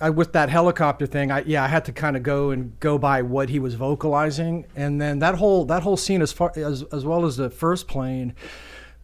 I, 0.00 0.10
with 0.10 0.32
that 0.32 0.48
helicopter 0.48 1.06
thing. 1.06 1.30
I 1.30 1.42
yeah, 1.46 1.64
I 1.64 1.68
had 1.68 1.84
to 1.86 1.92
kind 1.92 2.16
of 2.16 2.22
go 2.22 2.50
and 2.50 2.78
go 2.80 2.98
by 2.98 3.22
what 3.22 3.48
he 3.48 3.58
was 3.58 3.74
vocalizing, 3.74 4.66
and 4.76 5.00
then 5.00 5.18
that 5.20 5.36
whole 5.36 5.64
that 5.66 5.82
whole 5.82 5.96
scene 5.96 6.22
as 6.22 6.32
far 6.32 6.52
as 6.56 6.82
as 6.84 7.04
well 7.04 7.24
as 7.24 7.36
the 7.36 7.50
first 7.50 7.88
plane 7.88 8.34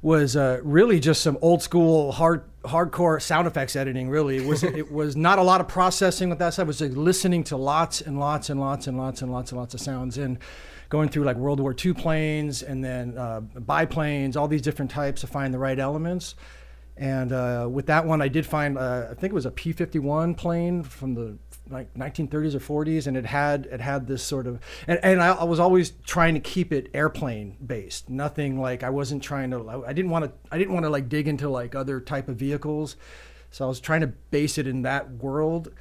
was 0.02 0.36
uh, 0.36 0.60
really 0.62 0.98
just 0.98 1.22
some 1.22 1.38
old 1.40 1.62
school 1.62 2.12
hard 2.12 2.44
hardcore 2.64 3.20
sound 3.22 3.46
effects 3.46 3.74
editing. 3.74 4.10
Really, 4.10 4.36
it 4.36 4.46
was 4.46 4.62
it 4.62 4.92
was 4.92 5.16
not 5.16 5.38
a 5.38 5.42
lot 5.42 5.60
of 5.60 5.68
processing 5.68 6.28
with 6.28 6.38
that 6.40 6.52
stuff. 6.52 6.64
It 6.64 6.66
was 6.66 6.80
like 6.80 6.92
listening 6.92 7.44
to 7.44 7.56
lots 7.56 8.00
and 8.00 8.20
lots 8.20 8.50
and 8.50 8.60
lots 8.60 8.86
and 8.86 8.98
lots 8.98 9.22
and 9.22 9.32
lots 9.32 9.50
and 9.50 9.58
lots 9.58 9.74
of 9.74 9.80
sounds 9.80 10.18
and 10.18 10.38
going 10.92 11.08
through 11.08 11.24
like 11.24 11.36
World 11.38 11.58
War 11.58 11.74
II 11.74 11.94
planes 11.94 12.62
and 12.62 12.84
then 12.84 13.16
uh, 13.16 13.40
biplanes, 13.40 14.36
all 14.36 14.46
these 14.46 14.60
different 14.60 14.90
types 14.90 15.22
to 15.22 15.26
find 15.26 15.52
the 15.54 15.58
right 15.58 15.78
elements. 15.78 16.34
And 16.98 17.32
uh, 17.32 17.66
with 17.70 17.86
that 17.86 18.04
one, 18.04 18.20
I 18.20 18.28
did 18.28 18.44
find 18.44 18.76
uh, 18.76 19.06
I 19.10 19.14
think 19.14 19.32
it 19.32 19.34
was 19.34 19.46
a 19.46 19.50
P-51 19.50 20.36
plane 20.36 20.82
from 20.82 21.14
the 21.14 21.38
like 21.70 21.94
1930s 21.94 22.54
or 22.54 22.84
40s, 22.84 23.06
and 23.06 23.16
it 23.16 23.24
had 23.24 23.64
it 23.72 23.80
had 23.80 24.06
this 24.06 24.22
sort 24.22 24.46
of 24.46 24.60
and, 24.86 25.00
and 25.02 25.22
I, 25.22 25.28
I 25.28 25.44
was 25.44 25.58
always 25.58 25.92
trying 26.04 26.34
to 26.34 26.40
keep 26.40 26.74
it 26.74 26.90
airplane 26.92 27.56
based. 27.66 28.10
Nothing 28.10 28.60
like 28.60 28.82
I 28.82 28.90
wasn't 28.90 29.22
trying 29.22 29.50
to 29.52 29.84
I 29.86 29.94
didn't 29.94 30.10
want 30.10 30.26
to 30.26 30.32
I 30.50 30.58
didn't 30.58 30.74
want 30.74 30.84
to 30.84 30.90
like 30.90 31.08
dig 31.08 31.26
into 31.26 31.48
like 31.48 31.74
other 31.74 32.00
type 32.00 32.28
of 32.28 32.36
vehicles, 32.36 32.96
so 33.50 33.64
I 33.64 33.68
was 33.68 33.80
trying 33.80 34.02
to 34.02 34.08
base 34.08 34.58
it 34.58 34.66
in 34.66 34.82
that 34.82 35.10
world 35.10 35.72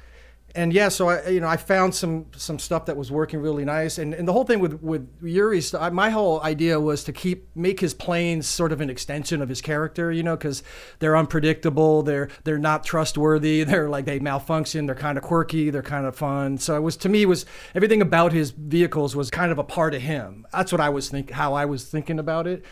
and 0.54 0.72
yeah, 0.72 0.88
so 0.88 1.08
I 1.08 1.28
you 1.28 1.40
know 1.40 1.48
I 1.48 1.56
found 1.56 1.94
some 1.94 2.26
some 2.36 2.58
stuff 2.58 2.86
that 2.86 2.96
was 2.96 3.10
working 3.10 3.40
really 3.40 3.64
nice, 3.64 3.98
and, 3.98 4.12
and 4.12 4.28
the 4.28 4.32
whole 4.32 4.44
thing 4.44 4.60
with 4.60 4.82
with 4.82 5.08
Yuri's 5.22 5.72
my 5.92 6.10
whole 6.10 6.42
idea 6.42 6.78
was 6.78 7.04
to 7.04 7.12
keep 7.12 7.48
make 7.56 7.80
his 7.80 7.94
planes 7.94 8.46
sort 8.46 8.72
of 8.72 8.80
an 8.80 8.90
extension 8.90 9.40
of 9.40 9.48
his 9.48 9.62
character, 9.62 10.12
you 10.12 10.22
know, 10.22 10.36
because 10.36 10.62
they're 10.98 11.16
unpredictable, 11.16 12.02
they're 12.02 12.28
they're 12.44 12.58
not 12.58 12.84
trustworthy, 12.84 13.64
they're 13.64 13.88
like 13.88 14.04
they 14.04 14.18
malfunction, 14.18 14.86
they're 14.86 14.94
kind 14.94 15.16
of 15.16 15.24
quirky, 15.24 15.70
they're 15.70 15.82
kind 15.82 16.06
of 16.06 16.14
fun. 16.14 16.58
So 16.58 16.76
it 16.76 16.80
was 16.80 16.96
to 16.98 17.08
me 17.08 17.24
was 17.24 17.46
everything 17.74 18.02
about 18.02 18.32
his 18.32 18.50
vehicles 18.50 19.16
was 19.16 19.30
kind 19.30 19.52
of 19.52 19.58
a 19.58 19.64
part 19.64 19.94
of 19.94 20.02
him. 20.02 20.46
That's 20.52 20.72
what 20.72 20.80
I 20.80 20.90
was 20.90 21.08
think 21.08 21.30
how 21.30 21.54
I 21.54 21.64
was 21.64 21.84
thinking 21.84 22.18
about 22.18 22.46
it. 22.46 22.64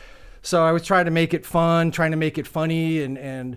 So 0.43 0.65
I 0.65 0.73
was 0.73 0.85
trying 0.85 1.05
to 1.05 1.11
make 1.11 1.35
it 1.35 1.45
fun, 1.45 1.91
trying 1.91 2.11
to 2.13 2.17
make 2.17 2.37
it 2.37 2.47
funny, 2.47 3.03
and 3.03 3.17
and 3.17 3.57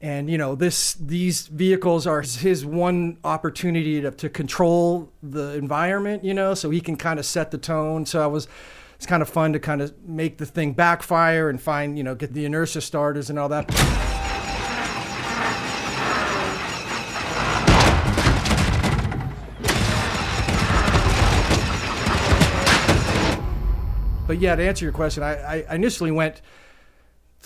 and 0.00 0.30
you 0.30 0.38
know 0.38 0.54
this 0.54 0.94
these 0.94 1.48
vehicles 1.48 2.06
are 2.06 2.22
his 2.22 2.64
one 2.64 3.18
opportunity 3.24 4.00
to, 4.00 4.10
to 4.12 4.28
control 4.28 5.12
the 5.22 5.54
environment 5.54 6.22
you 6.24 6.32
know 6.32 6.54
so 6.54 6.70
he 6.70 6.80
can 6.80 6.96
kind 6.96 7.18
of 7.18 7.26
set 7.26 7.50
the 7.50 7.58
tone. 7.58 8.06
So 8.06 8.22
i 8.22 8.26
was 8.26 8.46
it's 8.94 9.06
kind 9.06 9.22
of 9.22 9.28
fun 9.28 9.52
to 9.52 9.60
kind 9.60 9.80
of 9.80 9.96
make 10.04 10.38
the 10.38 10.46
thing 10.46 10.72
backfire 10.72 11.48
and 11.48 11.60
find 11.60 11.96
you 11.98 12.04
know 12.04 12.14
get 12.14 12.32
the 12.32 12.44
inertia 12.44 12.80
starters 12.80 13.30
and 13.30 13.38
all 13.38 13.48
that. 13.48 13.66
But 24.28 24.40
yeah 24.40 24.54
to 24.54 24.62
answer 24.62 24.84
your 24.84 24.92
question 24.92 25.22
i, 25.22 25.64
I 25.66 25.74
initially 25.74 26.10
went 26.10 26.42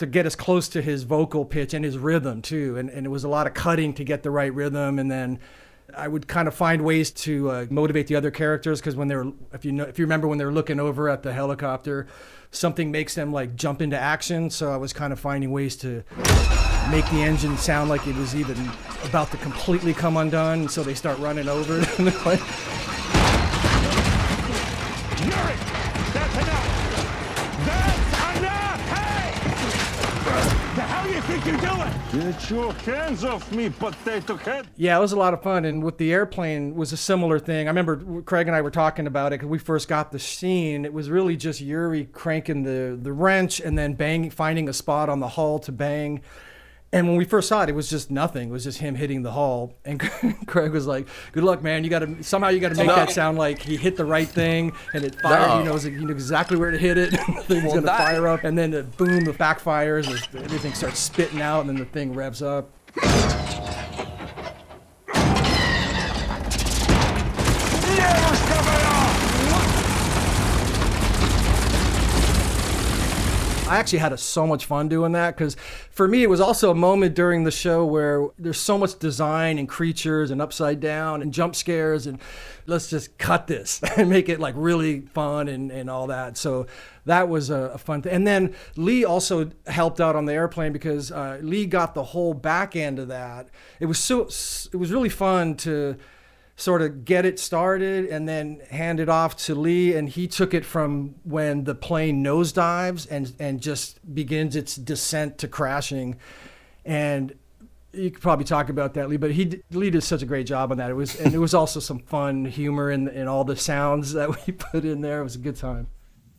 to 0.02 0.06
get 0.08 0.26
as 0.26 0.34
close 0.34 0.68
to 0.68 0.82
his 0.82 1.04
vocal 1.04 1.44
pitch 1.44 1.72
and 1.74 1.84
his 1.84 1.96
rhythm 1.96 2.42
too. 2.42 2.76
And, 2.76 2.90
and 2.90 3.06
it 3.06 3.08
was 3.08 3.22
a 3.22 3.28
lot 3.28 3.46
of 3.46 3.54
cutting 3.54 3.94
to 3.94 4.04
get 4.04 4.24
the 4.24 4.32
right 4.32 4.52
rhythm. 4.52 4.98
And 4.98 5.08
then 5.08 5.38
I 5.96 6.08
would 6.08 6.26
kind 6.26 6.48
of 6.48 6.54
find 6.54 6.82
ways 6.82 7.12
to 7.12 7.50
uh, 7.50 7.66
motivate 7.70 8.08
the 8.08 8.16
other 8.16 8.32
characters 8.32 8.80
because 8.80 8.96
when 8.96 9.06
they're, 9.06 9.26
if 9.52 9.64
you 9.64 9.70
know, 9.70 9.84
if 9.84 10.00
you 10.00 10.04
remember 10.04 10.26
when 10.26 10.38
they're 10.38 10.50
looking 10.50 10.80
over 10.80 11.08
at 11.08 11.22
the 11.22 11.32
helicopter, 11.32 12.08
something 12.50 12.90
makes 12.90 13.14
them 13.14 13.32
like 13.32 13.54
jump 13.54 13.80
into 13.80 13.96
action. 13.96 14.50
So 14.50 14.72
I 14.72 14.76
was 14.76 14.92
kind 14.92 15.12
of 15.12 15.20
finding 15.20 15.52
ways 15.52 15.76
to 15.76 16.02
make 16.90 17.08
the 17.10 17.22
engine 17.22 17.56
sound 17.56 17.88
like 17.88 18.04
it 18.08 18.16
was 18.16 18.34
even 18.34 18.56
about 19.04 19.30
to 19.30 19.36
completely 19.36 19.94
come 19.94 20.16
undone. 20.16 20.68
So 20.68 20.82
they 20.82 20.94
start 20.94 21.16
running 21.20 21.48
over. 21.48 21.78
like, 22.26 22.40
think 31.38 31.62
you're 31.62 31.70
doing? 31.70 32.32
Get 32.32 32.50
your 32.50 32.72
hands 32.72 33.24
off 33.24 33.50
me, 33.52 33.70
potato 33.70 34.36
head. 34.36 34.68
Yeah, 34.76 34.98
it 34.98 35.00
was 35.00 35.12
a 35.12 35.16
lot 35.16 35.32
of 35.32 35.42
fun. 35.42 35.64
And 35.64 35.82
with 35.82 35.96
the 35.98 36.12
airplane 36.12 36.74
was 36.74 36.92
a 36.92 36.96
similar 36.96 37.38
thing. 37.38 37.68
I 37.68 37.70
remember 37.70 38.22
Craig 38.22 38.48
and 38.48 38.56
I 38.56 38.60
were 38.60 38.70
talking 38.70 39.06
about 39.06 39.32
it 39.32 39.40
because 39.40 39.48
we 39.48 39.58
first 39.58 39.88
got 39.88 40.12
the 40.12 40.18
scene. 40.18 40.84
It 40.84 40.92
was 40.92 41.08
really 41.08 41.36
just 41.36 41.60
Yuri 41.60 42.04
cranking 42.04 42.64
the, 42.64 42.98
the 43.00 43.12
wrench 43.12 43.60
and 43.60 43.78
then 43.78 43.94
bang, 43.94 44.28
finding 44.30 44.68
a 44.68 44.72
spot 44.72 45.08
on 45.08 45.20
the 45.20 45.28
hull 45.28 45.58
to 45.60 45.72
bang. 45.72 46.20
And 46.94 47.08
when 47.08 47.16
we 47.16 47.24
first 47.24 47.48
saw 47.48 47.62
it, 47.62 47.70
it 47.70 47.74
was 47.74 47.88
just 47.88 48.10
nothing. 48.10 48.50
It 48.50 48.52
was 48.52 48.64
just 48.64 48.78
him 48.78 48.94
hitting 48.94 49.22
the 49.22 49.32
hull. 49.32 49.72
And 49.86 49.98
Craig 50.46 50.72
was 50.72 50.86
like, 50.86 51.08
"Good 51.32 51.42
luck, 51.42 51.62
man. 51.62 51.84
You 51.84 51.90
got 51.90 52.00
to 52.00 52.22
somehow 52.22 52.48
you 52.48 52.60
got 52.60 52.68
to 52.68 52.74
make 52.74 52.86
no. 52.86 52.94
that 52.94 53.10
sound 53.10 53.38
like 53.38 53.62
he 53.62 53.78
hit 53.78 53.96
the 53.96 54.04
right 54.04 54.28
thing 54.28 54.72
and 54.92 55.02
it 55.02 55.14
fired. 55.22 55.48
No. 55.48 55.58
You 55.58 55.64
know, 55.64 55.76
you 56.00 56.06
know 56.06 56.12
exactly 56.12 56.58
where 56.58 56.70
to 56.70 56.76
hit 56.76 56.98
it. 56.98 57.10
the 57.12 57.16
thing's 57.16 57.64
well, 57.64 57.74
gonna 57.74 57.86
that... 57.86 57.98
fire 57.98 58.28
up, 58.28 58.44
and 58.44 58.58
then 58.58 58.72
the 58.72 58.82
boom, 58.82 59.24
the 59.24 59.32
backfires. 59.32 60.06
Everything 60.34 60.74
starts 60.74 60.98
spitting 60.98 61.40
out, 61.40 61.60
and 61.60 61.68
then 61.70 61.78
the 61.78 61.86
thing 61.86 62.12
revs 62.12 62.42
up. 62.42 62.70
I 73.72 73.78
actually 73.78 74.00
had 74.00 74.12
a, 74.12 74.18
so 74.18 74.46
much 74.46 74.66
fun 74.66 74.90
doing 74.90 75.12
that 75.12 75.34
because 75.34 75.56
for 75.90 76.06
me, 76.06 76.22
it 76.22 76.28
was 76.28 76.42
also 76.42 76.70
a 76.70 76.74
moment 76.74 77.14
during 77.14 77.44
the 77.44 77.50
show 77.50 77.86
where 77.86 78.28
there's 78.38 78.60
so 78.60 78.76
much 78.76 78.98
design 78.98 79.58
and 79.58 79.66
creatures 79.66 80.30
and 80.30 80.42
upside 80.42 80.78
down 80.78 81.22
and 81.22 81.32
jump 81.32 81.56
scares 81.56 82.06
and 82.06 82.18
let's 82.66 82.90
just 82.90 83.16
cut 83.16 83.46
this 83.46 83.82
and 83.96 84.10
make 84.10 84.28
it 84.28 84.38
like 84.38 84.54
really 84.58 85.00
fun 85.00 85.48
and, 85.48 85.70
and 85.70 85.88
all 85.88 86.06
that. 86.08 86.36
So 86.36 86.66
that 87.06 87.30
was 87.30 87.48
a, 87.48 87.72
a 87.72 87.78
fun 87.78 88.02
thing. 88.02 88.12
And 88.12 88.26
then 88.26 88.54
Lee 88.76 89.06
also 89.06 89.50
helped 89.66 90.02
out 90.02 90.16
on 90.16 90.26
the 90.26 90.34
airplane 90.34 90.74
because 90.74 91.10
uh, 91.10 91.38
Lee 91.40 91.64
got 91.64 91.94
the 91.94 92.04
whole 92.04 92.34
back 92.34 92.76
end 92.76 92.98
of 92.98 93.08
that. 93.08 93.48
It 93.80 93.86
was 93.86 93.98
so, 93.98 94.24
it 94.24 94.76
was 94.76 94.92
really 94.92 95.08
fun 95.08 95.56
to, 95.56 95.96
sort 96.56 96.82
of 96.82 97.04
get 97.04 97.24
it 97.24 97.38
started 97.38 98.06
and 98.06 98.28
then 98.28 98.60
hand 98.70 99.00
it 99.00 99.08
off 99.08 99.36
to 99.36 99.54
Lee. 99.54 99.94
And 99.94 100.08
he 100.08 100.28
took 100.28 100.54
it 100.54 100.64
from 100.64 101.14
when 101.24 101.64
the 101.64 101.74
plane 101.74 102.22
nosedives 102.22 103.06
and, 103.10 103.32
and 103.38 103.60
just 103.60 104.14
begins 104.14 104.54
its 104.54 104.76
descent 104.76 105.38
to 105.38 105.48
crashing. 105.48 106.16
And 106.84 107.34
you 107.92 108.10
could 108.10 108.22
probably 108.22 108.44
talk 108.44 108.68
about 108.68 108.94
that, 108.94 109.08
Lee, 109.08 109.16
but 109.16 109.32
he 109.32 109.62
Lee 109.70 109.90
did 109.90 110.02
such 110.02 110.22
a 110.22 110.26
great 110.26 110.46
job 110.46 110.70
on 110.70 110.78
that. 110.78 110.90
It 110.90 110.94
was, 110.94 111.18
and 111.20 111.34
it 111.34 111.38
was 111.38 111.54
also 111.54 111.80
some 111.80 111.98
fun 112.00 112.44
humor 112.44 112.90
in, 112.90 113.08
in 113.08 113.28
all 113.28 113.44
the 113.44 113.56
sounds 113.56 114.12
that 114.14 114.30
we 114.30 114.52
put 114.72 114.84
in 114.84 115.00
there. 115.00 115.20
It 115.20 115.24
was 115.24 115.36
a 115.36 115.40
good 115.40 115.56
time. 115.56 115.88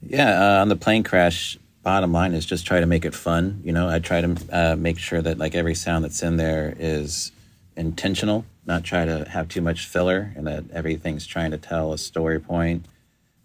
Yeah, 0.01 0.57
uh, 0.57 0.61
on 0.61 0.69
the 0.69 0.75
plane 0.75 1.03
crash, 1.03 1.57
bottom 1.81 2.11
line 2.11 2.33
is 2.33 2.45
just 2.45 2.65
try 2.65 2.79
to 2.79 2.85
make 2.85 3.05
it 3.05 3.13
fun. 3.13 3.61
You 3.63 3.71
know, 3.71 3.87
I 3.87 3.99
try 3.99 4.21
to 4.21 4.37
uh, 4.51 4.75
make 4.77 4.97
sure 4.97 5.21
that 5.21 5.37
like 5.37 5.55
every 5.55 5.75
sound 5.75 6.03
that's 6.03 6.21
in 6.23 6.37
there 6.37 6.75
is 6.77 7.31
intentional 7.75 8.45
not 8.65 8.83
try 8.83 9.05
to 9.05 9.25
have 9.29 9.49
too 9.49 9.61
much 9.61 9.85
filler 9.85 10.31
and 10.35 10.47
that 10.47 10.63
everything's 10.71 11.25
trying 11.25 11.51
to 11.51 11.57
tell 11.57 11.93
a 11.93 11.97
story 11.97 12.39
point. 12.39 12.85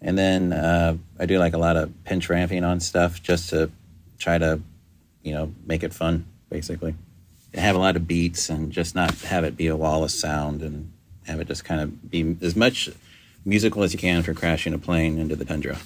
And 0.00 0.16
then 0.16 0.52
uh, 0.52 0.96
I 1.18 1.26
do 1.26 1.38
like 1.38 1.54
a 1.54 1.58
lot 1.58 1.76
of 1.76 1.92
pitch 2.04 2.28
ramping 2.28 2.64
on 2.64 2.80
stuff 2.80 3.22
just 3.22 3.50
to 3.50 3.70
try 4.18 4.38
to, 4.38 4.60
you 5.22 5.34
know, 5.34 5.52
make 5.66 5.82
it 5.82 5.92
fun, 5.92 6.26
basically. 6.50 6.94
Have 7.54 7.74
a 7.74 7.78
lot 7.78 7.96
of 7.96 8.06
beats 8.06 8.48
and 8.48 8.70
just 8.70 8.94
not 8.94 9.12
have 9.22 9.42
it 9.42 9.56
be 9.56 9.66
a 9.66 9.76
wall 9.76 10.04
of 10.04 10.10
sound 10.10 10.62
and 10.62 10.92
have 11.26 11.40
it 11.40 11.48
just 11.48 11.64
kind 11.64 11.80
of 11.80 12.10
be 12.10 12.36
as 12.40 12.54
much 12.54 12.90
musical 13.44 13.82
as 13.82 13.92
you 13.92 13.98
can 13.98 14.22
for 14.22 14.34
crashing 14.34 14.74
a 14.74 14.78
plane 14.78 15.18
into 15.18 15.34
the 15.34 15.44
tundra. 15.44 15.78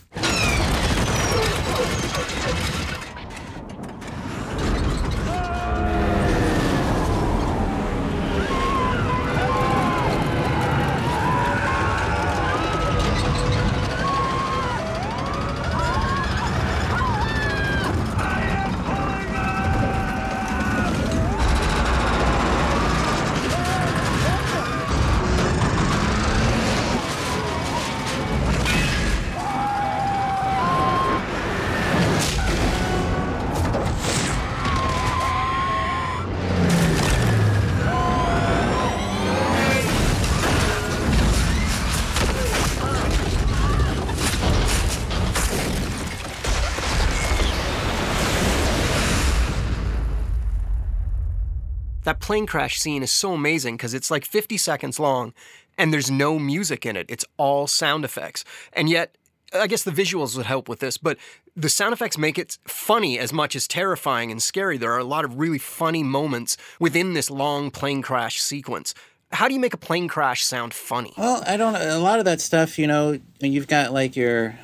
Plane 52.33 52.47
crash 52.47 52.79
scene 52.79 53.03
is 53.03 53.11
so 53.11 53.35
amazing 53.35 53.77
because 53.77 53.93
it's 53.93 54.11
like 54.11 54.25
50 54.25 54.57
seconds 54.57 54.99
long 54.99 55.35
and 55.77 55.93
there's 55.93 56.11
no 56.11 56.39
music 56.39 56.87
in 56.87 56.97
it. 56.97 57.05
It's 57.11 57.27
all 57.37 57.67
sound 57.67 58.07
effects. 58.07 58.43
And 58.73 58.89
yet, 58.89 59.19
I 59.53 59.67
guess 59.67 59.83
the 59.83 59.91
visuals 59.91 60.35
would 60.35 60.47
help 60.47 60.67
with 60.67 60.79
this, 60.79 60.97
but 60.97 61.19
the 61.55 61.69
sound 61.69 61.93
effects 61.93 62.17
make 62.17 62.39
it 62.39 62.57
funny 62.65 63.19
as 63.19 63.35
much 63.35 63.55
as 63.55 63.69
terrifying 63.69 64.31
and 64.31 64.43
scary. 64.43 64.79
There 64.79 64.93
are 64.93 64.99
a 64.99 65.05
lot 65.05 65.27
of 65.27 65.39
really 65.39 65.59
funny 65.59 66.03
moments 66.03 66.57
within 66.81 67.13
this 67.13 67.29
long 67.29 67.71
plane 67.71 68.01
crash 68.01 68.41
sequence. 68.41 68.95
How 69.33 69.47
do 69.47 69.53
you 69.53 69.61
make 69.61 69.75
a 69.75 69.77
plane 69.89 70.09
crash 70.09 70.43
sound 70.43 70.73
funny? 70.73 71.13
Well, 71.19 71.45
I 71.47 71.59
don't 71.59 71.77
A 71.77 71.99
lot 71.99 72.19
of 72.19 72.25
that 72.25 72.41
stuff, 72.41 72.79
you 72.79 72.87
know, 72.87 73.21
you've 73.41 73.69
got 73.69 73.93
like 73.93 74.17
your, 74.17 74.59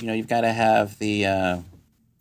you 0.00 0.06
know, 0.06 0.12
you've 0.12 0.28
got 0.28 0.42
to 0.42 0.52
have 0.52 0.98
the, 0.98 1.24
uh, 1.24 1.58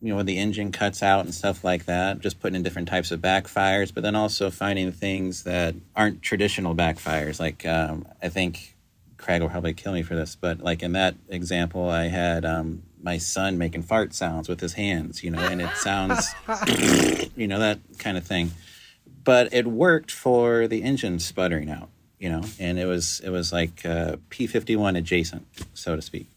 you 0.06 0.12
know, 0.12 0.18
when 0.18 0.28
the 0.28 0.38
engine 0.38 0.72
cuts 0.72 1.02
out 1.02 1.26
and 1.26 1.34
stuff 1.34 1.64
like 1.64 1.86
that, 1.86 2.20
just 2.20 2.40
putting 2.40 2.56
in 2.56 2.62
different 2.62 2.88
types 2.88 3.10
of 3.10 3.22
backfires, 3.22 3.92
but 3.92 4.04
then 4.04 4.16
also 4.16 4.52
finding 4.52 4.92
things 4.92 5.46
that 5.46 5.74
aren't 5.96 6.22
traditional 6.22 6.76
backfires. 6.76 7.40
Like, 7.40 7.66
um, 7.66 8.08
I 8.22 8.30
think 8.30 8.76
Craig 9.18 9.42
will 9.42 9.50
probably 9.50 9.74
kill 9.74 9.94
me 9.94 10.04
for 10.04 10.14
this, 10.14 10.36
but 10.36 10.60
like 10.60 10.84
in 10.84 10.92
that 10.92 11.16
example, 11.28 11.90
I 11.90 12.10
had 12.10 12.46
um, 12.46 12.84
my 13.02 13.18
son 13.18 13.58
making 13.58 13.82
fart 13.82 14.14
sounds 14.14 14.48
with 14.48 14.60
his 14.60 14.74
hands, 14.74 15.24
you 15.24 15.32
know, 15.32 15.40
and 15.40 15.60
it 15.60 15.76
sounds, 15.78 16.36
you 17.36 17.48
know, 17.48 17.58
that 17.58 17.80
kind 17.98 18.16
of 18.16 18.28
thing. 18.28 18.52
But 19.24 19.56
it 19.56 19.66
worked 19.66 20.12
for 20.12 20.68
the 20.68 20.84
engine 20.84 21.18
sputtering 21.18 21.72
out, 21.72 21.90
you 22.20 22.30
know, 22.30 22.44
and 22.60 22.78
it 22.78 22.86
was 22.86 23.22
it 23.24 23.32
was 23.32 23.52
like 23.52 23.84
uh, 23.84 24.18
P51 24.30 25.00
adjacent, 25.00 25.48
so 25.74 25.96
to 25.96 26.02
speak. 26.04 26.28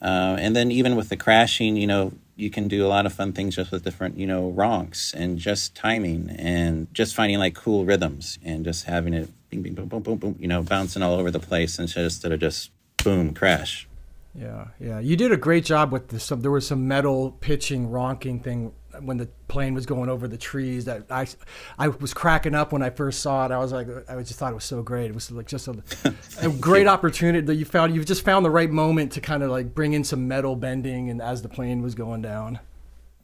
Uh, 0.00 0.36
and 0.38 0.56
then 0.56 0.70
even 0.70 0.96
with 0.96 1.08
the 1.10 1.16
crashing, 1.16 1.76
you 1.76 1.86
know, 1.86 2.12
you 2.40 2.50
can 2.50 2.68
do 2.68 2.84
a 2.84 2.88
lot 2.88 3.06
of 3.06 3.12
fun 3.12 3.32
things 3.32 3.56
just 3.56 3.70
with 3.70 3.84
different, 3.84 4.16
you 4.16 4.26
know, 4.26 4.52
ronks 4.56 5.12
and 5.14 5.38
just 5.38 5.74
timing 5.74 6.30
and 6.30 6.92
just 6.94 7.14
finding 7.14 7.38
like 7.38 7.54
cool 7.54 7.84
rhythms 7.84 8.38
and 8.44 8.64
just 8.64 8.86
having 8.86 9.14
it 9.14 9.28
bing, 9.50 9.62
bing, 9.62 9.74
boom, 9.74 9.86
boom, 9.86 10.02
boom, 10.02 10.16
boom, 10.16 10.36
you 10.38 10.48
know, 10.48 10.62
bouncing 10.62 11.02
all 11.02 11.14
over 11.14 11.30
the 11.30 11.38
place 11.38 11.78
instead 11.78 12.32
of 12.32 12.40
just 12.40 12.70
boom, 13.04 13.34
crash. 13.34 13.86
Yeah, 14.34 14.68
yeah. 14.78 15.00
You 15.00 15.16
did 15.16 15.32
a 15.32 15.36
great 15.36 15.64
job 15.64 15.92
with 15.92 16.08
this. 16.08 16.28
There 16.28 16.50
was 16.50 16.66
some 16.66 16.86
metal 16.86 17.32
pitching, 17.40 17.88
ronking 17.88 18.42
thing 18.42 18.72
when 19.00 19.16
the 19.16 19.26
plane 19.48 19.74
was 19.74 19.86
going 19.86 20.08
over 20.08 20.26
the 20.26 20.36
trees 20.36 20.84
that 20.84 21.04
I, 21.10 21.26
I 21.78 21.88
was 21.88 22.12
cracking 22.14 22.54
up 22.54 22.72
when 22.72 22.82
I 22.82 22.90
first 22.90 23.20
saw 23.20 23.44
it. 23.46 23.50
I 23.50 23.58
was 23.58 23.72
like, 23.72 23.88
I 24.08 24.16
just 24.22 24.34
thought 24.34 24.52
it 24.52 24.54
was 24.54 24.64
so 24.64 24.82
great. 24.82 25.06
It 25.06 25.14
was 25.14 25.30
like 25.30 25.46
just 25.46 25.68
a, 25.68 25.82
a 26.40 26.48
great 26.60 26.86
opportunity 26.86 27.46
that 27.46 27.54
you 27.54 27.64
found. 27.64 27.94
You 27.94 28.04
just 28.04 28.24
found 28.24 28.44
the 28.44 28.50
right 28.50 28.70
moment 28.70 29.12
to 29.12 29.20
kind 29.20 29.42
of 29.42 29.50
like 29.50 29.74
bring 29.74 29.92
in 29.92 30.04
some 30.04 30.28
metal 30.28 30.56
bending 30.56 31.10
and 31.10 31.20
as 31.22 31.42
the 31.42 31.48
plane 31.48 31.82
was 31.82 31.94
going 31.94 32.22
down. 32.22 32.60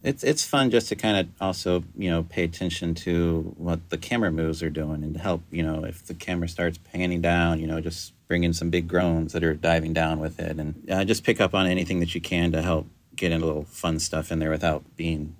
It's 0.02 0.22
it's 0.22 0.44
fun 0.44 0.70
just 0.70 0.88
to 0.90 0.96
kind 0.96 1.16
of 1.16 1.28
also 1.40 1.82
you 1.96 2.10
know 2.10 2.22
pay 2.22 2.44
attention 2.44 2.94
to 2.96 3.54
what 3.56 3.90
the 3.90 3.98
camera 3.98 4.30
moves 4.30 4.62
are 4.62 4.70
doing 4.70 5.02
and 5.02 5.16
help 5.16 5.42
you 5.50 5.64
know 5.64 5.84
if 5.84 6.06
the 6.06 6.14
camera 6.14 6.48
starts 6.48 6.78
panning 6.78 7.20
down, 7.20 7.58
you 7.58 7.66
know 7.66 7.80
just 7.80 8.12
bring 8.28 8.44
in 8.44 8.52
some 8.52 8.70
big 8.70 8.86
groans 8.86 9.32
that 9.32 9.42
are 9.42 9.54
diving 9.54 9.92
down 9.92 10.20
with 10.20 10.38
it 10.38 10.58
and 10.58 10.90
uh, 10.90 11.04
just 11.04 11.24
pick 11.24 11.40
up 11.40 11.54
on 11.54 11.66
anything 11.66 12.00
that 12.00 12.14
you 12.14 12.20
can 12.20 12.52
to 12.52 12.62
help 12.62 12.86
get 13.16 13.32
in 13.32 13.42
a 13.42 13.46
little 13.46 13.64
fun 13.64 13.98
stuff 13.98 14.30
in 14.30 14.38
there 14.38 14.50
without 14.50 14.84
being 14.96 15.34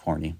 corny. 0.00 0.36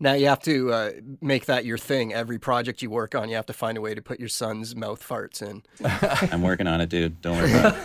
Now 0.00 0.14
you 0.14 0.26
have 0.26 0.40
to 0.40 0.72
uh, 0.72 0.90
make 1.20 1.46
that 1.46 1.64
your 1.64 1.78
thing. 1.78 2.12
Every 2.12 2.38
project 2.38 2.82
you 2.82 2.90
work 2.90 3.14
on, 3.14 3.28
you 3.28 3.36
have 3.36 3.46
to 3.46 3.52
find 3.52 3.78
a 3.78 3.80
way 3.80 3.94
to 3.94 4.02
put 4.02 4.18
your 4.18 4.28
son's 4.28 4.74
mouth 4.74 5.06
farts 5.06 5.40
in. 5.40 5.62
I'm 6.32 6.42
working 6.42 6.66
on 6.66 6.80
it, 6.80 6.88
dude. 6.88 7.20
Don't 7.20 7.36
worry 7.38 7.52
about 7.52 7.84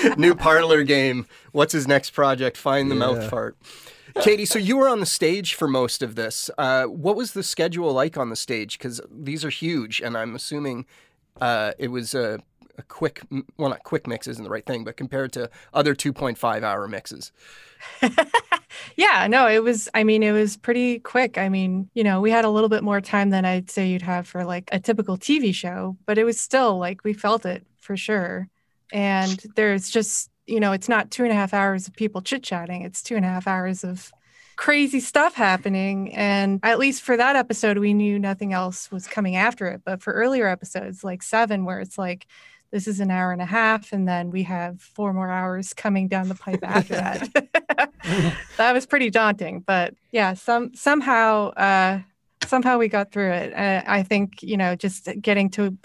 it. 0.00 0.18
New 0.18 0.34
parlor 0.34 0.82
game. 0.82 1.26
What's 1.52 1.72
his 1.72 1.86
next 1.86 2.10
project? 2.10 2.56
Find 2.56 2.90
the 2.90 2.96
yeah. 2.96 3.00
mouth 3.00 3.30
fart. 3.30 3.56
Katie, 4.20 4.46
so 4.46 4.58
you 4.58 4.76
were 4.76 4.88
on 4.88 5.00
the 5.00 5.06
stage 5.06 5.54
for 5.54 5.68
most 5.68 6.02
of 6.02 6.14
this. 6.14 6.50
Uh, 6.56 6.84
what 6.84 7.16
was 7.16 7.32
the 7.32 7.42
schedule 7.42 7.92
like 7.92 8.16
on 8.16 8.30
the 8.30 8.36
stage? 8.36 8.78
Because 8.78 9.00
these 9.10 9.44
are 9.44 9.50
huge, 9.50 10.00
and 10.00 10.16
I'm 10.16 10.34
assuming 10.34 10.86
uh, 11.40 11.72
it 11.78 11.88
was 11.88 12.14
a, 12.14 12.40
a, 12.78 12.82
quick, 12.82 13.22
well, 13.56 13.70
not 13.70 13.84
quick 13.84 14.06
mix 14.06 14.26
isn't 14.26 14.44
the 14.44 14.50
right 14.50 14.64
thing, 14.64 14.84
but 14.84 14.96
compared 14.96 15.32
to 15.34 15.50
other 15.72 15.94
2.5 15.94 16.62
hour 16.62 16.88
mixes. 16.88 17.32
yeah, 18.96 19.26
no, 19.28 19.48
it 19.48 19.62
was, 19.62 19.88
I 19.94 20.04
mean, 20.04 20.22
it 20.22 20.32
was 20.32 20.56
pretty 20.56 20.98
quick. 20.98 21.38
I 21.38 21.48
mean, 21.48 21.90
you 21.94 22.04
know, 22.04 22.20
we 22.20 22.30
had 22.30 22.44
a 22.44 22.50
little 22.50 22.68
bit 22.68 22.82
more 22.82 23.00
time 23.00 23.30
than 23.30 23.44
I'd 23.44 23.70
say 23.70 23.88
you'd 23.88 24.02
have 24.02 24.26
for 24.26 24.44
like 24.44 24.68
a 24.72 24.80
typical 24.80 25.16
TV 25.16 25.54
show, 25.54 25.96
but 26.06 26.18
it 26.18 26.24
was 26.24 26.40
still 26.40 26.78
like 26.78 27.04
we 27.04 27.12
felt 27.12 27.46
it 27.46 27.66
for 27.80 27.96
sure. 27.96 28.48
And 28.92 29.42
there's 29.56 29.90
just, 29.90 30.30
you 30.46 30.60
know, 30.60 30.72
it's 30.72 30.88
not 30.88 31.10
two 31.10 31.24
and 31.24 31.32
a 31.32 31.36
half 31.36 31.54
hours 31.54 31.88
of 31.88 31.94
people 31.94 32.20
chit 32.20 32.42
chatting, 32.42 32.82
it's 32.82 33.02
two 33.02 33.16
and 33.16 33.24
a 33.24 33.28
half 33.28 33.46
hours 33.46 33.84
of 33.84 34.12
crazy 34.56 35.00
stuff 35.00 35.34
happening. 35.34 36.14
And 36.14 36.60
at 36.62 36.78
least 36.78 37.02
for 37.02 37.16
that 37.16 37.36
episode, 37.36 37.78
we 37.78 37.94
knew 37.94 38.18
nothing 38.18 38.52
else 38.52 38.90
was 38.90 39.06
coming 39.06 39.36
after 39.36 39.66
it. 39.66 39.82
But 39.84 40.02
for 40.02 40.12
earlier 40.12 40.46
episodes, 40.46 41.02
like 41.02 41.22
seven, 41.22 41.64
where 41.64 41.80
it's 41.80 41.98
like, 41.98 42.26
this 42.74 42.88
is 42.88 42.98
an 42.98 43.08
hour 43.08 43.30
and 43.30 43.40
a 43.40 43.46
half 43.46 43.92
and 43.92 44.08
then 44.08 44.32
we 44.32 44.42
have 44.42 44.80
four 44.80 45.12
more 45.12 45.30
hours 45.30 45.72
coming 45.72 46.08
down 46.08 46.28
the 46.28 46.34
pipe 46.34 46.58
after 46.64 46.94
that. 46.94 47.28
That 48.56 48.72
was 48.72 48.84
pretty 48.84 49.10
daunting 49.10 49.60
but 49.60 49.94
yeah 50.10 50.34
some 50.34 50.74
somehow 50.74 51.50
uh 51.50 52.00
somehow 52.44 52.78
we 52.78 52.88
got 52.88 53.12
through 53.12 53.30
it. 53.30 53.54
Uh, 53.54 53.82
i 53.86 54.02
think 54.02 54.42
you 54.42 54.56
know 54.56 54.74
just 54.74 55.08
getting 55.20 55.50
to 55.50 55.78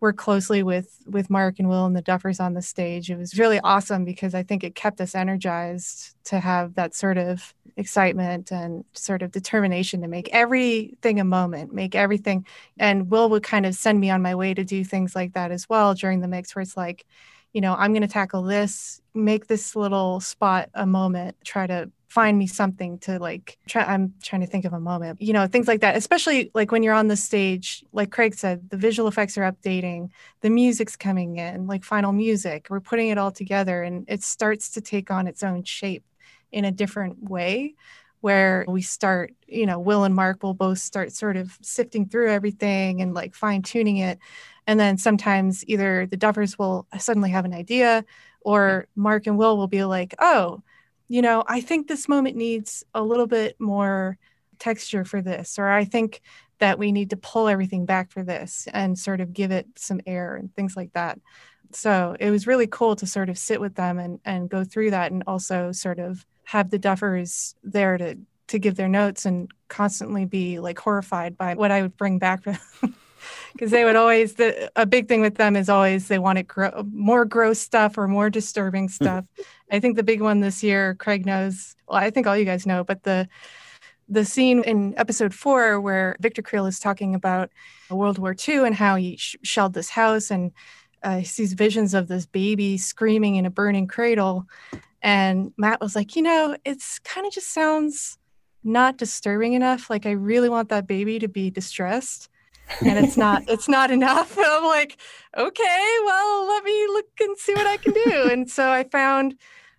work 0.00 0.16
closely 0.16 0.62
with 0.62 0.98
with 1.06 1.30
Mark 1.30 1.58
and 1.58 1.68
Will 1.68 1.86
and 1.86 1.96
the 1.96 2.02
Duffers 2.02 2.40
on 2.40 2.54
the 2.54 2.62
stage. 2.62 3.10
It 3.10 3.16
was 3.16 3.38
really 3.38 3.60
awesome 3.60 4.04
because 4.04 4.34
I 4.34 4.42
think 4.42 4.62
it 4.62 4.74
kept 4.74 5.00
us 5.00 5.14
energized 5.14 6.14
to 6.24 6.40
have 6.40 6.74
that 6.74 6.94
sort 6.94 7.18
of 7.18 7.54
excitement 7.76 8.50
and 8.50 8.84
sort 8.94 9.22
of 9.22 9.30
determination 9.32 10.00
to 10.02 10.08
make 10.08 10.28
everything 10.32 11.20
a 11.20 11.24
moment, 11.24 11.72
make 11.72 11.94
everything. 11.94 12.46
And 12.78 13.10
Will 13.10 13.28
would 13.30 13.42
kind 13.42 13.66
of 13.66 13.74
send 13.74 14.00
me 14.00 14.10
on 14.10 14.22
my 14.22 14.34
way 14.34 14.54
to 14.54 14.64
do 14.64 14.84
things 14.84 15.14
like 15.14 15.34
that 15.34 15.50
as 15.50 15.68
well 15.68 15.94
during 15.94 16.20
the 16.20 16.28
mix, 16.28 16.54
where 16.54 16.62
it's 16.62 16.76
like, 16.76 17.06
you 17.52 17.60
know, 17.60 17.74
I'm 17.74 17.92
going 17.92 18.02
to 18.02 18.08
tackle 18.08 18.42
this, 18.42 19.00
make 19.14 19.46
this 19.46 19.74
little 19.74 20.20
spot 20.20 20.68
a 20.74 20.86
moment, 20.86 21.36
try 21.44 21.66
to 21.66 21.90
find 22.08 22.38
me 22.38 22.46
something 22.46 22.98
to 22.98 23.18
like 23.18 23.58
try 23.66 23.82
i'm 23.82 24.14
trying 24.22 24.40
to 24.40 24.46
think 24.46 24.64
of 24.64 24.72
a 24.72 24.80
moment 24.80 25.20
you 25.20 25.34
know 25.34 25.46
things 25.46 25.68
like 25.68 25.80
that 25.80 25.96
especially 25.96 26.50
like 26.54 26.70
when 26.70 26.82
you're 26.82 26.94
on 26.94 27.08
the 27.08 27.16
stage 27.16 27.84
like 27.92 28.10
craig 28.10 28.34
said 28.34 28.70
the 28.70 28.76
visual 28.76 29.06
effects 29.06 29.36
are 29.36 29.52
updating 29.52 30.08
the 30.40 30.48
music's 30.48 30.96
coming 30.96 31.36
in 31.36 31.66
like 31.66 31.84
final 31.84 32.12
music 32.12 32.68
we're 32.70 32.80
putting 32.80 33.08
it 33.08 33.18
all 33.18 33.30
together 33.30 33.82
and 33.82 34.06
it 34.08 34.22
starts 34.22 34.70
to 34.70 34.80
take 34.80 35.10
on 35.10 35.26
its 35.26 35.42
own 35.42 35.62
shape 35.62 36.04
in 36.52 36.64
a 36.64 36.72
different 36.72 37.28
way 37.28 37.74
where 38.20 38.64
we 38.68 38.80
start 38.80 39.34
you 39.46 39.66
know 39.66 39.78
will 39.78 40.04
and 40.04 40.14
mark 40.14 40.42
will 40.42 40.54
both 40.54 40.78
start 40.78 41.12
sort 41.12 41.36
of 41.36 41.58
sifting 41.60 42.08
through 42.08 42.30
everything 42.30 43.02
and 43.02 43.14
like 43.14 43.34
fine 43.34 43.60
tuning 43.60 43.98
it 43.98 44.18
and 44.66 44.78
then 44.80 44.98
sometimes 44.98 45.64
either 45.66 46.06
the 46.06 46.16
duffers 46.16 46.58
will 46.58 46.86
suddenly 46.98 47.30
have 47.30 47.44
an 47.44 47.54
idea 47.54 48.04
or 48.40 48.86
mark 48.94 49.26
and 49.26 49.38
will 49.38 49.56
will 49.56 49.68
be 49.68 49.84
like 49.84 50.14
oh 50.18 50.62
you 51.08 51.22
know, 51.22 51.44
I 51.46 51.60
think 51.60 51.86
this 51.86 52.08
moment 52.08 52.36
needs 52.36 52.84
a 52.94 53.02
little 53.02 53.26
bit 53.26 53.56
more 53.60 54.18
texture 54.58 55.04
for 55.04 55.22
this, 55.22 55.58
or 55.58 55.68
I 55.68 55.84
think 55.84 56.20
that 56.58 56.78
we 56.78 56.90
need 56.90 57.10
to 57.10 57.16
pull 57.16 57.48
everything 57.48 57.84
back 57.84 58.10
for 58.10 58.22
this 58.22 58.66
and 58.72 58.98
sort 58.98 59.20
of 59.20 59.32
give 59.32 59.50
it 59.50 59.66
some 59.76 60.00
air 60.06 60.36
and 60.36 60.54
things 60.54 60.76
like 60.76 60.92
that. 60.94 61.20
So 61.72 62.16
it 62.18 62.30
was 62.30 62.46
really 62.46 62.66
cool 62.66 62.96
to 62.96 63.06
sort 63.06 63.28
of 63.28 63.38
sit 63.38 63.60
with 63.60 63.74
them 63.74 63.98
and, 63.98 64.20
and 64.24 64.48
go 64.48 64.64
through 64.64 64.92
that 64.92 65.12
and 65.12 65.22
also 65.26 65.72
sort 65.72 65.98
of 65.98 66.24
have 66.44 66.70
the 66.70 66.78
duffers 66.78 67.54
there 67.62 67.98
to 67.98 68.18
to 68.48 68.60
give 68.60 68.76
their 68.76 68.88
notes 68.88 69.26
and 69.26 69.50
constantly 69.66 70.24
be 70.24 70.60
like 70.60 70.78
horrified 70.78 71.36
by 71.36 71.54
what 71.54 71.72
I 71.72 71.82
would 71.82 71.96
bring 71.96 72.20
back 72.20 72.44
because 73.52 73.70
they 73.70 73.84
would 73.84 73.96
always 73.96 74.34
the 74.34 74.70
a 74.76 74.86
big 74.86 75.08
thing 75.08 75.20
with 75.20 75.36
them 75.36 75.56
is 75.56 75.68
always 75.68 76.08
they 76.08 76.18
wanted 76.18 76.48
gro- 76.48 76.86
more 76.92 77.24
gross 77.24 77.58
stuff 77.58 77.96
or 77.98 78.08
more 78.08 78.30
disturbing 78.30 78.88
stuff. 78.88 79.24
I 79.70 79.80
think 79.80 79.96
the 79.96 80.02
big 80.02 80.20
one 80.20 80.40
this 80.40 80.62
year, 80.62 80.94
Craig 80.94 81.26
knows. 81.26 81.74
Well, 81.88 81.98
I 81.98 82.10
think 82.10 82.26
all 82.26 82.36
you 82.36 82.44
guys 82.44 82.66
know, 82.66 82.84
but 82.84 83.02
the 83.02 83.28
the 84.08 84.24
scene 84.24 84.62
in 84.62 84.94
episode 84.96 85.34
four 85.34 85.80
where 85.80 86.16
Victor 86.20 86.42
Creel 86.42 86.66
is 86.66 86.78
talking 86.78 87.14
about 87.14 87.50
World 87.90 88.18
War 88.18 88.36
II 88.48 88.58
and 88.58 88.74
how 88.74 88.96
he 88.96 89.16
sh- 89.16 89.36
shelled 89.42 89.74
this 89.74 89.90
house 89.90 90.30
and 90.30 90.52
uh, 91.02 91.18
he 91.18 91.24
sees 91.24 91.52
visions 91.52 91.94
of 91.94 92.08
this 92.08 92.26
baby 92.26 92.78
screaming 92.78 93.36
in 93.36 93.46
a 93.46 93.50
burning 93.50 93.86
cradle. 93.86 94.46
And 95.02 95.52
Matt 95.56 95.80
was 95.80 95.94
like, 95.94 96.16
you 96.16 96.22
know, 96.22 96.56
it's 96.64 96.98
kind 97.00 97.26
of 97.26 97.32
just 97.32 97.52
sounds 97.52 98.18
not 98.64 98.96
disturbing 98.96 99.52
enough. 99.52 99.88
Like, 99.88 100.06
I 100.06 100.12
really 100.12 100.48
want 100.48 100.68
that 100.70 100.86
baby 100.86 101.18
to 101.20 101.28
be 101.28 101.50
distressed 101.50 102.28
and 102.84 103.04
it's 103.04 103.16
not 103.16 103.42
it's 103.48 103.68
not 103.68 103.90
enough. 103.90 104.36
And 104.36 104.46
I'm 104.48 104.64
like, 104.64 104.98
okay, 105.36 105.96
well, 106.04 106.46
let 106.46 106.64
me 106.64 106.86
look 106.88 107.08
and 107.20 107.36
see 107.38 107.54
what 107.54 107.66
I 107.66 107.76
can 107.76 107.92
do. 107.92 108.28
and 108.30 108.50
so 108.50 108.70
I 108.70 108.84
found 108.84 109.36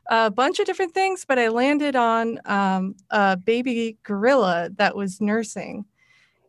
a 0.10 0.32
bunch 0.32 0.60
of 0.60 0.66
different 0.66 0.94
things, 0.94 1.26
but 1.28 1.38
I 1.38 1.50
landed 1.50 1.96
on 1.96 2.40
um, 2.46 2.96
a 3.10 3.38
baby 3.38 3.98
gorilla 4.04 4.70
that 4.78 4.96
was 4.96 5.20
nursing. 5.20 5.86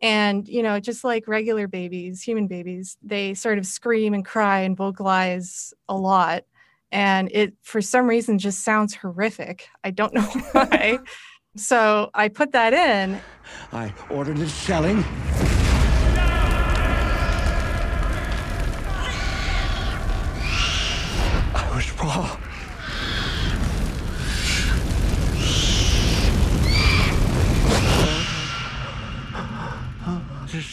And, 0.01 0.47
you 0.47 0.63
know, 0.63 0.79
just 0.79 1.03
like 1.03 1.27
regular 1.27 1.67
babies, 1.67 2.21
human 2.21 2.47
babies, 2.47 2.97
they 3.03 3.33
sort 3.33 3.57
of 3.57 3.65
scream 3.65 4.13
and 4.13 4.23
cry 4.23 4.59
and 4.59 4.77
vocalize 4.77 5.73
a 5.89 5.95
lot. 5.95 6.45
And 6.91 7.29
it, 7.33 7.53
for 7.61 7.81
some 7.81 8.07
reason, 8.07 8.39
just 8.39 8.63
sounds 8.63 8.95
horrific. 8.95 9.67
I 9.83 9.91
don't 9.91 10.13
know 10.15 10.21
why. 10.53 10.99
so 11.57 12.09
I 12.13 12.29
put 12.29 12.53
that 12.53 12.73
in. 12.73 13.19
I 13.73 13.93
ordered 14.09 14.39
it 14.39 14.49
shelling. 14.49 15.03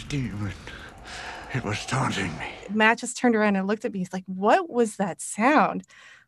Demon. 0.08 0.52
It 1.54 1.64
was 1.64 1.84
taunting 1.86 2.36
me. 2.38 2.46
Matt 2.70 2.98
just 2.98 3.16
turned 3.16 3.36
around 3.36 3.56
and 3.56 3.66
looked 3.66 3.84
at 3.84 3.92
me. 3.92 4.00
He's 4.00 4.12
like, 4.12 4.24
What 4.26 4.68
was 4.68 4.96
that 4.96 5.20
sound? 5.20 5.84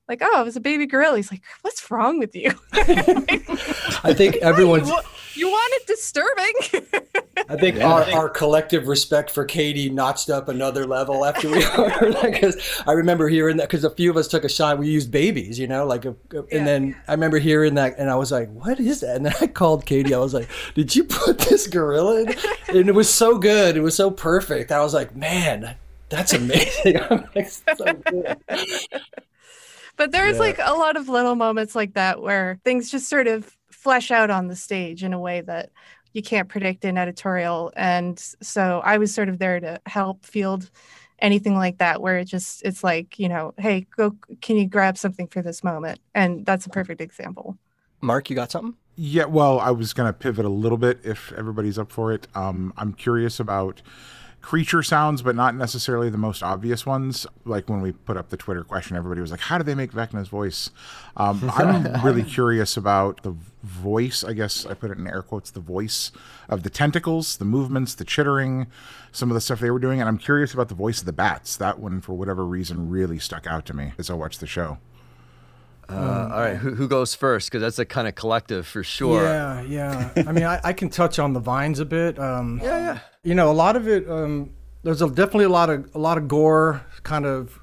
like, 0.08 0.20
oh, 0.22 0.40
it 0.40 0.44
was 0.44 0.56
a 0.56 0.60
baby 0.60 0.86
gorilla. 0.86 1.16
He's 1.16 1.30
like, 1.30 1.42
what's 1.60 1.90
wrong 1.90 2.18
with 2.18 2.34
you? 2.34 2.50
I 2.72 4.14
think 4.16 4.36
everyone's. 4.36 4.90
You 5.38 5.48
want 5.48 5.72
it 5.74 5.86
disturbing. 5.86 6.52
I 7.48 7.56
think 7.56 7.80
our, 7.80 8.02
our 8.12 8.28
collective 8.28 8.88
respect 8.88 9.30
for 9.30 9.44
Katie 9.44 9.88
notched 9.88 10.28
up 10.28 10.48
another 10.48 10.86
level 10.86 11.24
after 11.24 11.48
we 11.48 11.62
heard 11.62 12.14
that. 12.14 12.32
Because 12.32 12.82
I 12.86 12.92
remember 12.92 13.28
hearing 13.28 13.56
that 13.58 13.68
because 13.68 13.84
a 13.84 13.90
few 13.90 14.10
of 14.10 14.16
us 14.16 14.28
took 14.28 14.44
a 14.44 14.48
shot. 14.48 14.78
We 14.78 14.88
used 14.88 15.10
babies, 15.10 15.58
you 15.58 15.66
know, 15.66 15.86
like, 15.86 16.04
a, 16.04 16.14
a- 16.34 16.44
and 16.52 16.66
then 16.66 16.96
I 17.06 17.12
remember 17.12 17.38
hearing 17.38 17.74
that, 17.74 17.98
and 17.98 18.10
I 18.10 18.16
was 18.16 18.32
like, 18.32 18.50
"What 18.52 18.80
is 18.80 19.00
that?" 19.00 19.16
And 19.16 19.26
then 19.26 19.34
I 19.40 19.46
called 19.46 19.86
Katie. 19.86 20.14
I 20.14 20.18
was 20.18 20.34
like, 20.34 20.48
"Did 20.74 20.94
you 20.96 21.04
put 21.04 21.38
this 21.38 21.66
gorilla?" 21.66 22.22
in? 22.22 22.34
And 22.68 22.88
it 22.88 22.94
was 22.94 23.08
so 23.12 23.38
good. 23.38 23.76
It 23.76 23.80
was 23.82 23.94
so 23.94 24.10
perfect. 24.10 24.72
I 24.72 24.80
was 24.80 24.92
like, 24.94 25.14
"Man, 25.16 25.76
that's 26.08 26.32
amazing." 26.32 27.00
I'm 27.10 27.28
like, 27.34 27.48
so 27.48 27.92
good. 28.10 28.36
but 29.96 30.12
there's 30.12 30.34
Yeah. 30.36 30.40
like 30.42 30.58
a 30.62 30.74
lot 30.74 30.96
of 30.96 31.08
little 31.08 31.34
moments 31.34 31.74
like 31.74 31.94
that 31.94 32.20
where 32.20 32.58
things 32.64 32.90
just 32.90 33.08
sort 33.08 33.26
of 33.26 33.54
flesh 33.82 34.10
out 34.10 34.30
on 34.30 34.48
the 34.48 34.56
stage 34.56 35.04
in 35.04 35.12
a 35.12 35.20
way 35.20 35.40
that 35.40 35.70
you 36.12 36.22
can't 36.22 36.48
predict 36.48 36.84
in 36.84 36.98
editorial 36.98 37.72
and 37.76 38.18
so 38.40 38.80
i 38.84 38.98
was 38.98 39.14
sort 39.14 39.28
of 39.28 39.38
there 39.38 39.60
to 39.60 39.80
help 39.86 40.24
field 40.24 40.70
anything 41.20 41.54
like 41.54 41.78
that 41.78 42.00
where 42.00 42.18
it 42.18 42.24
just 42.24 42.62
it's 42.64 42.82
like 42.82 43.18
you 43.18 43.28
know 43.28 43.52
hey 43.58 43.86
go 43.96 44.14
can 44.40 44.56
you 44.56 44.66
grab 44.66 44.96
something 44.96 45.26
for 45.26 45.42
this 45.42 45.62
moment 45.62 46.00
and 46.14 46.46
that's 46.46 46.66
a 46.66 46.70
perfect 46.70 47.00
example 47.00 47.58
Mark, 48.00 48.30
you 48.30 48.36
got 48.36 48.52
something? 48.52 48.74
Yeah, 48.96 49.24
well, 49.26 49.60
I 49.60 49.70
was 49.70 49.92
going 49.92 50.08
to 50.08 50.12
pivot 50.12 50.44
a 50.44 50.50
little 50.50 50.78
bit 50.78 51.00
if 51.04 51.32
everybody's 51.32 51.78
up 51.78 51.92
for 51.92 52.12
it. 52.12 52.26
Um, 52.34 52.72
I'm 52.76 52.92
curious 52.92 53.40
about 53.40 53.82
creature 54.48 54.82
sounds, 54.82 55.20
but 55.20 55.36
not 55.36 55.54
necessarily 55.54 56.08
the 56.08 56.16
most 56.16 56.42
obvious 56.42 56.86
ones. 56.86 57.26
Like 57.44 57.68
when 57.68 57.82
we 57.82 57.92
put 57.92 58.16
up 58.16 58.30
the 58.30 58.36
Twitter 58.38 58.64
question, 58.64 58.96
everybody 58.96 59.20
was 59.20 59.30
like, 59.30 59.40
"How 59.40 59.58
do 59.58 59.64
they 59.64 59.74
make 59.74 59.92
Vecna's 59.92 60.28
voice?" 60.28 60.70
Um, 61.18 61.52
I'm 61.54 62.02
really 62.04 62.22
curious 62.22 62.74
about 62.74 63.22
the 63.24 63.36
voice. 63.62 64.24
I 64.24 64.32
guess 64.32 64.64
I 64.64 64.72
put 64.72 64.90
it 64.90 64.96
in 64.96 65.06
air 65.06 65.20
quotes. 65.20 65.50
The 65.50 65.60
voice 65.60 66.12
of 66.48 66.62
the 66.62 66.70
tentacles, 66.70 67.36
the 67.36 67.44
movements, 67.44 67.94
the 67.94 68.06
chittering, 68.06 68.68
some 69.12 69.30
of 69.30 69.34
the 69.34 69.42
stuff 69.42 69.60
they 69.60 69.70
were 69.70 69.78
doing, 69.78 70.00
and 70.00 70.08
I'm 70.08 70.16
curious 70.16 70.54
about 70.54 70.68
the 70.68 70.74
voice 70.74 71.00
of 71.00 71.04
the 71.04 71.12
bats. 71.12 71.54
That 71.58 71.78
one, 71.78 72.00
for 72.00 72.14
whatever 72.14 72.46
reason, 72.46 72.88
really 72.88 73.18
stuck 73.18 73.46
out 73.46 73.66
to 73.66 73.74
me 73.74 73.92
as 73.98 74.08
I 74.08 74.14
watched 74.14 74.40
the 74.40 74.46
show. 74.46 74.78
Uh, 75.90 76.28
all 76.30 76.40
right, 76.40 76.56
who, 76.56 76.74
who 76.74 76.86
goes 76.86 77.14
first? 77.14 77.50
Because 77.50 77.62
that's 77.62 77.78
a 77.78 77.84
kind 77.84 78.06
of 78.06 78.14
collective 78.14 78.66
for 78.66 78.84
sure. 78.84 79.22
Yeah, 79.22 79.62
yeah. 79.62 80.12
I 80.16 80.32
mean, 80.32 80.44
I, 80.44 80.60
I 80.62 80.72
can 80.74 80.90
touch 80.90 81.18
on 81.18 81.32
the 81.32 81.40
vines 81.40 81.80
a 81.80 81.86
bit. 81.86 82.18
Um, 82.18 82.60
yeah, 82.62 82.78
yeah. 82.78 82.98
You 83.22 83.34
know, 83.34 83.50
a 83.50 83.52
lot 83.52 83.74
of 83.74 83.88
it. 83.88 84.08
Um, 84.08 84.52
there's 84.82 85.00
a, 85.00 85.08
definitely 85.08 85.46
a 85.46 85.50
lot 85.50 85.70
of 85.70 85.90
a 85.94 85.98
lot 85.98 86.18
of 86.18 86.28
gore, 86.28 86.84
kind 87.04 87.24
of 87.24 87.58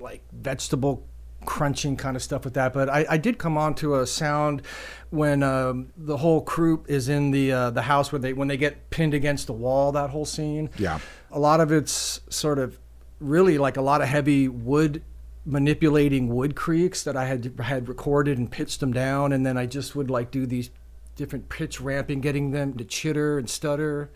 like 0.00 0.22
vegetable 0.32 1.06
crunching 1.44 1.96
kind 1.96 2.16
of 2.16 2.22
stuff 2.22 2.44
with 2.44 2.54
that. 2.54 2.72
But 2.72 2.88
I, 2.88 3.04
I 3.10 3.16
did 3.18 3.38
come 3.38 3.58
on 3.58 3.74
to 3.76 4.00
a 4.00 4.06
sound 4.06 4.62
when 5.10 5.42
um, 5.42 5.92
the 5.96 6.16
whole 6.16 6.40
crew 6.40 6.84
is 6.88 7.08
in 7.08 7.30
the 7.30 7.52
uh, 7.52 7.70
the 7.70 7.82
house 7.82 8.10
where 8.10 8.20
they 8.20 8.32
when 8.32 8.48
they 8.48 8.56
get 8.56 8.90
pinned 8.90 9.12
against 9.12 9.46
the 9.46 9.52
wall. 9.52 9.92
That 9.92 10.10
whole 10.10 10.24
scene. 10.24 10.70
Yeah. 10.78 10.98
A 11.30 11.38
lot 11.38 11.60
of 11.60 11.72
it's 11.72 12.20
sort 12.30 12.58
of 12.58 12.78
really 13.20 13.58
like 13.58 13.76
a 13.76 13.82
lot 13.82 14.00
of 14.00 14.08
heavy 14.08 14.48
wood 14.48 15.02
manipulating 15.44 16.28
wood 16.28 16.54
creaks 16.54 17.02
that 17.02 17.16
I 17.16 17.26
had 17.26 17.52
had 17.60 17.88
recorded 17.88 18.38
and 18.38 18.50
pitched 18.50 18.80
them 18.80 18.92
down, 18.92 19.32
and 19.32 19.44
then 19.44 19.56
I 19.56 19.66
just 19.66 19.96
would 19.96 20.10
like 20.10 20.30
do 20.30 20.46
these 20.46 20.70
different 21.16 21.48
pitch 21.48 21.80
ramping, 21.80 22.20
getting 22.20 22.50
them 22.52 22.74
to 22.74 22.84
chitter 22.84 23.38
and 23.38 23.48
stutter. 23.48 24.10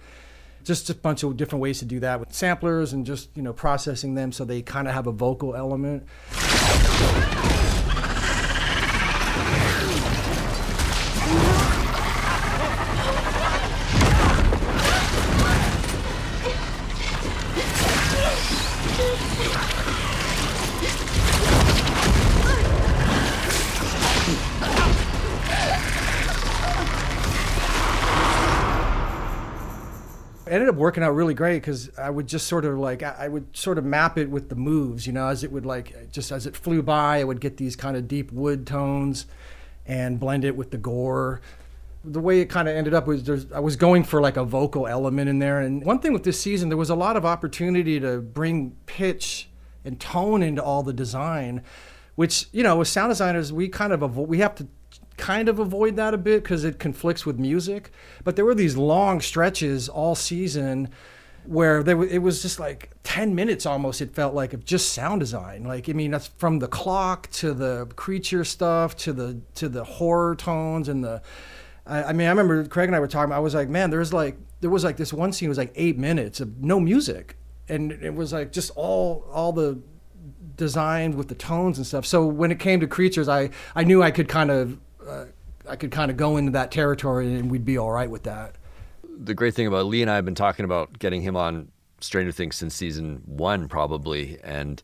Just 0.64 0.90
a 0.90 0.94
bunch 0.94 1.22
of 1.22 1.36
different 1.36 1.62
ways 1.62 1.78
to 1.78 1.84
do 1.84 2.00
that 2.00 2.18
with 2.18 2.32
samplers 2.32 2.92
and 2.92 3.06
just 3.06 3.28
you 3.36 3.42
know 3.42 3.52
processing 3.52 4.14
them 4.14 4.32
so 4.32 4.44
they 4.44 4.62
kind 4.62 4.88
of 4.88 4.94
have 4.94 5.06
a 5.06 5.12
vocal 5.12 5.54
element. 5.54 6.06
Ended 30.56 30.68
up 30.68 30.74
working 30.74 31.02
out 31.02 31.14
really 31.14 31.34
great 31.34 31.60
because 31.60 31.90
I 31.98 32.10
would 32.10 32.26
just 32.26 32.46
sort 32.46 32.64
of 32.64 32.78
like 32.78 33.02
I 33.02 33.28
would 33.28 33.56
sort 33.56 33.78
of 33.78 33.84
map 33.84 34.18
it 34.18 34.28
with 34.28 34.48
the 34.48 34.56
moves, 34.56 35.06
you 35.06 35.12
know, 35.12 35.28
as 35.28 35.44
it 35.44 35.52
would 35.52 35.64
like 35.64 36.10
just 36.12 36.32
as 36.32 36.46
it 36.46 36.56
flew 36.56 36.82
by, 36.82 37.20
I 37.20 37.24
would 37.24 37.40
get 37.40 37.56
these 37.56 37.76
kind 37.76 37.96
of 37.96 38.08
deep 38.08 38.32
wood 38.32 38.66
tones 38.66 39.26
and 39.86 40.18
blend 40.18 40.44
it 40.44 40.56
with 40.56 40.70
the 40.70 40.78
gore. 40.78 41.40
The 42.04 42.20
way 42.20 42.40
it 42.40 42.46
kind 42.46 42.68
of 42.68 42.76
ended 42.76 42.94
up 42.94 43.06
was 43.06 43.46
I 43.52 43.60
was 43.60 43.76
going 43.76 44.04
for 44.04 44.20
like 44.20 44.36
a 44.36 44.44
vocal 44.44 44.86
element 44.86 45.28
in 45.28 45.38
there. 45.38 45.60
And 45.60 45.84
one 45.84 46.00
thing 46.00 46.12
with 46.12 46.24
this 46.24 46.40
season, 46.40 46.68
there 46.68 46.78
was 46.78 46.90
a 46.90 46.94
lot 46.94 47.16
of 47.16 47.24
opportunity 47.24 47.98
to 48.00 48.20
bring 48.20 48.76
pitch 48.86 49.48
and 49.84 49.98
tone 50.00 50.42
into 50.42 50.62
all 50.62 50.82
the 50.82 50.92
design, 50.92 51.62
which 52.14 52.46
you 52.52 52.62
know, 52.62 52.80
as 52.80 52.88
sound 52.88 53.10
designers, 53.10 53.52
we 53.52 53.68
kind 53.68 53.92
of 53.92 54.00
avo- 54.00 54.26
we 54.26 54.38
have 54.38 54.54
to 54.56 54.66
kind 55.16 55.48
of 55.48 55.58
avoid 55.58 55.96
that 55.96 56.14
a 56.14 56.18
bit 56.18 56.42
because 56.42 56.64
it 56.64 56.78
conflicts 56.78 57.24
with 57.24 57.38
music. 57.38 57.90
But 58.24 58.36
there 58.36 58.44
were 58.44 58.54
these 58.54 58.76
long 58.76 59.20
stretches 59.20 59.88
all 59.88 60.14
season 60.14 60.90
where 61.44 61.78
it 61.88 62.22
was 62.22 62.42
just 62.42 62.58
like 62.58 62.90
10 63.04 63.32
minutes 63.32 63.66
almost 63.66 64.00
it 64.00 64.12
felt 64.12 64.34
like 64.34 64.52
of 64.52 64.64
just 64.64 64.92
sound 64.92 65.20
design 65.20 65.62
like 65.62 65.88
i 65.88 65.92
mean 65.92 66.10
that's 66.10 66.26
from 66.26 66.58
the 66.58 66.66
clock 66.66 67.30
to 67.30 67.54
the 67.54 67.86
creature 67.94 68.42
stuff 68.42 68.96
to 68.96 69.12
the 69.12 69.40
to 69.54 69.68
the 69.68 69.84
horror 69.84 70.34
tones 70.34 70.88
and 70.88 71.04
the 71.04 71.22
I, 71.86 72.02
I 72.02 72.12
mean 72.12 72.26
i 72.26 72.30
remember 72.30 72.66
craig 72.66 72.88
and 72.88 72.96
i 72.96 72.98
were 72.98 73.06
talking 73.06 73.32
i 73.32 73.38
was 73.38 73.54
like 73.54 73.68
man 73.68 73.90
there's 73.90 74.12
like 74.12 74.36
there 74.60 74.70
was 74.70 74.82
like 74.82 74.96
this 74.96 75.12
one 75.12 75.32
scene 75.32 75.48
was 75.48 75.56
like 75.56 75.70
eight 75.76 75.96
minutes 75.96 76.40
of 76.40 76.64
no 76.64 76.80
music 76.80 77.36
and 77.68 77.92
it 77.92 78.16
was 78.16 78.32
like 78.32 78.50
just 78.50 78.72
all 78.74 79.24
all 79.32 79.52
the 79.52 79.78
designed 80.56 81.14
with 81.14 81.28
the 81.28 81.34
tones 81.34 81.78
and 81.78 81.86
stuff. 81.86 82.06
So 82.06 82.26
when 82.26 82.50
it 82.50 82.58
came 82.58 82.80
to 82.80 82.86
creatures, 82.86 83.28
I 83.28 83.50
I 83.74 83.84
knew 83.84 84.02
I 84.02 84.10
could 84.10 84.28
kind 84.28 84.50
of 84.50 84.78
I 85.68 85.76
could 85.76 85.90
kind 85.90 86.10
of 86.10 86.16
go 86.16 86.36
into 86.36 86.52
that 86.52 86.70
territory 86.70 87.34
and 87.34 87.50
we'd 87.50 87.64
be 87.64 87.78
all 87.78 87.90
right 87.90 88.10
with 88.10 88.22
that. 88.24 88.56
the 89.18 89.34
great 89.34 89.54
thing 89.54 89.66
about 89.66 89.86
Lee 89.86 90.02
and 90.02 90.10
I 90.10 90.16
have 90.16 90.24
been 90.24 90.34
talking 90.34 90.64
about 90.64 90.98
getting 90.98 91.22
him 91.22 91.36
on 91.36 91.68
Stranger 92.00 92.32
Things 92.32 92.56
since 92.56 92.74
season 92.74 93.22
one, 93.24 93.68
probably, 93.68 94.38
and 94.44 94.82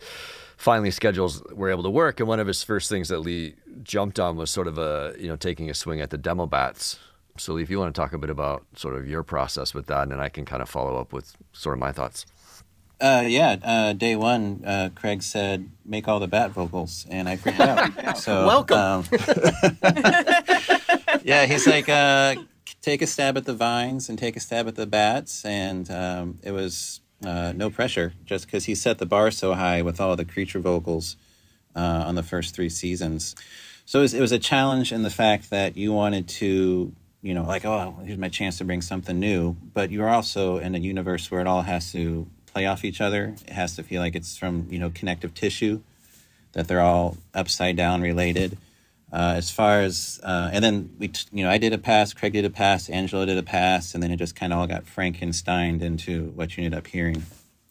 finally 0.56 0.90
schedules 0.90 1.42
were 1.52 1.70
able 1.70 1.82
to 1.82 1.90
work. 1.90 2.18
And 2.20 2.28
one 2.28 2.40
of 2.40 2.46
his 2.46 2.62
first 2.62 2.88
things 2.88 3.08
that 3.08 3.18
Lee 3.18 3.54
jumped 3.82 4.18
on 4.18 4.36
was 4.36 4.50
sort 4.50 4.66
of 4.66 4.78
a 4.78 5.14
you 5.18 5.28
know 5.28 5.36
taking 5.36 5.68
a 5.70 5.74
swing 5.74 6.00
at 6.00 6.10
the 6.10 6.18
demo 6.18 6.46
bats. 6.46 6.98
So 7.38 7.52
Lee, 7.54 7.62
if 7.62 7.70
you 7.70 7.78
want 7.78 7.94
to 7.94 8.00
talk 8.00 8.12
a 8.12 8.18
bit 8.18 8.30
about 8.30 8.64
sort 8.76 8.94
of 8.94 9.06
your 9.08 9.22
process 9.22 9.74
with 9.74 9.86
that, 9.86 10.02
and 10.02 10.12
then 10.12 10.20
I 10.20 10.28
can 10.28 10.44
kind 10.44 10.62
of 10.62 10.68
follow 10.68 10.98
up 11.00 11.12
with 11.12 11.36
sort 11.52 11.74
of 11.74 11.80
my 11.80 11.92
thoughts. 11.92 12.26
Uh, 13.02 13.24
yeah, 13.26 13.56
uh, 13.64 13.92
day 13.94 14.14
one, 14.14 14.62
uh, 14.64 14.88
Craig 14.94 15.24
said, 15.24 15.68
make 15.84 16.06
all 16.06 16.20
the 16.20 16.28
bat 16.28 16.52
vocals, 16.52 17.04
and 17.10 17.28
I 17.28 17.34
freaked 17.34 17.58
out. 17.58 18.16
So, 18.16 18.46
Welcome. 18.46 18.78
um, 18.78 19.04
yeah, 21.24 21.46
he's 21.46 21.66
like, 21.66 21.88
uh, 21.88 22.36
take 22.80 23.02
a 23.02 23.08
stab 23.08 23.36
at 23.36 23.44
the 23.44 23.54
vines 23.54 24.08
and 24.08 24.16
take 24.16 24.36
a 24.36 24.40
stab 24.40 24.68
at 24.68 24.76
the 24.76 24.86
bats, 24.86 25.44
and 25.44 25.90
um, 25.90 26.38
it 26.44 26.52
was 26.52 27.00
uh, 27.26 27.52
no 27.56 27.70
pressure, 27.70 28.12
just 28.24 28.46
because 28.46 28.66
he 28.66 28.76
set 28.76 28.98
the 28.98 29.06
bar 29.06 29.32
so 29.32 29.54
high 29.54 29.82
with 29.82 30.00
all 30.00 30.14
the 30.14 30.24
creature 30.24 30.60
vocals 30.60 31.16
uh, 31.74 32.04
on 32.06 32.14
the 32.14 32.22
first 32.22 32.54
three 32.54 32.68
seasons. 32.68 33.34
So 33.84 33.98
it 33.98 34.02
was, 34.02 34.14
it 34.14 34.20
was 34.20 34.30
a 34.30 34.38
challenge 34.38 34.92
in 34.92 35.02
the 35.02 35.10
fact 35.10 35.50
that 35.50 35.76
you 35.76 35.92
wanted 35.92 36.28
to, 36.28 36.92
you 37.20 37.34
know, 37.34 37.42
like, 37.42 37.64
oh, 37.64 37.98
here's 38.04 38.18
my 38.18 38.28
chance 38.28 38.58
to 38.58 38.64
bring 38.64 38.80
something 38.80 39.18
new, 39.18 39.56
but 39.74 39.90
you're 39.90 40.08
also 40.08 40.58
in 40.58 40.76
a 40.76 40.78
universe 40.78 41.32
where 41.32 41.40
it 41.40 41.48
all 41.48 41.62
has 41.62 41.90
to 41.90 42.28
play 42.52 42.66
off 42.66 42.84
each 42.84 43.00
other. 43.00 43.34
It 43.46 43.52
has 43.52 43.76
to 43.76 43.82
feel 43.82 44.00
like 44.00 44.14
it's 44.14 44.36
from, 44.36 44.66
you 44.70 44.78
know, 44.78 44.90
connective 44.90 45.34
tissue, 45.34 45.80
that 46.52 46.68
they're 46.68 46.80
all 46.80 47.16
upside 47.34 47.76
down 47.76 48.02
related. 48.02 48.58
Uh, 49.12 49.34
as 49.36 49.50
far 49.50 49.80
as, 49.80 50.20
uh, 50.22 50.50
and 50.52 50.64
then 50.64 50.90
we, 50.98 51.08
t- 51.08 51.26
you 51.32 51.44
know, 51.44 51.50
I 51.50 51.58
did 51.58 51.72
a 51.72 51.78
pass, 51.78 52.14
Craig 52.14 52.32
did 52.32 52.46
a 52.46 52.50
pass, 52.50 52.88
Angelo 52.88 53.26
did 53.26 53.36
a 53.36 53.42
pass, 53.42 53.94
and 53.94 54.02
then 54.02 54.10
it 54.10 54.16
just 54.16 54.34
kind 54.34 54.52
of 54.52 54.58
all 54.58 54.66
got 54.66 54.84
Frankensteined 54.86 55.82
into 55.82 56.26
what 56.34 56.56
you 56.56 56.64
ended 56.64 56.78
up 56.78 56.86
hearing. 56.86 57.22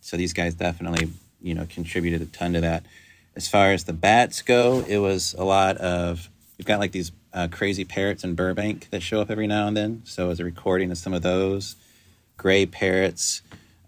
So 0.02 0.18
these 0.18 0.34
guys 0.34 0.54
definitely, 0.54 1.10
you 1.42 1.56
know, 1.56 1.66
contributed 1.68 2.22
a 2.22 2.26
ton 2.26 2.54
to 2.54 2.62
that. 2.62 2.86
As 3.36 3.48
far 3.48 3.72
as 3.72 3.86
the 3.86 3.94
bats 3.94 4.42
go, 4.42 4.86
it 4.88 4.98
was 4.98 5.34
a 5.38 5.44
lot 5.44 5.78
of, 5.78 6.30
we've 6.58 6.66
got 6.68 6.80
like 6.80 6.92
these 6.92 7.12
uh, 7.34 7.48
crazy 7.50 7.86
parrots 7.86 8.24
in 8.24 8.36
Burbank 8.36 8.90
that 8.92 9.02
show 9.02 9.22
up 9.22 9.32
every 9.32 9.48
now 9.48 9.68
and 9.68 9.76
then. 9.76 10.02
So 10.06 10.26
it 10.26 10.28
was 10.28 10.40
a 10.40 10.46
recording 10.46 10.92
of 10.92 10.98
some 10.98 11.14
of 11.14 11.22
those 11.24 11.76
gray 12.38 12.66
parrots, 12.66 13.42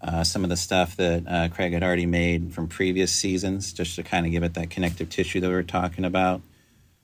uh, 0.04 0.22
some 0.22 0.44
of 0.44 0.50
the 0.50 0.56
stuff 0.56 0.96
that 0.96 1.24
uh, 1.26 1.48
Craig 1.48 1.72
had 1.72 1.82
already 1.82 2.06
made 2.06 2.52
from 2.52 2.68
previous 2.68 3.10
seasons, 3.10 3.72
just 3.72 3.96
to 3.96 4.02
kind 4.02 4.26
of 4.26 4.32
give 4.32 4.42
it 4.42 4.54
that 4.54 4.68
connective 4.68 5.08
tissue 5.08 5.40
that 5.40 5.48
we 5.48 5.54
were 5.54 5.62
talking 5.62 6.04
about. 6.04 6.42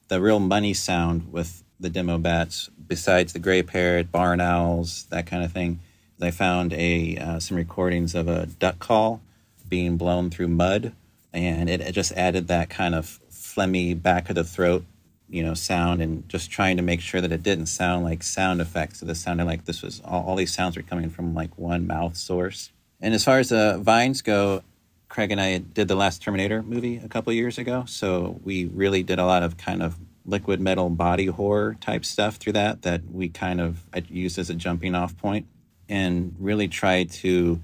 The 0.08 0.20
real 0.20 0.38
money 0.38 0.74
sound 0.74 1.32
with 1.32 1.64
the 1.78 1.88
demo 1.88 2.18
bats, 2.18 2.68
besides 2.86 3.32
the 3.32 3.38
gray 3.38 3.62
parrot, 3.62 4.12
barn 4.12 4.40
owls, 4.40 5.06
that 5.10 5.26
kind 5.26 5.42
of 5.42 5.52
thing, 5.52 5.80
I 6.22 6.30
found 6.30 6.74
a 6.74 7.16
uh, 7.16 7.38
some 7.40 7.56
recordings 7.56 8.14
of 8.14 8.28
a 8.28 8.44
duck 8.46 8.78
call 8.78 9.22
being 9.66 9.96
blown 9.96 10.28
through 10.28 10.48
mud, 10.48 10.92
and 11.32 11.70
it, 11.70 11.80
it 11.80 11.92
just 11.92 12.12
added 12.12 12.48
that 12.48 12.68
kind 12.68 12.94
of 12.94 13.18
phlegmy 13.30 14.00
back 14.00 14.28
of 14.28 14.34
the 14.34 14.44
throat, 14.44 14.84
you 15.30 15.42
know, 15.42 15.54
sound, 15.54 16.02
and 16.02 16.28
just 16.28 16.50
trying 16.50 16.76
to 16.76 16.82
make 16.82 17.00
sure 17.00 17.22
that 17.22 17.32
it 17.32 17.42
didn't 17.42 17.66
sound 17.66 18.04
like 18.04 18.22
sound 18.22 18.60
effects. 18.60 19.00
So 19.00 19.06
this 19.06 19.20
sounded 19.20 19.46
like 19.46 19.64
this 19.64 19.80
was 19.80 20.02
all, 20.04 20.24
all 20.24 20.36
these 20.36 20.52
sounds 20.52 20.76
were 20.76 20.82
coming 20.82 21.08
from 21.08 21.34
like 21.34 21.56
one 21.56 21.86
mouth 21.86 22.16
source. 22.16 22.70
And 23.00 23.14
as 23.14 23.24
far 23.24 23.38
as 23.38 23.48
the 23.48 23.78
vines 23.80 24.22
go, 24.22 24.62
Craig 25.08 25.32
and 25.32 25.40
I 25.40 25.58
did 25.58 25.88
the 25.88 25.94
last 25.94 26.22
Terminator 26.22 26.62
movie 26.62 26.98
a 26.98 27.08
couple 27.08 27.32
years 27.32 27.58
ago, 27.58 27.84
so 27.86 28.40
we 28.44 28.66
really 28.66 29.02
did 29.02 29.18
a 29.18 29.24
lot 29.24 29.42
of 29.42 29.56
kind 29.56 29.82
of 29.82 29.96
liquid 30.26 30.60
metal 30.60 30.90
body 30.90 31.26
horror 31.26 31.76
type 31.80 32.04
stuff 32.04 32.36
through 32.36 32.52
that 32.52 32.82
that 32.82 33.00
we 33.10 33.28
kind 33.28 33.60
of 33.60 33.84
used 34.08 34.38
as 34.38 34.50
a 34.50 34.54
jumping 34.54 34.94
off 34.94 35.16
point 35.16 35.46
and 35.88 36.36
really 36.38 36.68
tried 36.68 37.10
to 37.10 37.60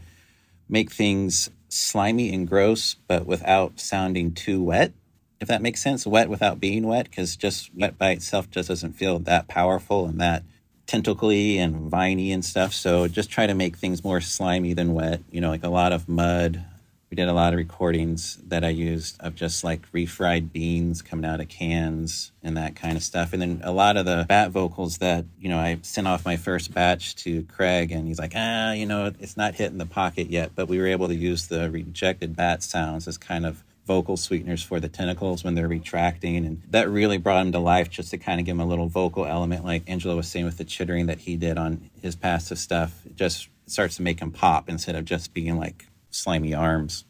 make 0.68 0.90
things 0.90 1.50
slimy 1.68 2.34
and 2.34 2.48
gross 2.48 2.96
but 3.06 3.26
without 3.26 3.78
sounding 3.78 4.32
too 4.32 4.62
wet 4.62 4.92
if 5.40 5.48
that 5.48 5.62
makes 5.62 5.82
sense. 5.82 6.06
Wet 6.06 6.28
without 6.28 6.60
being 6.60 6.86
wet 6.86 7.10
because 7.10 7.36
just 7.36 7.74
wet 7.74 7.98
by 7.98 8.10
itself 8.10 8.50
just 8.50 8.68
doesn't 8.68 8.94
feel 8.94 9.18
that 9.20 9.48
powerful 9.48 10.06
and 10.06 10.20
that 10.20 10.42
tentacly 10.86 11.58
and 11.58 11.90
viney 11.90 12.32
and 12.32 12.44
stuff 12.44 12.72
so 12.72 13.08
just 13.08 13.30
try 13.30 13.46
to 13.46 13.54
make 13.54 13.76
things 13.76 14.04
more 14.04 14.20
slimy 14.20 14.72
than 14.72 14.94
wet 14.94 15.20
you 15.30 15.40
know 15.40 15.50
like 15.50 15.64
a 15.64 15.68
lot 15.68 15.92
of 15.92 16.08
mud 16.08 16.64
we 17.10 17.14
did 17.14 17.28
a 17.28 17.32
lot 17.32 17.52
of 17.52 17.58
recordings 17.58 18.36
that 18.48 18.64
I 18.64 18.70
used 18.70 19.16
of 19.20 19.36
just 19.36 19.62
like 19.62 19.90
refried 19.92 20.52
beans 20.52 21.02
coming 21.02 21.24
out 21.24 21.40
of 21.40 21.48
cans 21.48 22.32
and 22.42 22.56
that 22.56 22.74
kind 22.74 22.96
of 22.96 23.02
stuff. 23.02 23.32
And 23.32 23.40
then 23.40 23.60
a 23.62 23.70
lot 23.70 23.96
of 23.96 24.06
the 24.06 24.26
bat 24.28 24.50
vocals 24.50 24.98
that, 24.98 25.24
you 25.38 25.48
know, 25.48 25.58
I 25.58 25.78
sent 25.82 26.08
off 26.08 26.24
my 26.24 26.36
first 26.36 26.74
batch 26.74 27.14
to 27.16 27.44
Craig 27.44 27.92
and 27.92 28.08
he's 28.08 28.18
like, 28.18 28.32
ah, 28.34 28.72
you 28.72 28.86
know, 28.86 29.12
it's 29.20 29.36
not 29.36 29.54
hitting 29.54 29.78
the 29.78 29.86
pocket 29.86 30.30
yet. 30.30 30.52
But 30.56 30.68
we 30.68 30.78
were 30.78 30.88
able 30.88 31.06
to 31.06 31.14
use 31.14 31.46
the 31.46 31.70
rejected 31.70 32.34
bat 32.34 32.64
sounds 32.64 33.06
as 33.06 33.18
kind 33.18 33.46
of 33.46 33.62
vocal 33.86 34.16
sweeteners 34.16 34.62
for 34.62 34.80
the 34.80 34.88
tentacles 34.88 35.44
when 35.44 35.54
they're 35.54 35.68
retracting. 35.68 36.44
And 36.44 36.62
that 36.70 36.90
really 36.90 37.18
brought 37.18 37.46
him 37.46 37.52
to 37.52 37.58
life 37.58 37.88
just 37.88 38.10
to 38.10 38.18
kind 38.18 38.40
of 38.40 38.46
give 38.46 38.56
him 38.56 38.60
a 38.60 38.66
little 38.66 38.88
vocal 38.88 39.24
element, 39.24 39.64
like 39.64 39.88
Angelo 39.88 40.16
was 40.16 40.28
saying 40.28 40.44
with 40.44 40.58
the 40.58 40.64
chittering 40.64 41.06
that 41.06 41.20
he 41.20 41.36
did 41.36 41.56
on 41.56 41.90
his 42.02 42.16
passive 42.16 42.58
stuff. 42.58 43.06
It 43.06 43.16
just 43.16 43.48
starts 43.66 43.96
to 43.96 44.02
make 44.02 44.20
him 44.20 44.32
pop 44.32 44.68
instead 44.68 44.96
of 44.96 45.04
just 45.04 45.32
being 45.32 45.56
like 45.56 45.86
slimy 46.10 46.54
arms. 46.54 47.04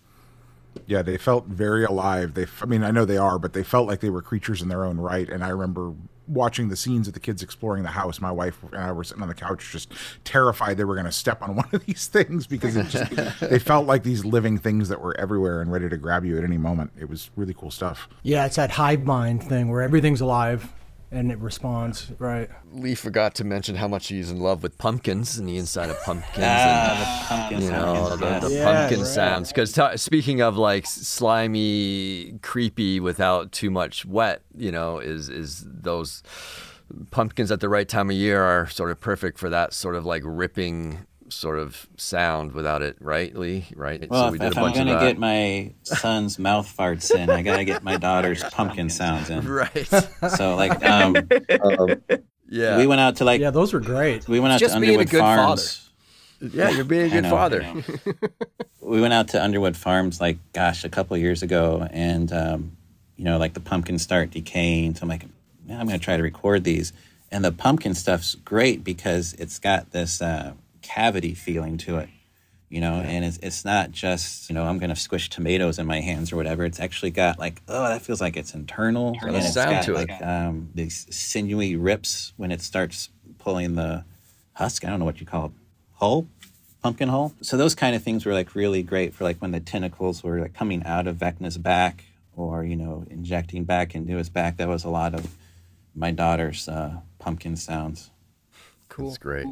Yeah, 0.86 1.00
they 1.00 1.16
felt 1.16 1.46
very 1.46 1.84
alive. 1.84 2.34
They, 2.34 2.46
I 2.60 2.66
mean, 2.66 2.84
I 2.84 2.90
know 2.90 3.06
they 3.06 3.16
are, 3.16 3.38
but 3.38 3.54
they 3.54 3.64
felt 3.64 3.88
like 3.88 4.00
they 4.00 4.10
were 4.10 4.20
creatures 4.20 4.60
in 4.60 4.68
their 4.68 4.84
own 4.84 4.98
right. 4.98 5.28
And 5.28 5.42
I 5.42 5.48
remember 5.48 5.94
watching 6.28 6.68
the 6.68 6.76
scenes 6.76 7.08
of 7.08 7.14
the 7.14 7.20
kids 7.20 7.42
exploring 7.42 7.82
the 7.82 7.90
house. 7.90 8.20
My 8.20 8.30
wife 8.30 8.62
and 8.72 8.80
I 8.80 8.92
were 8.92 9.04
sitting 9.04 9.22
on 9.22 9.28
the 9.28 9.34
couch, 9.34 9.70
just 9.72 9.92
terrified 10.24 10.76
they 10.76 10.84
were 10.84 10.94
going 10.94 11.06
to 11.06 11.12
step 11.12 11.42
on 11.42 11.56
one 11.56 11.68
of 11.72 11.84
these 11.86 12.06
things 12.06 12.46
because 12.46 12.76
it 12.76 12.88
just, 12.88 13.40
they 13.40 13.58
felt 13.58 13.86
like 13.86 14.02
these 14.02 14.24
living 14.24 14.58
things 14.58 14.88
that 14.88 15.00
were 15.00 15.18
everywhere 15.18 15.60
and 15.60 15.72
ready 15.72 15.88
to 15.88 15.96
grab 15.96 16.24
you 16.24 16.36
at 16.38 16.44
any 16.44 16.58
moment. 16.58 16.92
It 16.98 17.08
was 17.08 17.30
really 17.36 17.54
cool 17.54 17.70
stuff. 17.70 18.08
Yeah, 18.22 18.46
it's 18.46 18.56
that 18.56 18.72
hive 18.72 19.04
mind 19.04 19.42
thing 19.42 19.68
where 19.68 19.82
everything's 19.82 20.20
alive 20.20 20.72
and 21.11 21.30
it 21.30 21.38
responds 21.38 22.11
right. 22.18 22.50
Lee 22.72 22.94
forgot 22.94 23.34
to 23.36 23.44
mention 23.44 23.76
how 23.76 23.88
much 23.88 24.09
he's 24.09 24.30
in 24.30 24.40
love 24.40 24.62
with 24.62 24.76
pumpkins 24.78 25.38
and 25.38 25.48
the 25.48 25.57
inside 25.57 25.90
of 25.90 26.00
pumpkins. 26.02 26.44
Ah, 26.46 26.90
and, 26.90 27.00
the 27.00 27.28
pumpkin 27.28 27.61
you 27.62 27.70
know, 27.70 27.94
sounds, 27.94 28.20
the, 28.20 28.26
yes. 28.26 28.42
the 28.42 28.50
Yeah, 28.50 28.64
pumpkin 28.64 28.98
right. 29.00 29.07
sounds. 29.09 29.48
Because 29.48 29.72
t- 29.72 29.96
speaking 29.96 30.40
of 30.40 30.57
like 30.57 30.86
slimy, 30.86 32.38
creepy 32.42 33.00
without 33.00 33.52
too 33.52 33.70
much 33.70 34.04
wet, 34.04 34.42
you 34.57 34.72
know, 34.72 34.98
is 34.98 35.28
is 35.28 35.64
those 35.66 36.22
pumpkins 37.11 37.50
at 37.50 37.61
the 37.61 37.68
right 37.68 37.88
time 37.88 38.11
of 38.11 38.16
year 38.16 38.42
are 38.42 38.68
sort 38.68 38.90
of 38.90 39.00
perfect 39.00 39.38
for 39.38 39.50
that 39.50 39.72
sort 39.72 39.94
of 39.96 40.04
like 40.07 40.22
ripping 40.24 41.07
sort 41.28 41.58
of 41.58 41.86
sound 41.96 42.52
without 42.52 42.82
it, 42.82 42.96
right, 43.00 43.34
Lee? 43.36 43.66
Right. 43.74 44.08
Well, 44.08 44.34
if, 44.34 44.40
if 44.42 44.56
I'm 44.58 44.72
going 44.72 44.86
to 44.86 44.98
get 45.00 45.18
my 45.18 45.72
son's 45.82 46.38
mouth 46.38 46.72
farts 46.76 47.14
in, 47.14 47.30
I 47.30 47.42
got 47.42 47.56
to 47.56 47.64
get 47.64 47.82
my 47.82 47.96
daughter's 47.96 48.42
pumpkin 48.44 48.88
sounds 48.90 49.30
in. 49.30 49.46
right. 49.48 49.86
So, 50.36 50.56
like, 50.56 50.84
um, 50.84 51.16
Yeah. 52.48 52.78
we 52.78 52.86
went 52.86 53.00
out 53.00 53.16
to 53.16 53.24
like 53.24 53.40
Yeah, 53.40 53.50
those 53.50 53.72
were 53.72 53.80
great. 53.80 54.28
we 54.28 54.38
went 54.40 54.52
out 54.52 54.60
Just 54.60 54.74
to 54.74 54.80
being 54.80 54.94
a 54.96 55.00
Underwood 55.00 55.10
good 55.10 55.18
Farms. 55.20 55.90
yeah, 56.40 56.70
you're 56.70 56.84
being 56.84 57.02
a 57.04 57.06
I 57.06 57.08
good 57.10 57.22
know, 57.22 57.30
father. 57.30 57.74
We 58.80 59.00
went 59.00 59.12
out 59.14 59.28
to 59.28 59.42
Underwood 59.42 59.76
Farms 59.76 60.20
like 60.20 60.38
gosh 60.52 60.84
a 60.84 60.88
couple 60.88 61.16
of 61.16 61.20
years 61.22 61.42
ago, 61.42 61.88
and 61.90 62.32
um, 62.32 62.76
you 63.16 63.24
know 63.24 63.36
like 63.38 63.54
the 63.54 63.60
pumpkins 63.60 64.02
start 64.02 64.30
decaying. 64.30 64.94
So 64.94 65.02
I'm 65.02 65.08
like, 65.08 65.24
man, 65.66 65.80
I'm 65.80 65.88
going 65.88 65.98
to 65.98 66.04
try 66.04 66.16
to 66.16 66.22
record 66.22 66.62
these, 66.62 66.92
and 67.32 67.44
the 67.44 67.50
pumpkin 67.50 67.94
stuff's 67.94 68.36
great 68.36 68.84
because 68.84 69.32
it's 69.34 69.58
got 69.58 69.90
this 69.90 70.22
uh, 70.22 70.52
cavity 70.87 71.34
feeling 71.34 71.76
to 71.78 71.99
it. 71.99 72.09
You 72.68 72.80
know, 72.80 72.95
and 72.95 73.24
it's 73.24 73.39
it's 73.43 73.64
not 73.64 73.93
just 73.93 74.49
you 74.51 74.55
know 74.55 74.64
I'm 74.64 74.78
gonna 74.78 74.97
squish 74.97 75.28
tomatoes 75.28 75.78
in 75.78 75.87
my 75.87 76.01
hands 76.01 76.32
or 76.32 76.37
whatever. 76.37 76.64
It's 76.64 76.80
actually 76.80 77.12
got 77.12 77.39
like 77.39 77.62
oh 77.68 77.89
that 77.89 78.03
feels 78.03 78.20
like 78.20 78.37
it's 78.37 78.55
internal 78.55 79.16
and 79.20 79.37
it's 79.37 79.55
sound 79.55 79.70
got 79.70 79.84
to 79.84 79.93
it. 79.93 80.09
like 80.09 80.22
um, 80.22 80.70
these 80.74 81.07
sinewy 81.14 81.76
rips 81.76 82.32
when 82.37 82.51
it 82.51 82.61
starts 82.61 83.11
pulling 83.39 83.76
the 83.76 84.05
husk. 84.55 84.84
I 84.84 84.89
don't 84.89 84.99
know 84.99 85.05
what 85.05 85.20
you 85.20 85.26
call 85.26 85.47
it, 85.47 85.53
hull, 85.93 86.26
pumpkin 86.82 87.09
hull. 87.09 87.34
So 87.41 87.57
those 87.57 87.76
kind 87.76 87.95
of 87.95 88.03
things 88.03 88.26
were 88.26 88.32
like 88.32 88.57
really 88.57 88.82
great 88.82 89.14
for 89.14 89.22
like 89.22 89.39
when 89.39 89.53
the 89.53 89.61
tentacles 89.61 90.24
were 90.24 90.41
like 90.41 90.55
coming 90.55 90.84
out 90.84 91.07
of 91.07 91.16
Vecna's 91.16 91.59
back 91.59 92.03
or 92.34 92.64
you 92.64 92.74
know 92.74 93.05
injecting 93.11 93.62
back 93.62 93.95
into 93.95 94.16
his 94.16 94.28
back. 94.28 94.57
That 94.57 94.66
was 94.66 94.82
a 94.82 94.91
lot 94.91 95.14
of 95.14 95.37
my 95.95 96.11
daughter's 96.11 96.68
uh, 96.68 96.97
pumpkin 97.20 97.57
sounds. 97.57 98.11
Cool. 98.89 99.07
That's 99.07 99.18
great. 99.18 99.47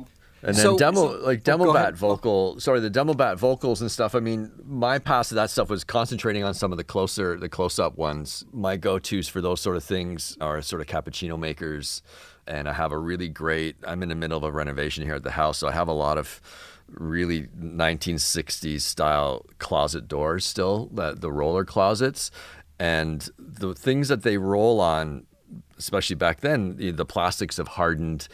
And 0.46 0.54
then 0.54 0.62
So- 0.62 0.76
demo, 0.78 1.12
so- 1.18 1.24
like 1.24 1.38
oh, 1.38 1.42
demo 1.42 1.72
bat 1.72 1.82
ahead. 1.82 1.96
vocal, 1.96 2.60
sorry, 2.60 2.80
the 2.80 2.90
demo 2.90 3.14
bat 3.14 3.38
vocals 3.38 3.80
and 3.80 3.90
stuff. 3.90 4.14
I 4.14 4.20
mean, 4.20 4.52
my 4.66 4.98
pass 4.98 5.30
of 5.30 5.36
that 5.36 5.50
stuff 5.50 5.70
was 5.70 5.84
concentrating 5.84 6.44
on 6.44 6.52
some 6.54 6.70
of 6.70 6.76
the 6.78 6.84
closer, 6.84 7.38
the 7.38 7.48
close 7.48 7.78
up 7.78 7.96
ones. 7.96 8.44
My 8.52 8.76
go 8.76 8.98
tos 8.98 9.26
for 9.28 9.40
those 9.40 9.60
sort 9.60 9.76
of 9.76 9.84
things 9.84 10.36
are 10.40 10.60
sort 10.60 10.82
of 10.82 10.86
cappuccino 10.86 11.38
makers, 11.38 12.02
and 12.46 12.68
I 12.68 12.74
have 12.74 12.92
a 12.92 12.98
really 12.98 13.28
great. 13.28 13.76
I'm 13.86 14.02
in 14.02 14.10
the 14.10 14.14
middle 14.14 14.36
of 14.36 14.44
a 14.44 14.52
renovation 14.52 15.04
here 15.04 15.14
at 15.14 15.22
the 15.22 15.30
house, 15.32 15.58
so 15.58 15.68
I 15.68 15.72
have 15.72 15.88
a 15.88 15.92
lot 15.92 16.18
of 16.18 16.40
really 16.90 17.48
1960s 17.58 18.82
style 18.82 19.46
closet 19.58 20.06
doors 20.06 20.44
still, 20.44 20.90
the, 20.92 21.12
the 21.14 21.32
roller 21.32 21.64
closets, 21.64 22.30
and 22.78 23.30
the 23.38 23.74
things 23.74 24.08
that 24.08 24.22
they 24.22 24.36
roll 24.36 24.80
on 24.80 25.26
especially 25.76 26.14
back 26.16 26.40
then, 26.40 26.76
the, 26.76 26.90
the 26.92 27.04
plastics 27.04 27.56
have 27.56 27.68
hardened. 27.68 28.28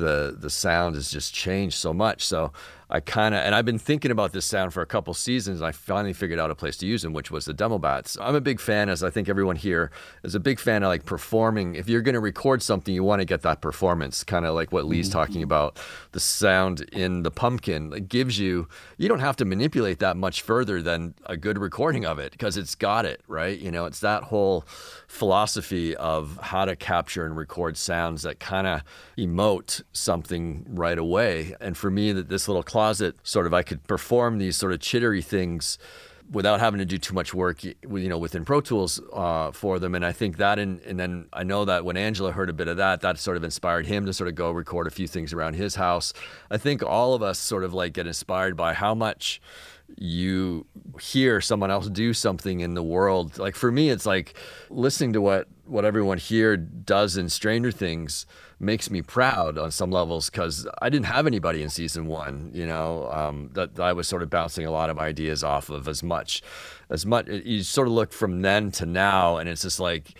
The 0.00 0.36
the 0.38 0.50
sound 0.50 0.94
has 0.94 1.10
just 1.10 1.34
changed 1.34 1.76
so 1.76 1.92
much. 1.92 2.24
So 2.24 2.52
I 2.88 3.00
kind 3.00 3.34
of 3.34 3.40
and 3.40 3.54
I've 3.54 3.64
been 3.64 3.78
thinking 3.78 4.10
about 4.10 4.32
this 4.32 4.44
sound 4.44 4.72
for 4.72 4.80
a 4.80 4.86
couple 4.86 5.12
seasons. 5.14 5.60
And 5.60 5.66
I 5.66 5.72
finally 5.72 6.12
figured 6.12 6.38
out 6.38 6.50
a 6.50 6.54
place 6.54 6.76
to 6.78 6.86
use 6.86 7.02
them, 7.02 7.12
which 7.12 7.30
was 7.30 7.44
the 7.44 7.54
demo 7.54 7.78
bats. 7.78 8.16
I'm 8.20 8.34
a 8.34 8.40
big 8.40 8.60
fan, 8.60 8.88
as 8.88 9.02
I 9.02 9.10
think 9.10 9.28
everyone 9.28 9.56
here 9.56 9.90
is 10.22 10.34
a 10.34 10.40
big 10.40 10.60
fan 10.60 10.82
of 10.82 10.88
like 10.88 11.04
performing. 11.04 11.74
If 11.74 11.88
you're 11.88 12.02
going 12.02 12.14
to 12.14 12.20
record 12.20 12.62
something, 12.62 12.94
you 12.94 13.02
want 13.02 13.20
to 13.20 13.24
get 13.24 13.42
that 13.42 13.60
performance, 13.60 14.22
kind 14.22 14.46
of 14.46 14.54
like 14.54 14.72
what 14.72 14.84
Lee's 14.84 15.08
mm-hmm. 15.08 15.18
talking 15.18 15.42
about. 15.42 15.78
The 16.12 16.20
sound 16.20 16.82
in 16.92 17.22
the 17.22 17.30
pumpkin 17.30 17.92
it 17.92 18.08
gives 18.08 18.38
you. 18.38 18.68
You 18.98 19.08
don't 19.08 19.20
have 19.20 19.36
to 19.36 19.44
manipulate 19.44 19.98
that 19.98 20.16
much 20.16 20.42
further 20.42 20.80
than 20.80 21.14
a 21.26 21.36
good 21.36 21.58
recording 21.58 22.04
of 22.04 22.18
it 22.18 22.32
because 22.32 22.56
it's 22.56 22.74
got 22.74 23.04
it 23.04 23.20
right. 23.26 23.58
You 23.58 23.70
know, 23.70 23.86
it's 23.86 24.00
that 24.00 24.24
whole 24.24 24.64
philosophy 25.08 25.96
of 25.96 26.38
how 26.42 26.64
to 26.64 26.76
capture 26.76 27.26
and 27.26 27.36
record 27.36 27.76
sounds 27.76 28.22
that 28.22 28.38
kind 28.38 28.66
of 28.66 28.82
emote 29.18 29.82
something 29.92 30.64
right 30.68 30.98
away. 30.98 31.54
And 31.60 31.76
for 31.76 31.90
me, 31.90 32.12
that 32.12 32.28
this 32.28 32.48
little 32.48 32.62
closet 32.76 33.16
sort 33.22 33.46
of 33.46 33.54
I 33.54 33.62
could 33.62 33.82
perform 33.86 34.36
these 34.36 34.54
sort 34.54 34.74
of 34.74 34.80
chittery 34.80 35.22
things 35.22 35.78
without 36.30 36.60
having 36.60 36.76
to 36.76 36.84
do 36.84 36.98
too 36.98 37.14
much 37.14 37.32
work, 37.32 37.64
you 37.64 37.74
know, 37.82 38.18
within 38.18 38.44
Pro 38.44 38.60
Tools 38.60 39.00
uh, 39.14 39.50
for 39.50 39.78
them. 39.78 39.94
And 39.94 40.04
I 40.04 40.12
think 40.12 40.36
that, 40.36 40.58
and, 40.58 40.82
and 40.82 41.00
then 41.00 41.26
I 41.32 41.42
know 41.42 41.64
that 41.64 41.86
when 41.86 41.96
Angelo 41.96 42.32
heard 42.32 42.50
a 42.50 42.52
bit 42.52 42.68
of 42.68 42.76
that, 42.76 43.00
that 43.00 43.18
sort 43.18 43.38
of 43.38 43.44
inspired 43.44 43.86
him 43.86 44.04
to 44.04 44.12
sort 44.12 44.28
of 44.28 44.34
go 44.34 44.50
record 44.50 44.86
a 44.86 44.90
few 44.90 45.08
things 45.08 45.32
around 45.32 45.54
his 45.54 45.76
house. 45.76 46.12
I 46.50 46.58
think 46.58 46.82
all 46.82 47.14
of 47.14 47.22
us 47.22 47.38
sort 47.38 47.64
of 47.64 47.72
like 47.72 47.94
get 47.94 48.06
inspired 48.06 48.58
by 48.58 48.74
how 48.74 48.94
much 48.94 49.40
you 49.96 50.66
hear 51.00 51.40
someone 51.40 51.70
else 51.70 51.88
do 51.88 52.12
something 52.12 52.60
in 52.60 52.74
the 52.74 52.82
world. 52.82 53.38
Like 53.38 53.56
for 53.56 53.72
me, 53.72 53.88
it's 53.88 54.04
like 54.04 54.36
listening 54.68 55.14
to 55.14 55.22
what 55.22 55.48
what 55.64 55.86
everyone 55.86 56.18
here 56.18 56.58
does 56.58 57.16
in 57.16 57.30
Stranger 57.30 57.72
Things 57.72 58.26
makes 58.58 58.90
me 58.90 59.02
proud 59.02 59.58
on 59.58 59.70
some 59.70 59.90
levels 59.90 60.30
because 60.30 60.66
I 60.80 60.88
didn't 60.88 61.06
have 61.06 61.26
anybody 61.26 61.62
in 61.62 61.68
season 61.68 62.06
one, 62.06 62.50
you 62.54 62.66
know, 62.66 63.10
um, 63.12 63.50
that 63.52 63.78
I 63.78 63.92
was 63.92 64.08
sort 64.08 64.22
of 64.22 64.30
bouncing 64.30 64.64
a 64.64 64.70
lot 64.70 64.88
of 64.88 64.98
ideas 64.98 65.44
off 65.44 65.68
of 65.68 65.86
as 65.88 66.02
much, 66.02 66.42
as 66.88 67.04
much. 67.04 67.28
You 67.28 67.62
sort 67.62 67.86
of 67.86 67.92
look 67.92 68.12
from 68.12 68.42
then 68.42 68.70
to 68.72 68.86
now, 68.86 69.36
and 69.36 69.48
it's 69.48 69.62
just 69.62 69.78
like 69.78 70.14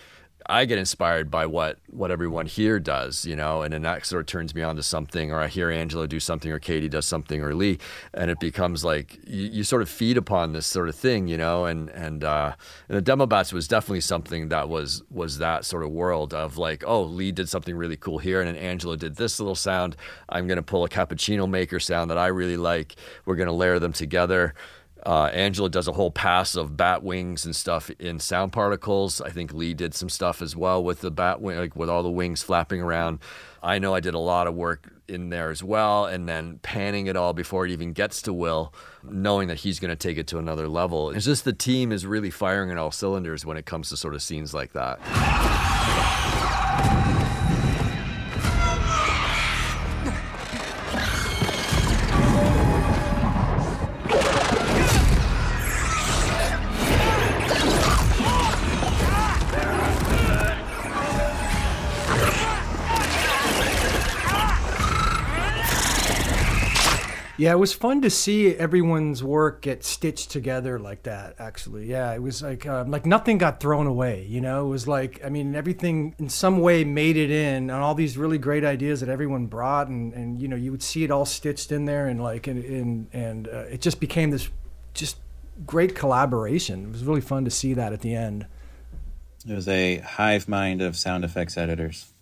I 0.48 0.64
get 0.64 0.78
inspired 0.78 1.30
by 1.30 1.46
what 1.46 1.78
what 1.90 2.10
everyone 2.10 2.46
here 2.46 2.78
does, 2.78 3.24
you 3.24 3.34
know, 3.34 3.62
and 3.62 3.72
then 3.72 3.82
that 3.82 4.06
sort 4.06 4.20
of 4.20 4.26
turns 4.26 4.54
me 4.54 4.62
on 4.62 4.76
to 4.76 4.82
something, 4.82 5.32
or 5.32 5.40
I 5.40 5.48
hear 5.48 5.70
Angelo 5.70 6.06
do 6.06 6.20
something, 6.20 6.52
or 6.52 6.58
Katie 6.58 6.88
does 6.88 7.06
something, 7.06 7.42
or 7.42 7.54
Lee, 7.54 7.78
and 8.14 8.30
it 8.30 8.38
becomes 8.38 8.84
like 8.84 9.18
you, 9.26 9.46
you 9.46 9.64
sort 9.64 9.82
of 9.82 9.88
feed 9.88 10.16
upon 10.16 10.52
this 10.52 10.66
sort 10.66 10.88
of 10.88 10.94
thing, 10.94 11.26
you 11.26 11.36
know, 11.36 11.64
and 11.64 11.88
and 11.90 12.22
uh, 12.22 12.52
and 12.88 12.96
the 12.96 13.02
demo 13.02 13.26
bats 13.26 13.52
was 13.52 13.66
definitely 13.66 14.00
something 14.00 14.48
that 14.48 14.68
was 14.68 15.02
was 15.10 15.38
that 15.38 15.64
sort 15.64 15.82
of 15.82 15.90
world 15.90 16.32
of 16.32 16.58
like, 16.58 16.84
oh, 16.86 17.02
Lee 17.02 17.32
did 17.32 17.48
something 17.48 17.74
really 17.76 17.96
cool 17.96 18.18
here, 18.18 18.40
and 18.40 18.48
then 18.48 18.56
Angelo 18.56 18.94
did 18.96 19.16
this 19.16 19.40
little 19.40 19.56
sound. 19.56 19.96
I'm 20.28 20.46
gonna 20.46 20.62
pull 20.62 20.84
a 20.84 20.88
cappuccino 20.88 21.48
maker 21.48 21.80
sound 21.80 22.10
that 22.10 22.18
I 22.18 22.28
really 22.28 22.56
like. 22.56 22.94
We're 23.24 23.36
gonna 23.36 23.52
layer 23.52 23.78
them 23.78 23.92
together 23.92 24.54
Uh, 25.04 25.26
Angelo 25.26 25.68
does 25.68 25.86
a 25.88 25.92
whole 25.92 26.10
pass 26.10 26.56
of 26.56 26.76
bat 26.76 27.02
wings 27.02 27.44
and 27.44 27.54
stuff 27.54 27.90
in 27.98 28.18
sound 28.18 28.52
particles. 28.52 29.20
I 29.20 29.30
think 29.30 29.52
Lee 29.52 29.74
did 29.74 29.94
some 29.94 30.08
stuff 30.08 30.42
as 30.42 30.56
well 30.56 30.82
with 30.82 31.00
the 31.00 31.10
bat 31.10 31.40
wing, 31.40 31.58
like 31.58 31.76
with 31.76 31.88
all 31.88 32.02
the 32.02 32.10
wings 32.10 32.42
flapping 32.42 32.80
around. 32.80 33.20
I 33.62 33.78
know 33.78 33.94
I 33.94 34.00
did 34.00 34.14
a 34.14 34.18
lot 34.18 34.46
of 34.46 34.54
work 34.54 34.88
in 35.08 35.28
there 35.28 35.50
as 35.50 35.62
well, 35.62 36.06
and 36.06 36.28
then 36.28 36.58
panning 36.62 37.06
it 37.06 37.16
all 37.16 37.32
before 37.32 37.66
it 37.66 37.70
even 37.72 37.92
gets 37.92 38.22
to 38.22 38.32
Will, 38.32 38.72
knowing 39.02 39.48
that 39.48 39.58
he's 39.58 39.78
going 39.78 39.90
to 39.90 39.96
take 39.96 40.18
it 40.18 40.26
to 40.28 40.38
another 40.38 40.68
level. 40.68 41.10
It's 41.10 41.24
just 41.24 41.44
the 41.44 41.52
team 41.52 41.92
is 41.92 42.06
really 42.06 42.30
firing 42.30 42.70
on 42.70 42.78
all 42.78 42.90
cylinders 42.90 43.44
when 43.44 43.56
it 43.56 43.66
comes 43.66 43.88
to 43.90 43.96
sort 43.96 44.14
of 44.14 44.22
scenes 44.22 44.54
like 44.54 44.72
that. 44.72 44.98
Yeah, 67.38 67.52
it 67.52 67.58
was 67.58 67.74
fun 67.74 68.00
to 68.00 68.08
see 68.08 68.54
everyone's 68.54 69.22
work 69.22 69.60
get 69.60 69.84
stitched 69.84 70.30
together 70.30 70.78
like 70.78 71.02
that. 71.02 71.34
Actually, 71.38 71.86
yeah, 71.86 72.14
it 72.14 72.22
was 72.22 72.42
like 72.42 72.66
um, 72.66 72.90
like 72.90 73.04
nothing 73.04 73.36
got 73.36 73.60
thrown 73.60 73.86
away. 73.86 74.24
You 74.26 74.40
know, 74.40 74.64
it 74.64 74.68
was 74.70 74.88
like 74.88 75.20
I 75.22 75.28
mean 75.28 75.54
everything 75.54 76.14
in 76.18 76.30
some 76.30 76.60
way 76.60 76.82
made 76.84 77.18
it 77.18 77.30
in, 77.30 77.68
and 77.68 77.72
all 77.72 77.94
these 77.94 78.16
really 78.16 78.38
great 78.38 78.64
ideas 78.64 79.00
that 79.00 79.10
everyone 79.10 79.46
brought, 79.46 79.88
and 79.88 80.14
and 80.14 80.40
you 80.40 80.48
know 80.48 80.56
you 80.56 80.70
would 80.70 80.82
see 80.82 81.04
it 81.04 81.10
all 81.10 81.26
stitched 81.26 81.72
in 81.72 81.84
there, 81.84 82.06
and 82.06 82.22
like 82.22 82.46
and 82.46 82.64
and, 82.64 83.08
and 83.12 83.48
uh, 83.48 83.64
it 83.70 83.82
just 83.82 84.00
became 84.00 84.30
this 84.30 84.48
just 84.94 85.18
great 85.66 85.94
collaboration. 85.94 86.84
It 86.86 86.92
was 86.92 87.04
really 87.04 87.20
fun 87.20 87.44
to 87.44 87.50
see 87.50 87.74
that 87.74 87.92
at 87.92 88.00
the 88.00 88.14
end. 88.14 88.46
It 89.46 89.54
was 89.54 89.68
a 89.68 89.98
hive 89.98 90.48
mind 90.48 90.80
of 90.80 90.96
sound 90.96 91.22
effects 91.22 91.58
editors. 91.58 92.12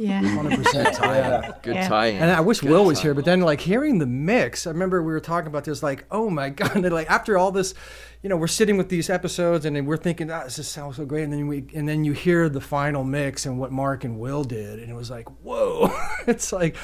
Yeah. 0.00 0.22
100% 0.22 0.92
tie 0.96 1.52
Good 1.62 1.74
Yeah. 1.74 1.88
tie-in. 1.88 2.22
And 2.22 2.30
I 2.30 2.40
wish 2.40 2.60
Good 2.60 2.70
Will 2.70 2.84
was 2.86 2.98
tie-in. 2.98 3.06
here, 3.08 3.14
but 3.14 3.24
then 3.26 3.40
like 3.42 3.60
hearing 3.60 3.98
the 3.98 4.06
mix, 4.06 4.66
I 4.66 4.70
remember 4.70 5.02
we 5.02 5.12
were 5.12 5.20
talking 5.20 5.48
about 5.48 5.64
this, 5.64 5.82
like, 5.82 6.04
oh 6.10 6.30
my 6.30 6.48
god, 6.60 6.74
and, 6.76 6.90
like 6.92 7.10
after 7.10 7.36
all 7.36 7.52
this, 7.52 7.74
you 8.22 8.28
know, 8.30 8.36
we're 8.36 8.46
sitting 8.46 8.76
with 8.78 8.88
these 8.88 9.10
episodes 9.10 9.66
and 9.66 9.76
then 9.76 9.84
we're 9.84 9.96
thinking, 9.98 10.30
ah, 10.30 10.44
this 10.44 10.56
just 10.56 10.72
sounds 10.72 10.96
so 10.96 11.04
great, 11.04 11.24
and 11.24 11.32
then 11.32 11.46
we 11.48 11.64
and 11.74 11.86
then 11.88 12.04
you 12.04 12.12
hear 12.12 12.48
the 12.48 12.60
final 12.60 13.04
mix 13.04 13.44
and 13.46 13.58
what 13.58 13.72
Mark 13.72 14.04
and 14.04 14.18
Will 14.18 14.42
did, 14.44 14.78
and 14.78 14.90
it 14.90 14.94
was 14.94 15.10
like, 15.10 15.28
whoa, 15.42 15.90
it's 16.26 16.52
like 16.52 16.76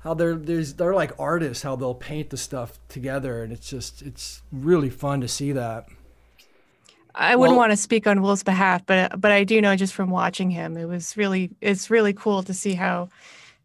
how 0.00 0.14
they're 0.14 0.34
there's 0.36 0.74
they're 0.74 0.94
like 0.94 1.12
artists, 1.18 1.62
how 1.62 1.76
they'll 1.76 1.94
paint 1.94 2.30
the 2.30 2.36
stuff 2.36 2.78
together, 2.88 3.42
and 3.42 3.52
it's 3.52 3.68
just 3.68 4.00
it's 4.02 4.42
really 4.50 4.90
fun 4.90 5.20
to 5.20 5.28
see 5.28 5.52
that. 5.52 5.86
I 7.14 7.36
wouldn't 7.36 7.56
Well- 7.56 7.68
want 7.68 7.72
to 7.72 7.76
speak 7.76 8.06
on 8.06 8.22
Will's 8.22 8.42
behalf, 8.42 8.84
but 8.86 9.20
but 9.20 9.32
I 9.32 9.44
do 9.44 9.60
know 9.60 9.76
just 9.76 9.94
from 9.94 10.10
watching 10.10 10.50
him, 10.50 10.76
it 10.76 10.86
was 10.86 11.16
really 11.16 11.50
it's 11.60 11.90
really 11.90 12.12
cool 12.12 12.42
to 12.42 12.54
see 12.54 12.74
how, 12.74 13.08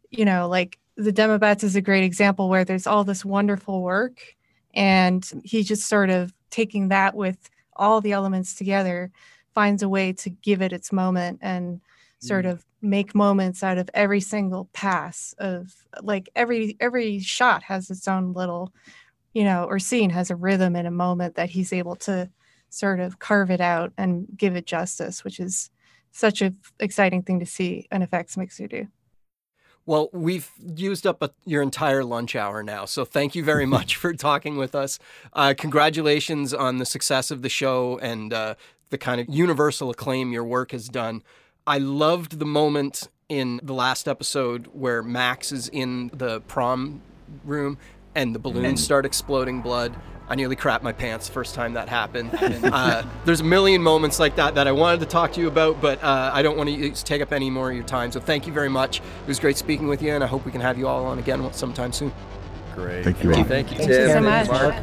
you 0.10 0.26
know, 0.26 0.48
like 0.48 0.78
the 0.96 1.12
Demobats 1.12 1.64
is 1.64 1.76
a 1.76 1.82
great 1.82 2.04
example 2.04 2.50
where 2.50 2.66
there's 2.66 2.88
all 2.88 3.04
this 3.04 3.24
wonderful 3.24 3.82
work, 3.84 4.36
and 4.74 5.30
he 5.44 5.64
just 5.64 5.88
sort 5.88 6.10
of 6.10 6.34
taking 6.50 6.90
that 6.90 7.16
with 7.16 7.50
all 7.76 8.02
the 8.02 8.12
elements 8.12 8.56
together, 8.56 9.12
finds 9.54 9.84
a 9.84 9.90
way 9.90 10.14
to 10.14 10.30
give 10.30 10.62
it 10.62 10.74
its 10.74 10.92
moment 10.92 11.40
and 11.42 11.82
sort 12.20 12.46
mm. 12.46 12.52
of 12.52 12.66
make 12.82 13.16
moments 13.16 13.64
out 13.64 13.78
of 13.78 13.90
every 13.94 14.20
single 14.20 14.70
pass 14.74 15.34
of 15.40 15.74
like 16.02 16.30
every 16.36 16.76
every 16.80 17.20
shot 17.20 17.64
has 17.64 17.90
its 17.90 18.08
own 18.08 18.34
little 18.34 18.72
you 19.34 19.44
know 19.44 19.64
or 19.66 19.80
scene 19.80 20.12
has 20.12 20.30
a 20.30 20.36
rhythm 20.36 20.76
and 20.76 20.88
a 20.88 20.92
moment 20.92 21.36
that 21.36 21.50
he's 21.50 21.74
able 21.74 21.96
to 21.96 22.30
sort 22.70 23.00
of 23.00 23.20
carve 23.20 23.52
it 23.52 23.62
out 23.62 23.94
and 23.98 24.28
give 24.36 24.56
it 24.56 24.66
justice, 24.66 25.24
which 25.24 25.40
is 25.40 25.70
such 26.12 26.42
an 26.42 26.58
exciting 26.80 27.22
thing 27.22 27.40
to 27.40 27.46
see 27.46 27.88
an 27.92 28.02
effects 28.02 28.38
mixer 28.38 28.68
do. 28.68 28.88
Well, 29.86 30.10
we've 30.12 30.52
used 30.60 31.08
up 31.08 31.22
a, 31.22 31.32
your 31.46 31.62
entire 31.62 32.04
lunch 32.04 32.36
hour 32.36 32.62
now, 32.62 32.84
so 32.84 33.06
thank 33.06 33.36
you 33.36 33.44
very 33.44 33.66
much 33.66 33.96
for 33.96 34.14
talking 34.14 34.58
with 34.58 34.76
us. 34.76 35.00
Uh, 35.32 35.54
congratulations 35.58 36.54
on 36.54 36.78
the 36.78 36.86
success 36.86 37.32
of 37.32 37.42
the 37.42 37.50
show 37.50 37.98
and 38.00 38.34
uh, 38.34 38.56
the 38.90 38.98
kind 38.98 39.22
of 39.22 39.28
universal 39.30 39.90
acclaim 39.90 40.34
your 40.34 40.44
work 40.44 40.72
has 40.72 40.90
done. 40.90 41.24
I 41.66 41.78
loved 41.78 42.40
the 42.40 42.46
moment 42.46 43.08
in 43.30 43.60
the 43.64 43.74
last 43.74 44.08
episode 44.08 44.68
where 44.74 45.04
Max 45.04 45.52
is 45.52 45.70
in 45.70 46.10
the 46.14 46.42
prom 46.42 47.02
room 47.44 47.78
and 48.16 48.34
the 48.34 48.40
balloons 48.40 48.84
start 48.84 49.06
exploding 49.06 49.62
blood. 49.62 49.96
I 50.30 50.36
nearly 50.36 50.56
crapped 50.58 50.84
my 50.84 50.92
pants 50.92 51.28
the 51.28 51.34
first 51.34 51.56
time 51.56 51.74
that 51.74 51.88
happened. 51.88 52.32
uh, 52.42 53.04
there's 53.24 53.40
a 53.40 53.46
million 53.46 53.82
moments 53.82 54.20
like 54.20 54.36
that 54.36 54.56
that 54.56 54.68
I 54.68 54.74
wanted 54.74 55.00
to 55.00 55.06
talk 55.06 55.32
to 55.34 55.42
you 55.42 55.48
about, 55.48 55.80
but 55.82 56.04
uh, 56.04 56.32
I 56.34 56.42
don't 56.42 56.58
want 56.58 56.70
to 56.70 56.92
take 57.04 57.22
up 57.22 57.32
any 57.32 57.50
more 57.50 57.70
of 57.70 57.76
your 57.76 57.86
time. 57.86 58.12
So 58.12 58.20
thank 58.20 58.46
you 58.46 58.52
very 58.52 58.70
much. 58.70 59.00
It 59.00 59.28
was 59.28 59.40
great 59.40 59.58
speaking 59.58 59.88
with 59.88 60.02
you, 60.02 60.12
and 60.12 60.24
I 60.24 60.28
hope 60.28 60.46
we 60.46 60.52
can 60.52 60.62
have 60.62 60.78
you 60.78 60.88
all 60.88 61.06
on 61.06 61.20
again 61.20 61.52
sometime 61.54 61.94
soon. 61.94 62.12
Great. 62.76 63.04
Thank 63.06 63.24
you 63.24 63.34
all. 63.34 63.44
Thank 63.46 63.72
you, 63.72 63.78
Thank 63.78 63.90
you 63.90 63.96
Tim. 63.96 64.10
so 64.10 64.22
much. 64.22 64.48
Mark. 64.50 64.76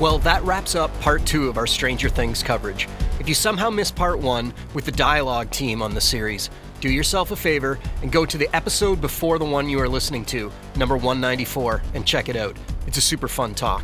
Well, 0.00 0.18
that 0.18 0.42
wraps 0.42 0.74
up 0.74 0.90
part 1.00 1.24
two 1.26 1.48
of 1.48 1.56
our 1.56 1.66
Stranger 1.66 2.08
Things 2.08 2.42
coverage. 2.42 2.88
If 3.20 3.28
you 3.28 3.34
somehow 3.34 3.70
missed 3.70 3.94
part 3.94 4.18
one 4.18 4.52
with 4.72 4.84
the 4.84 4.92
dialogue 4.92 5.50
team 5.50 5.82
on 5.82 5.94
the 5.94 6.00
series, 6.00 6.50
do 6.84 6.90
yourself 6.90 7.30
a 7.30 7.36
favor 7.36 7.78
and 8.02 8.12
go 8.12 8.26
to 8.26 8.36
the 8.36 8.54
episode 8.54 9.00
before 9.00 9.38
the 9.38 9.44
one 9.46 9.70
you 9.70 9.80
are 9.80 9.88
listening 9.88 10.22
to, 10.22 10.52
number 10.76 10.96
194, 10.98 11.80
and 11.94 12.06
check 12.06 12.28
it 12.28 12.36
out. 12.36 12.54
It's 12.86 12.98
a 12.98 13.00
super 13.00 13.26
fun 13.26 13.54
talk. 13.54 13.82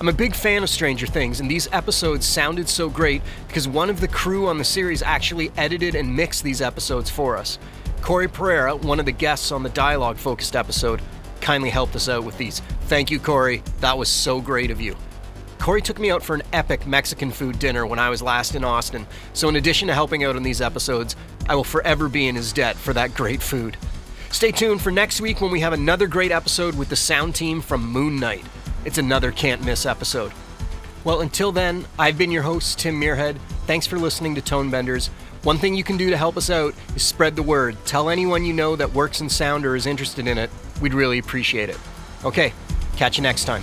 I'm 0.00 0.08
a 0.08 0.14
big 0.14 0.34
fan 0.34 0.62
of 0.62 0.70
Stranger 0.70 1.06
Things, 1.06 1.40
and 1.40 1.50
these 1.50 1.68
episodes 1.72 2.24
sounded 2.24 2.70
so 2.70 2.88
great 2.88 3.20
because 3.48 3.68
one 3.68 3.90
of 3.90 4.00
the 4.00 4.08
crew 4.08 4.48
on 4.48 4.56
the 4.56 4.64
series 4.64 5.02
actually 5.02 5.52
edited 5.58 5.94
and 5.94 6.16
mixed 6.16 6.42
these 6.42 6.62
episodes 6.62 7.10
for 7.10 7.36
us. 7.36 7.58
Corey 8.00 8.28
Pereira, 8.28 8.76
one 8.76 8.98
of 8.98 9.04
the 9.04 9.12
guests 9.12 9.52
on 9.52 9.62
the 9.62 9.68
dialogue 9.68 10.16
focused 10.16 10.56
episode, 10.56 11.02
kindly 11.42 11.68
helped 11.68 11.94
us 11.96 12.08
out 12.08 12.24
with 12.24 12.38
these. 12.38 12.60
Thank 12.84 13.10
you, 13.10 13.20
Corey. 13.20 13.62
That 13.80 13.98
was 13.98 14.08
so 14.08 14.40
great 14.40 14.70
of 14.70 14.80
you. 14.80 14.96
Corey 15.62 15.80
took 15.80 16.00
me 16.00 16.10
out 16.10 16.24
for 16.24 16.34
an 16.34 16.42
epic 16.52 16.88
Mexican 16.88 17.30
food 17.30 17.56
dinner 17.60 17.86
when 17.86 18.00
I 18.00 18.10
was 18.10 18.20
last 18.20 18.56
in 18.56 18.64
Austin, 18.64 19.06
so 19.32 19.48
in 19.48 19.54
addition 19.54 19.86
to 19.86 19.94
helping 19.94 20.24
out 20.24 20.34
on 20.34 20.42
these 20.42 20.60
episodes, 20.60 21.14
I 21.48 21.54
will 21.54 21.62
forever 21.62 22.08
be 22.08 22.26
in 22.26 22.34
his 22.34 22.52
debt 22.52 22.74
for 22.74 22.92
that 22.94 23.14
great 23.14 23.40
food. 23.40 23.76
Stay 24.32 24.50
tuned 24.50 24.82
for 24.82 24.90
next 24.90 25.20
week 25.20 25.40
when 25.40 25.52
we 25.52 25.60
have 25.60 25.72
another 25.72 26.08
great 26.08 26.32
episode 26.32 26.76
with 26.76 26.88
the 26.88 26.96
sound 26.96 27.36
team 27.36 27.60
from 27.60 27.86
Moon 27.86 28.18
Knight. 28.18 28.44
It's 28.84 28.98
another 28.98 29.30
can't 29.30 29.64
miss 29.64 29.86
episode. 29.86 30.32
Well, 31.04 31.20
until 31.20 31.52
then, 31.52 31.84
I've 31.96 32.18
been 32.18 32.32
your 32.32 32.42
host, 32.42 32.80
Tim 32.80 33.00
Muirhead. 33.00 33.38
Thanks 33.68 33.86
for 33.86 34.00
listening 34.00 34.34
to 34.34 34.42
Tone 34.42 34.68
Benders. 34.68 35.10
One 35.44 35.58
thing 35.58 35.76
you 35.76 35.84
can 35.84 35.96
do 35.96 36.10
to 36.10 36.16
help 36.16 36.36
us 36.36 36.50
out 36.50 36.74
is 36.96 37.04
spread 37.04 37.36
the 37.36 37.42
word. 37.44 37.76
Tell 37.84 38.10
anyone 38.10 38.44
you 38.44 38.52
know 38.52 38.74
that 38.74 38.94
works 38.94 39.20
in 39.20 39.28
sound 39.28 39.64
or 39.64 39.76
is 39.76 39.86
interested 39.86 40.26
in 40.26 40.38
it. 40.38 40.50
We'd 40.80 40.92
really 40.92 41.20
appreciate 41.20 41.68
it. 41.68 41.78
Okay, 42.24 42.52
catch 42.96 43.16
you 43.16 43.22
next 43.22 43.44
time. 43.44 43.62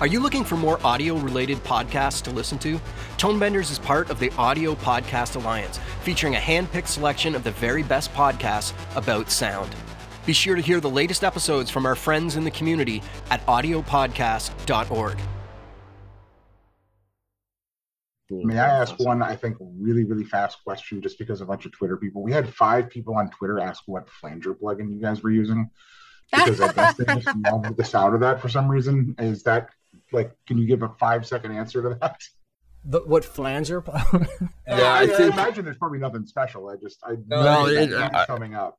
Are 0.00 0.06
you 0.06 0.20
looking 0.20 0.44
for 0.44 0.56
more 0.56 0.78
audio 0.86 1.16
related 1.16 1.58
podcasts 1.64 2.22
to 2.22 2.30
listen 2.30 2.56
to? 2.60 2.80
Tonebenders 3.16 3.72
is 3.72 3.80
part 3.80 4.10
of 4.10 4.20
the 4.20 4.30
Audio 4.38 4.76
Podcast 4.76 5.34
Alliance, 5.34 5.80
featuring 6.02 6.36
a 6.36 6.40
hand 6.40 6.70
picked 6.70 6.86
selection 6.86 7.34
of 7.34 7.42
the 7.42 7.50
very 7.50 7.82
best 7.82 8.14
podcasts 8.14 8.72
about 8.94 9.28
sound. 9.28 9.74
Be 10.24 10.32
sure 10.32 10.54
to 10.54 10.62
hear 10.62 10.78
the 10.78 10.88
latest 10.88 11.24
episodes 11.24 11.68
from 11.68 11.84
our 11.84 11.96
friends 11.96 12.36
in 12.36 12.44
the 12.44 12.50
community 12.52 13.02
at 13.30 13.44
audiopodcast.org. 13.46 15.18
May 18.30 18.58
I 18.58 18.66
ask 18.66 18.94
one, 19.00 19.20
I 19.20 19.34
think, 19.34 19.56
really, 19.60 20.04
really 20.04 20.22
fast 20.22 20.62
question 20.62 21.02
just 21.02 21.18
because 21.18 21.40
a 21.40 21.44
bunch 21.44 21.66
of 21.66 21.72
Twitter 21.72 21.96
people. 21.96 22.22
We 22.22 22.30
had 22.30 22.54
five 22.54 22.88
people 22.88 23.16
on 23.16 23.30
Twitter 23.30 23.58
ask 23.58 23.82
what 23.86 24.08
flanger 24.08 24.54
plugin 24.54 24.92
you 24.92 25.00
guys 25.00 25.24
were 25.24 25.32
using. 25.32 25.70
Because 26.30 26.60
I 26.60 26.72
guess 26.72 26.94
they 26.96 27.04
just 27.04 27.36
love 27.50 27.76
the 27.76 27.84
sound 27.84 28.14
of 28.14 28.20
that 28.20 28.40
for 28.40 28.48
some 28.48 28.68
reason. 28.68 29.14
Is 29.18 29.42
that 29.44 29.70
like, 30.12 30.32
can 30.46 30.58
you 30.58 30.66
give 30.66 30.82
a 30.82 30.88
five 31.00 31.26
second 31.26 31.52
answer 31.52 31.82
to 31.82 31.98
that? 32.00 32.20
The, 32.84 33.00
what 33.00 33.24
flanger? 33.24 33.82
Yeah, 34.66 34.92
I 34.92 35.00
I, 35.02 35.06
think- 35.06 35.32
imagine 35.32 35.64
there's 35.64 35.78
probably 35.78 35.98
nothing 35.98 36.24
special. 36.26 36.68
I 36.68 36.76
just, 36.76 36.98
I 37.04 37.14
No, 37.26 37.42
know 37.42 37.66
it- 37.66 37.90
that 37.90 38.14
I- 38.14 38.26
coming 38.26 38.54
up. 38.54 38.78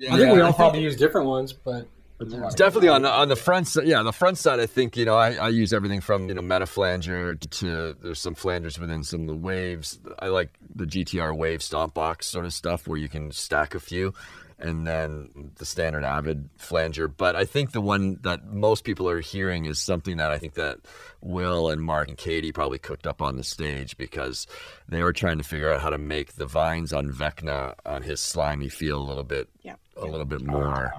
I 0.00 0.16
think 0.16 0.32
we 0.32 0.38
Yeah. 0.38 0.44
all 0.46 0.52
probably 0.52 0.82
use 0.82 0.94
different 0.96 1.26
ones, 1.26 1.52
but 1.52 1.88
It's 2.20 2.54
definitely 2.54 2.88
on 2.88 3.02
the, 3.02 3.10
on 3.10 3.28
the 3.28 3.34
front 3.36 3.66
side. 3.66 3.86
Yeah, 3.86 3.98
on 3.98 4.04
the 4.04 4.12
front 4.12 4.38
side, 4.38 4.60
I 4.60 4.66
think 4.66 4.96
you 4.96 5.04
know 5.04 5.16
I, 5.16 5.34
I 5.34 5.48
use 5.48 5.72
everything 5.72 6.00
from 6.00 6.28
you 6.28 6.34
know 6.34 6.42
meta 6.42 6.66
flanger 6.66 7.34
to 7.34 7.96
there's 8.00 8.20
some 8.20 8.34
flangers 8.36 8.78
within 8.78 9.02
some 9.02 9.22
of 9.22 9.26
the 9.28 9.34
waves. 9.36 9.98
I 10.20 10.28
like 10.28 10.50
the 10.74 10.84
GTR 10.84 11.36
wave 11.36 11.62
stomp 11.64 11.94
box 11.94 12.26
sort 12.26 12.44
of 12.44 12.52
stuff 12.52 12.86
where 12.86 12.98
you 12.98 13.08
can 13.08 13.32
stack 13.32 13.74
a 13.74 13.80
few, 13.80 14.14
and 14.58 14.86
then 14.86 15.52
the 15.56 15.64
standard 15.64 16.04
Avid 16.04 16.48
flanger. 16.56 17.08
But 17.08 17.36
I 17.36 17.44
think 17.44 17.72
the 17.72 17.80
one 17.80 18.18
that 18.22 18.46
most 18.46 18.84
people 18.84 19.08
are 19.08 19.20
hearing 19.20 19.64
is 19.66 19.78
something 19.80 20.16
that 20.16 20.30
I 20.30 20.38
think 20.38 20.54
that 20.54 20.78
Will 21.20 21.70
and 21.70 21.82
Mark 21.82 22.08
and 22.08 22.16
Katie 22.16 22.52
probably 22.52 22.78
cooked 22.78 23.06
up 23.06 23.22
on 23.22 23.36
the 23.36 23.44
stage 23.44 23.96
because 23.96 24.46
they 24.88 25.02
were 25.02 25.12
trying 25.12 25.38
to 25.38 25.44
figure 25.44 25.72
out 25.72 25.80
how 25.80 25.90
to 25.90 25.98
make 25.98 26.34
the 26.34 26.46
vines 26.46 26.92
on 26.92 27.10
Vecna 27.12 27.74
on 27.86 28.02
his 28.02 28.20
slimy 28.20 28.68
feel 28.68 29.00
a 29.00 29.06
little 29.08 29.24
bit 29.24 29.48
Yep. 29.62 29.78
a 29.96 30.06
little 30.06 30.26
bit 30.26 30.42
more 30.42 30.92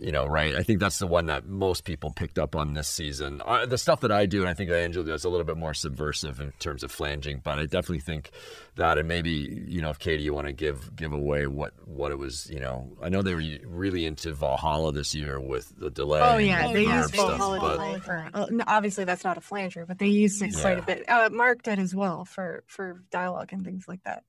you 0.00 0.12
know, 0.12 0.26
right? 0.26 0.54
I 0.54 0.62
think 0.62 0.80
that's 0.80 0.98
the 0.98 1.06
one 1.06 1.26
that 1.26 1.46
most 1.46 1.84
people 1.84 2.10
picked 2.10 2.38
up 2.38 2.54
on 2.56 2.74
this 2.74 2.88
season. 2.88 3.42
Uh, 3.44 3.66
the 3.66 3.78
stuff 3.78 4.00
that 4.00 4.12
I 4.12 4.26
do, 4.26 4.40
and 4.40 4.48
I 4.48 4.54
think 4.54 4.70
that 4.70 4.78
Angel 4.78 5.02
does, 5.04 5.24
a 5.24 5.28
little 5.28 5.44
bit 5.46 5.56
more 5.56 5.74
subversive 5.74 6.40
in 6.40 6.52
terms 6.58 6.82
of 6.82 6.90
flanging. 6.90 7.40
But 7.42 7.58
I 7.58 7.62
definitely 7.64 8.00
think 8.00 8.30
that, 8.76 8.98
and 8.98 9.08
maybe 9.08 9.64
you 9.66 9.80
know, 9.80 9.90
if 9.90 9.98
Katie, 9.98 10.22
you 10.22 10.34
want 10.34 10.46
to 10.46 10.52
give 10.52 10.94
give 10.96 11.12
away 11.12 11.46
what 11.46 11.72
what 11.86 12.12
it 12.12 12.18
was. 12.18 12.48
You 12.50 12.60
know, 12.60 12.96
I 13.02 13.08
know 13.08 13.22
they 13.22 13.34
were 13.34 13.42
really 13.66 14.06
into 14.06 14.32
Valhalla 14.32 14.92
this 14.92 15.14
year 15.14 15.40
with 15.40 15.72
the 15.78 15.90
delay. 15.90 16.20
Oh 16.20 16.38
yeah, 16.38 16.72
they 16.72 16.82
used 16.82 17.14
stuff, 17.14 17.38
Valhalla 17.38 17.60
but- 17.60 18.02
for. 18.02 18.28
uh, 18.34 18.46
obviously, 18.66 19.04
that's 19.04 19.24
not 19.24 19.36
a 19.38 19.40
flanger, 19.40 19.86
but 19.86 19.98
they 19.98 20.08
used 20.08 20.42
it 20.42 20.54
quite 20.60 20.78
a 20.78 20.82
bit. 20.82 21.08
Uh, 21.08 21.30
Mark 21.32 21.62
did 21.62 21.78
as 21.78 21.94
well 21.94 22.24
for 22.24 22.64
for 22.66 23.02
dialogue 23.10 23.52
and 23.52 23.64
things 23.64 23.86
like 23.88 24.02
that. 24.04 24.24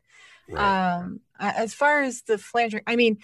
Right. 0.50 0.98
Um, 0.98 1.22
as 1.40 1.74
far 1.74 2.02
as 2.02 2.24
the 2.24 2.38
flanger, 2.38 2.82
I 2.86 2.96
mean, 2.98 3.20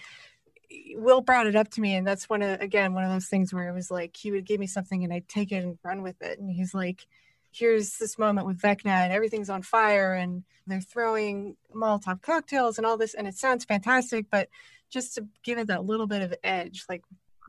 Will 0.96 1.22
brought 1.22 1.48
it 1.48 1.56
up 1.56 1.70
to 1.72 1.82
me, 1.82 1.96
and 1.96 2.06
that's 2.06 2.30
one 2.30 2.42
of 2.42 2.62
again 2.62 2.94
one 2.94 3.04
of 3.04 3.12
those 3.12 3.28
things 3.28 3.54
where 3.54 3.70
it 3.70 3.74
was 3.74 3.90
like 3.90 4.16
he 4.16 4.32
would 4.32 4.46
give 4.46 4.60
me 4.60 4.68
something 4.68 5.04
and 5.04 5.14
I'd 5.14 5.28
take 5.28 5.52
it 5.52 5.64
and 5.64 5.78
run 5.84 6.02
with 6.02 6.22
it, 6.22 6.40
and 6.40 6.50
he's 6.50 6.74
like. 6.74 7.08
Here's 7.52 7.98
this 7.98 8.20
moment 8.20 8.46
with 8.46 8.62
Vecna 8.62 8.92
and 8.92 9.12
everything's 9.12 9.50
on 9.50 9.64
fire 9.64 10.14
and 10.14 10.44
they're 10.68 10.82
throwing 10.82 11.58
Molotov 11.74 12.22
cocktails 12.22 12.78
and 12.78 12.86
all 12.86 12.96
this 12.96 13.16
and 13.16 13.28
it 13.28 13.34
sounds 13.34 13.66
fantastic, 13.66 14.28
but 14.30 14.50
just 14.92 15.16
to 15.16 15.26
give 15.44 15.58
it 15.58 15.66
that 15.66 15.84
little 15.84 16.06
bit 16.06 16.22
of 16.22 16.36
edge, 16.44 16.86
like 16.88 17.02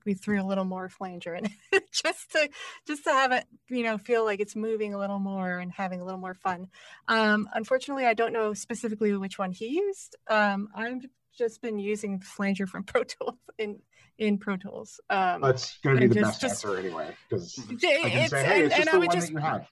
we 0.04 0.14
threw 0.14 0.40
a 0.40 0.44
little 0.46 0.64
more 0.64 0.88
flanger 0.88 1.34
in 1.34 1.48
just 1.92 2.32
to 2.32 2.48
just 2.86 3.04
to 3.04 3.10
have 3.10 3.32
it 3.32 3.44
you 3.68 3.82
know 3.82 3.98
feel 3.98 4.24
like 4.24 4.40
it's 4.40 4.56
moving 4.56 4.94
a 4.94 4.98
little 4.98 5.18
more 5.18 5.58
and 5.58 5.72
having 5.72 6.00
a 6.00 6.04
little 6.04 6.20
more 6.20 6.34
fun 6.34 6.68
um 7.08 7.48
unfortunately 7.54 8.06
i 8.06 8.14
don't 8.14 8.32
know 8.32 8.54
specifically 8.54 9.14
which 9.16 9.38
one 9.38 9.52
he 9.52 9.68
used 9.68 10.16
um 10.28 10.68
i've 10.74 11.04
just 11.36 11.60
been 11.62 11.78
using 11.78 12.20
flanger 12.20 12.66
from 12.66 12.84
pro 12.90 13.04
tools 13.04 13.34
in 13.58 13.78
in 14.18 14.36
pro 14.38 14.56
tools 14.56 15.00
um 15.10 15.40
That's 15.40 15.78
going 15.78 15.96
to 15.96 16.00
be 16.02 16.08
the 16.08 16.14
just- 16.20 16.24
best 16.24 16.40
just- 16.40 16.64
answer 16.64 16.78
anyway, 16.78 17.14
because 17.28 17.58
I 17.58 17.62
It- 17.72 17.80
can 17.80 17.90
it's- 18.06 18.30
say, 18.30 18.44
hey, 18.44 18.62
it's 18.64 18.74
just 18.76 18.80
and 18.80 18.88
I 18.88 18.92
the 18.92 18.98
would 18.98 19.08
one 19.08 19.16
just- 19.16 19.26
that 19.28 19.32
you 19.32 19.38
have. 19.38 19.68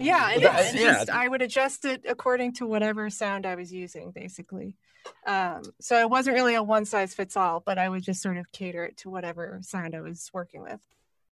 yeah 0.00 0.30
and 0.32 0.42
Well, 0.42 0.58
it's 0.58 0.72
that- 0.72 0.80
yeah. 0.80 0.92
just 0.92 1.10
i 1.10 1.26
would 1.28 1.42
adjust 1.42 1.84
it 1.84 2.04
according 2.08 2.52
to 2.54 2.66
whatever 2.66 3.10
sound 3.10 3.44
i 3.46 3.56
was 3.56 3.72
using 3.72 4.12
basically 4.12 4.76
um 5.26 5.62
so 5.80 5.98
it 6.00 6.08
wasn't 6.08 6.34
really 6.36 6.54
a 6.54 6.62
one 6.62 6.84
size 6.84 7.14
fits 7.14 7.36
all 7.36 7.58
but 7.66 7.78
i 7.78 7.88
would 7.88 8.04
just 8.04 8.22
sort 8.22 8.36
of 8.36 8.50
cater 8.52 8.84
it 8.84 8.96
to 8.98 9.10
whatever 9.10 9.58
sound 9.62 9.96
i 9.96 10.00
was 10.00 10.30
working 10.32 10.62
with 10.62 10.78